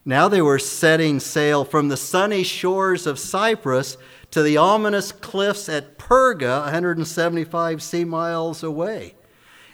Now 0.03 0.28
they 0.28 0.41
were 0.41 0.59
setting 0.59 1.22
sail 1.22 1.63
from 1.63 1.88
the 1.88 1.95
sunny 1.95 2.43
shores 2.43 3.07
of 3.07 3.18
Cyprus 3.18 3.95
to 4.32 4.43
the 4.43 4.57
ominous 4.57 5.11
cliffs 5.11 5.69
at 5.69 5.97
Perga, 5.97 6.63
175 6.63 7.82
sea 7.82 8.03
miles 8.03 8.63
away. 8.63 9.15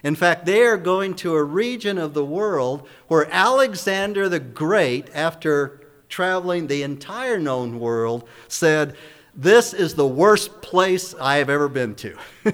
In 0.03 0.15
fact, 0.15 0.45
they 0.45 0.63
are 0.63 0.77
going 0.77 1.15
to 1.15 1.33
a 1.33 1.43
region 1.43 1.97
of 1.97 2.13
the 2.13 2.25
world 2.25 2.87
where 3.07 3.27
Alexander 3.31 4.27
the 4.27 4.39
Great, 4.39 5.09
after 5.13 5.79
traveling 6.09 6.67
the 6.67 6.83
entire 6.83 7.39
known 7.39 7.79
world, 7.79 8.27
said, 8.47 8.95
This 9.33 9.73
is 9.73 9.95
the 9.95 10.07
worst 10.07 10.61
place 10.61 11.15
I 11.19 11.37
have 11.37 11.49
ever 11.49 11.69
been 11.69 11.95
to. 11.95 12.17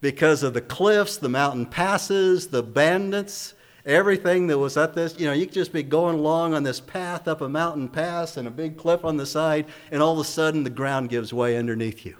because 0.00 0.42
of 0.42 0.52
the 0.52 0.60
cliffs, 0.60 1.16
the 1.16 1.28
mountain 1.28 1.64
passes, 1.64 2.48
the 2.48 2.62
bandits, 2.62 3.54
everything 3.84 4.46
that 4.48 4.58
was 4.58 4.76
at 4.76 4.94
this, 4.94 5.18
you 5.18 5.26
know, 5.26 5.32
you 5.32 5.46
could 5.46 5.54
just 5.54 5.72
be 5.72 5.82
going 5.82 6.18
along 6.18 6.54
on 6.54 6.62
this 6.62 6.80
path 6.80 7.26
up 7.26 7.40
a 7.40 7.48
mountain 7.48 7.88
pass 7.88 8.36
and 8.36 8.46
a 8.46 8.50
big 8.50 8.76
cliff 8.76 9.04
on 9.04 9.16
the 9.16 9.26
side, 9.26 9.66
and 9.90 10.02
all 10.02 10.12
of 10.12 10.18
a 10.18 10.24
sudden 10.24 10.64
the 10.64 10.70
ground 10.70 11.08
gives 11.08 11.32
way 11.32 11.56
underneath 11.56 12.04
you. 12.06 12.16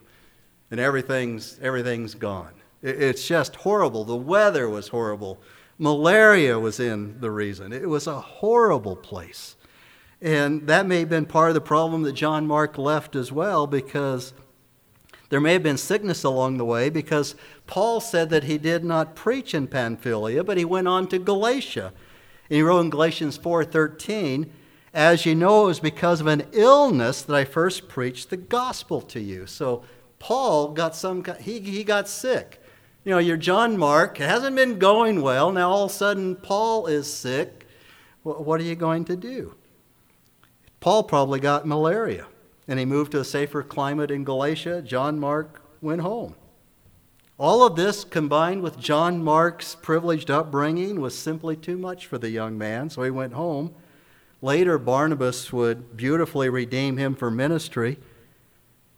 And 0.70 0.80
everything's, 0.80 1.58
everything's 1.60 2.14
gone. 2.14 2.52
It's 2.82 3.26
just 3.26 3.56
horrible. 3.56 4.04
The 4.04 4.16
weather 4.16 4.68
was 4.68 4.88
horrible. 4.88 5.40
Malaria 5.78 6.58
was 6.58 6.80
in 6.80 7.20
the 7.20 7.30
reason. 7.30 7.72
It 7.72 7.88
was 7.88 8.06
a 8.06 8.20
horrible 8.20 8.96
place. 8.96 9.56
And 10.20 10.66
that 10.68 10.86
may 10.86 11.00
have 11.00 11.08
been 11.08 11.26
part 11.26 11.50
of 11.50 11.54
the 11.54 11.60
problem 11.60 12.02
that 12.02 12.12
John 12.12 12.46
Mark 12.46 12.78
left 12.78 13.16
as 13.16 13.30
well 13.32 13.66
because 13.66 14.32
there 15.32 15.40
may 15.40 15.54
have 15.54 15.62
been 15.62 15.78
sickness 15.78 16.24
along 16.24 16.58
the 16.58 16.64
way 16.66 16.90
because 16.90 17.34
Paul 17.66 18.02
said 18.02 18.28
that 18.28 18.44
he 18.44 18.58
did 18.58 18.84
not 18.84 19.16
preach 19.16 19.54
in 19.54 19.66
Pamphylia, 19.66 20.44
but 20.44 20.58
he 20.58 20.64
went 20.66 20.88
on 20.88 21.08
to 21.08 21.18
Galatia. 21.18 21.94
And 22.50 22.56
he 22.56 22.60
wrote 22.60 22.80
in 22.80 22.90
Galatians 22.90 23.38
4:13, 23.38 24.52
"As 24.92 25.24
you 25.24 25.34
know, 25.34 25.62
it 25.62 25.68
was 25.68 25.80
because 25.80 26.20
of 26.20 26.26
an 26.26 26.42
illness 26.52 27.22
that 27.22 27.34
I 27.34 27.46
first 27.46 27.88
preached 27.88 28.28
the 28.28 28.36
gospel 28.36 29.00
to 29.00 29.20
you." 29.20 29.46
So 29.46 29.84
Paul 30.18 30.72
got 30.72 30.94
some 30.94 31.24
he, 31.40 31.60
he 31.60 31.82
got 31.82 32.10
sick. 32.10 32.60
You 33.02 33.12
know, 33.12 33.18
your 33.18 33.38
John 33.38 33.78
Mark 33.78 34.20
it 34.20 34.28
hasn't 34.28 34.54
been 34.54 34.78
going 34.78 35.22
well. 35.22 35.50
Now 35.50 35.70
all 35.70 35.84
of 35.84 35.92
a 35.92 35.94
sudden 35.94 36.36
Paul 36.36 36.86
is 36.88 37.10
sick. 37.10 37.66
What 38.22 38.60
are 38.60 38.64
you 38.64 38.74
going 38.74 39.06
to 39.06 39.16
do? 39.16 39.54
Paul 40.80 41.04
probably 41.04 41.40
got 41.40 41.66
malaria 41.66 42.26
and 42.72 42.78
he 42.78 42.86
moved 42.86 43.12
to 43.12 43.20
a 43.20 43.24
safer 43.24 43.62
climate 43.62 44.10
in 44.10 44.24
Galatia. 44.24 44.80
John 44.80 45.20
Mark 45.20 45.60
went 45.82 46.00
home. 46.00 46.34
All 47.38 47.66
of 47.66 47.76
this 47.76 48.02
combined 48.02 48.62
with 48.62 48.78
John 48.78 49.22
Mark's 49.22 49.74
privileged 49.74 50.30
upbringing 50.30 50.98
was 50.98 51.14
simply 51.14 51.54
too 51.54 51.76
much 51.76 52.06
for 52.06 52.16
the 52.16 52.30
young 52.30 52.56
man, 52.56 52.88
so 52.88 53.02
he 53.02 53.10
went 53.10 53.34
home. 53.34 53.74
Later, 54.40 54.78
Barnabas 54.78 55.52
would 55.52 55.98
beautifully 55.98 56.48
redeem 56.48 56.96
him 56.96 57.14
for 57.14 57.30
ministry, 57.30 57.98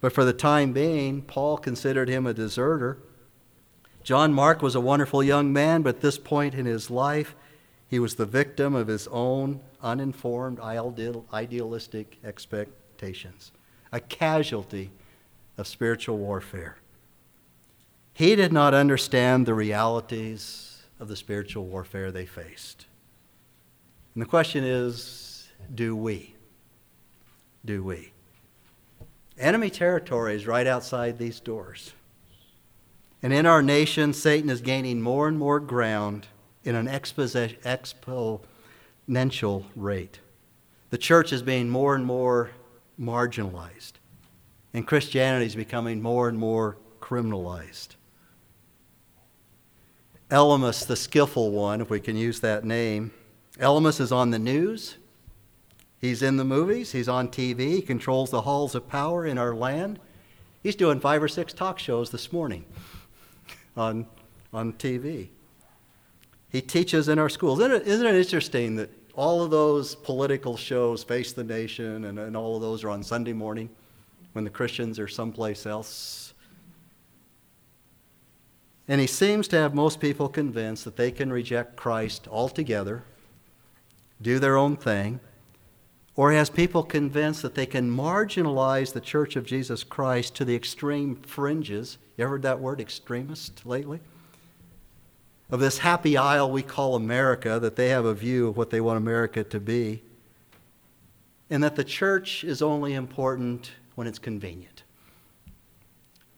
but 0.00 0.12
for 0.12 0.24
the 0.24 0.32
time 0.32 0.72
being, 0.72 1.22
Paul 1.22 1.58
considered 1.58 2.08
him 2.08 2.28
a 2.28 2.32
deserter. 2.32 2.98
John 4.04 4.32
Mark 4.32 4.62
was 4.62 4.76
a 4.76 4.80
wonderful 4.80 5.20
young 5.20 5.52
man, 5.52 5.82
but 5.82 5.96
at 5.96 6.00
this 6.00 6.16
point 6.16 6.54
in 6.54 6.64
his 6.64 6.92
life, 6.92 7.34
he 7.88 7.98
was 7.98 8.14
the 8.14 8.24
victim 8.24 8.76
of 8.76 8.86
his 8.86 9.08
own 9.08 9.62
uninformed, 9.82 10.60
idealistic 10.60 12.18
expectations 12.22 13.50
a 13.94 14.00
casualty 14.00 14.90
of 15.56 15.68
spiritual 15.68 16.18
warfare. 16.18 16.76
He 18.12 18.34
did 18.34 18.52
not 18.52 18.74
understand 18.74 19.46
the 19.46 19.54
realities 19.54 20.82
of 20.98 21.06
the 21.06 21.14
spiritual 21.14 21.64
warfare 21.66 22.10
they 22.10 22.26
faced. 22.26 22.86
And 24.12 24.20
the 24.20 24.26
question 24.26 24.64
is 24.64 25.48
do 25.72 25.94
we? 25.94 26.34
Do 27.64 27.84
we? 27.84 28.10
Enemy 29.38 29.70
territory 29.70 30.34
is 30.34 30.44
right 30.44 30.66
outside 30.66 31.16
these 31.16 31.38
doors. 31.38 31.92
And 33.22 33.32
in 33.32 33.46
our 33.46 33.62
nation, 33.62 34.12
Satan 34.12 34.50
is 34.50 34.60
gaining 34.60 35.00
more 35.02 35.28
and 35.28 35.38
more 35.38 35.60
ground 35.60 36.26
in 36.64 36.74
an 36.74 36.88
exponential 36.88 38.40
rate. 39.76 40.18
The 40.90 40.98
church 40.98 41.32
is 41.32 41.42
being 41.42 41.70
more 41.70 41.94
and 41.94 42.04
more 42.04 42.50
marginalized, 43.00 43.92
and 44.72 44.86
Christianity 44.86 45.46
is 45.46 45.54
becoming 45.54 46.00
more 46.00 46.28
and 46.28 46.38
more 46.38 46.76
criminalized. 47.00 47.96
Elymas, 50.30 50.86
the 50.86 50.96
skillful 50.96 51.50
one, 51.50 51.80
if 51.80 51.90
we 51.90 52.00
can 52.00 52.16
use 52.16 52.40
that 52.40 52.64
name, 52.64 53.12
Elymas 53.58 54.00
is 54.00 54.10
on 54.10 54.30
the 54.30 54.38
news. 54.38 54.96
He's 56.00 56.22
in 56.22 56.36
the 56.36 56.44
movies. 56.44 56.92
He's 56.92 57.08
on 57.08 57.28
TV. 57.28 57.76
He 57.76 57.82
controls 57.82 58.30
the 58.30 58.42
halls 58.42 58.74
of 58.74 58.88
power 58.88 59.24
in 59.24 59.38
our 59.38 59.54
land. 59.54 60.00
He's 60.62 60.76
doing 60.76 60.98
five 61.00 61.22
or 61.22 61.28
six 61.28 61.52
talk 61.52 61.78
shows 61.78 62.10
this 62.10 62.32
morning 62.32 62.64
on, 63.76 64.06
on 64.52 64.72
TV. 64.72 65.28
He 66.50 66.60
teaches 66.60 67.08
in 67.08 67.18
our 67.18 67.28
schools. 67.28 67.60
Isn't 67.60 67.72
it, 67.72 67.86
isn't 67.86 68.06
it 68.06 68.14
interesting 68.14 68.76
that 68.76 68.90
all 69.16 69.42
of 69.42 69.50
those 69.50 69.94
political 69.94 70.56
shows, 70.56 71.04
Face 71.04 71.32
the 71.32 71.44
Nation, 71.44 72.04
and, 72.04 72.18
and 72.18 72.36
all 72.36 72.56
of 72.56 72.62
those 72.62 72.82
are 72.84 72.90
on 72.90 73.02
Sunday 73.02 73.32
morning 73.32 73.68
when 74.32 74.44
the 74.44 74.50
Christians 74.50 74.98
are 74.98 75.08
someplace 75.08 75.66
else? 75.66 76.34
And 78.86 79.00
he 79.00 79.06
seems 79.06 79.48
to 79.48 79.56
have 79.56 79.74
most 79.74 80.00
people 80.00 80.28
convinced 80.28 80.84
that 80.84 80.96
they 80.96 81.10
can 81.10 81.32
reject 81.32 81.76
Christ 81.76 82.28
altogether, 82.28 83.04
do 84.20 84.38
their 84.38 84.56
own 84.56 84.76
thing, 84.76 85.20
or 86.16 86.30
he 86.30 86.36
has 86.36 86.50
people 86.50 86.82
convinced 86.82 87.42
that 87.42 87.54
they 87.54 87.66
can 87.66 87.90
marginalize 87.90 88.92
the 88.92 89.00
Church 89.00 89.36
of 89.36 89.46
Jesus 89.46 89.82
Christ 89.82 90.34
to 90.36 90.44
the 90.44 90.54
extreme 90.54 91.16
fringes. 91.16 91.98
You 92.16 92.24
ever 92.24 92.34
heard 92.34 92.42
that 92.42 92.60
word, 92.60 92.80
extremist, 92.80 93.66
lately? 93.66 94.00
Of 95.50 95.60
this 95.60 95.78
happy 95.78 96.16
isle 96.16 96.50
we 96.50 96.62
call 96.62 96.94
America, 96.94 97.58
that 97.60 97.76
they 97.76 97.88
have 97.88 98.04
a 98.04 98.14
view 98.14 98.48
of 98.48 98.56
what 98.56 98.70
they 98.70 98.80
want 98.80 98.96
America 98.96 99.44
to 99.44 99.60
be, 99.60 100.02
and 101.50 101.62
that 101.62 101.76
the 101.76 101.84
church 101.84 102.44
is 102.44 102.62
only 102.62 102.94
important 102.94 103.72
when 103.94 104.06
it's 104.06 104.18
convenient. 104.18 104.82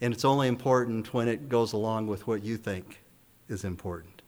And 0.00 0.12
it's 0.12 0.24
only 0.24 0.48
important 0.48 1.14
when 1.14 1.28
it 1.28 1.48
goes 1.48 1.72
along 1.72 2.08
with 2.08 2.26
what 2.26 2.42
you 2.42 2.56
think 2.56 3.00
is 3.48 3.64
important. 3.64 4.22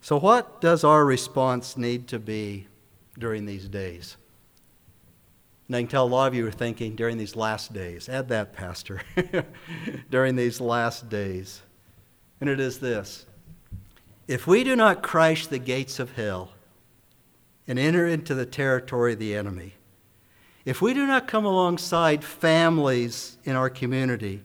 So, 0.00 0.18
what 0.18 0.60
does 0.60 0.84
our 0.84 1.04
response 1.04 1.76
need 1.76 2.08
to 2.08 2.18
be 2.18 2.66
during 3.18 3.46
these 3.46 3.68
days? 3.68 4.16
And 5.68 5.76
I 5.76 5.80
can 5.82 5.88
tell 5.88 6.04
a 6.04 6.08
lot 6.08 6.28
of 6.28 6.34
you 6.34 6.46
are 6.46 6.50
thinking 6.50 6.96
during 6.96 7.18
these 7.18 7.36
last 7.36 7.72
days. 7.72 8.08
Add 8.08 8.28
that, 8.28 8.54
Pastor. 8.54 9.02
during 10.10 10.34
these 10.34 10.60
last 10.60 11.10
days. 11.10 11.62
And 12.40 12.48
it 12.48 12.60
is 12.60 12.78
this. 12.78 13.26
If 14.26 14.46
we 14.46 14.62
do 14.62 14.76
not 14.76 15.02
crush 15.02 15.46
the 15.46 15.58
gates 15.58 15.98
of 15.98 16.12
hell 16.12 16.52
and 17.66 17.78
enter 17.78 18.06
into 18.06 18.34
the 18.34 18.46
territory 18.46 19.14
of 19.14 19.18
the 19.18 19.34
enemy, 19.34 19.74
if 20.64 20.82
we 20.82 20.92
do 20.92 21.06
not 21.06 21.26
come 21.26 21.46
alongside 21.46 22.22
families 22.22 23.38
in 23.44 23.56
our 23.56 23.70
community 23.70 24.42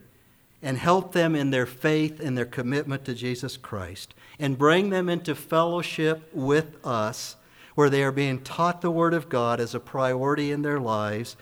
and 0.62 0.78
help 0.78 1.12
them 1.12 1.36
in 1.36 1.52
their 1.52 1.66
faith 1.66 2.22
and 2.22 2.38
their 2.38 2.46
commitment 2.46 3.04
to 3.06 3.14
Jesus 3.14 3.58
Christ 3.58 4.14
and 4.40 4.58
bring 4.58 4.90
them 4.90 5.10
into 5.10 5.36
fellowship 5.36 6.30
with 6.34 6.78
us, 6.86 7.36
where 7.76 7.90
they 7.90 8.04
are 8.04 8.12
being 8.12 8.40
taught 8.40 8.82
the 8.82 8.90
Word 8.90 9.14
of 9.14 9.28
God 9.28 9.60
as 9.60 9.76
a 9.76 9.80
priority 9.80 10.52
in 10.52 10.62
their 10.62 10.80
lives, 10.80 11.36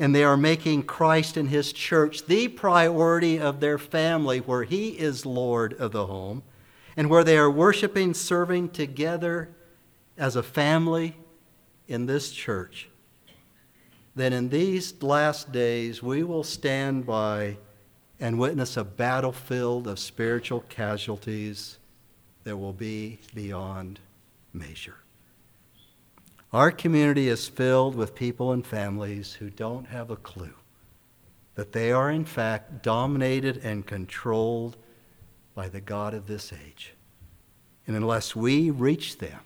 and 0.00 0.14
they 0.14 0.24
are 0.24 0.36
making 0.38 0.82
Christ 0.84 1.36
and 1.36 1.50
His 1.50 1.74
church 1.74 2.24
the 2.24 2.48
priority 2.48 3.38
of 3.38 3.60
their 3.60 3.76
family, 3.76 4.38
where 4.38 4.64
He 4.64 4.88
is 4.88 5.26
Lord 5.26 5.74
of 5.74 5.92
the 5.92 6.06
home, 6.06 6.42
and 6.96 7.10
where 7.10 7.22
they 7.22 7.36
are 7.36 7.50
worshiping, 7.50 8.14
serving 8.14 8.70
together 8.70 9.50
as 10.16 10.36
a 10.36 10.42
family 10.42 11.16
in 11.86 12.06
this 12.06 12.32
church, 12.32 12.88
then 14.16 14.32
in 14.32 14.48
these 14.48 15.02
last 15.02 15.52
days 15.52 16.02
we 16.02 16.22
will 16.22 16.44
stand 16.44 17.04
by 17.04 17.58
and 18.18 18.38
witness 18.38 18.76
a 18.76 18.84
battlefield 18.84 19.86
of 19.86 19.98
spiritual 19.98 20.60
casualties 20.68 21.78
that 22.44 22.56
will 22.56 22.72
be 22.72 23.18
beyond 23.34 23.98
measure. 24.52 24.99
Our 26.52 26.72
community 26.72 27.28
is 27.28 27.46
filled 27.46 27.94
with 27.94 28.14
people 28.14 28.50
and 28.52 28.66
families 28.66 29.34
who 29.34 29.50
don't 29.50 29.86
have 29.86 30.10
a 30.10 30.16
clue 30.16 30.54
that 31.54 31.72
they 31.72 31.92
are, 31.92 32.10
in 32.10 32.24
fact, 32.24 32.82
dominated 32.82 33.58
and 33.58 33.86
controlled 33.86 34.76
by 35.54 35.68
the 35.68 35.80
God 35.80 36.14
of 36.14 36.26
this 36.26 36.52
age. 36.52 36.94
And 37.86 37.96
unless 37.96 38.34
we 38.34 38.70
reach 38.70 39.18
them, 39.18 39.40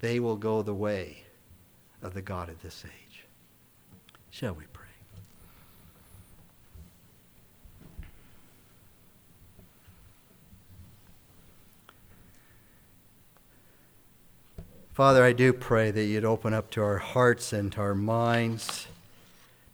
they 0.00 0.20
will 0.20 0.36
go 0.36 0.62
the 0.62 0.74
way 0.74 1.24
of 2.02 2.12
the 2.12 2.22
God 2.22 2.48
of 2.48 2.60
this 2.62 2.84
age. 2.84 3.24
Shall 4.30 4.54
we 4.54 4.64
pray? 4.72 4.86
Father, 15.00 15.24
I 15.24 15.32
do 15.32 15.54
pray 15.54 15.90
that 15.90 16.04
you'd 16.04 16.26
open 16.26 16.52
up 16.52 16.70
to 16.72 16.82
our 16.82 16.98
hearts 16.98 17.54
and 17.54 17.72
to 17.72 17.80
our 17.80 17.94
minds, 17.94 18.86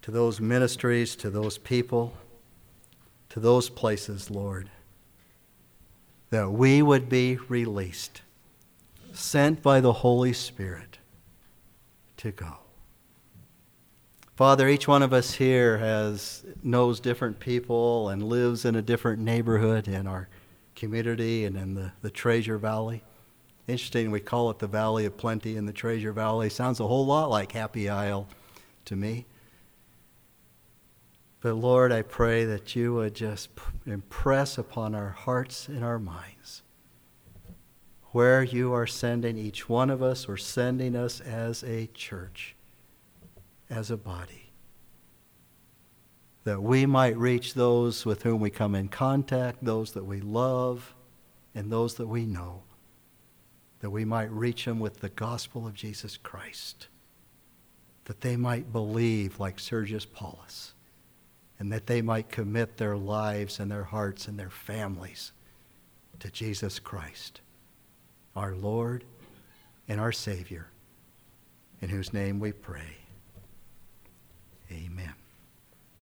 to 0.03 0.13
those 0.13 0.41
ministries, 0.41 1.17
to 1.17 1.31
those 1.31 1.59
people, 1.59 2.15
to 3.31 3.41
those 3.41 3.69
places, 3.69 4.31
Lord, 4.31 4.71
that 6.31 6.53
we 6.53 6.81
would 6.81 7.09
be 7.09 7.39
released, 7.49 8.23
sent 9.13 9.63
by 9.63 9.81
the 9.81 9.95
Holy 9.95 10.33
Spirit 10.33 10.99
to 12.19 12.31
go. 12.31 12.59
Father, 14.37 14.69
each 14.69 14.87
one 14.87 15.03
of 15.03 15.13
us 15.13 15.35
here 15.35 15.79
has 15.79 16.45
knows 16.63 17.01
different 17.01 17.41
people 17.41 18.11
and 18.11 18.23
lives 18.23 18.65
in 18.65 18.77
a 18.77 18.81
different 18.81 19.21
neighborhood 19.21 19.89
in 19.89 20.07
our 20.07 20.29
community 20.77 21.45
and 21.45 21.57
in 21.57 21.75
the, 21.75 21.91
the 22.01 22.11
Treasure 22.11 22.59
Valley. 22.59 23.03
Interesting, 23.69 24.13
we 24.13 24.21
call 24.21 24.49
it 24.51 24.61
the 24.61 24.69
Valley 24.69 25.07
of 25.07 25.17
Plenty 25.17 25.57
and 25.57 25.67
the 25.67 25.73
Treasure 25.73 26.13
Valley. 26.13 26.49
Sounds 26.49 26.79
a 26.79 26.87
whole 26.87 27.05
lot 27.05 27.31
like 27.31 27.51
Happy 27.51 27.89
Isle 27.89 28.29
to 28.85 28.95
me. 28.95 29.27
But 31.41 31.55
Lord, 31.55 31.91
I 31.91 32.03
pray 32.03 32.45
that 32.45 32.77
you 32.77 32.95
would 32.95 33.15
just 33.15 33.49
impress 33.85 34.57
upon 34.57 34.95
our 34.95 35.11
hearts 35.11 35.67
and 35.67 35.85
our 35.85 35.99
minds 35.99 36.63
where 38.13 38.43
you 38.43 38.73
are 38.73 38.87
sending 38.87 39.37
each 39.37 39.69
one 39.69 39.91
of 39.91 40.01
us 40.01 40.29
or 40.29 40.37
sending 40.37 40.95
us 40.95 41.21
as 41.21 41.65
a 41.65 41.89
church, 41.89 42.55
as 43.69 43.91
a 43.91 43.97
body, 43.97 44.53
that 46.45 46.63
we 46.63 46.87
might 46.87 47.17
reach 47.17 47.55
those 47.55 48.07
with 48.07 48.23
whom 48.23 48.41
we 48.41 48.49
come 48.49 48.77
in 48.77 48.89
contact, 48.89 49.63
those 49.63 49.91
that 49.93 50.05
we 50.05 50.21
love, 50.21 50.95
and 51.55 51.71
those 51.71 51.97
that 51.97 52.07
we 52.07 52.25
know 52.25 52.63
that 53.87 53.91
we 53.91 54.05
might 54.05 54.33
reach 54.33 54.65
them 54.65 54.81
with 54.81 54.99
the 54.99 55.11
gospel 55.11 55.65
of 55.65 55.73
Jesus 55.73 56.17
Christ, 56.17 56.89
that 58.07 58.21
they 58.21 58.37
might 58.37 58.73
believe 58.73 59.39
like 59.39 59.61
Sergius 59.61 60.05
Paulus, 60.05 60.75
and 61.61 61.73
that 61.73 61.87
they 61.87 62.03
might 62.03 62.29
commit 62.29 62.79
their 62.79 62.97
lives 62.97 63.61
and 63.61 63.71
their 63.71 63.85
hearts 63.85 64.27
and 64.27 64.37
their 64.37 64.51
families 64.51 65.31
to 66.19 66.33
Jesus 66.33 66.81
Christ, 66.81 67.41
our 68.35 68.57
Lord 68.57 69.05
and 69.87 70.01
our 70.01 70.11
Savior, 70.11 70.67
in 71.81 71.89
whose 71.89 72.13
name 72.13 72.41
we 72.41 72.51
pray. 72.51 72.97
Amen. 74.69 75.15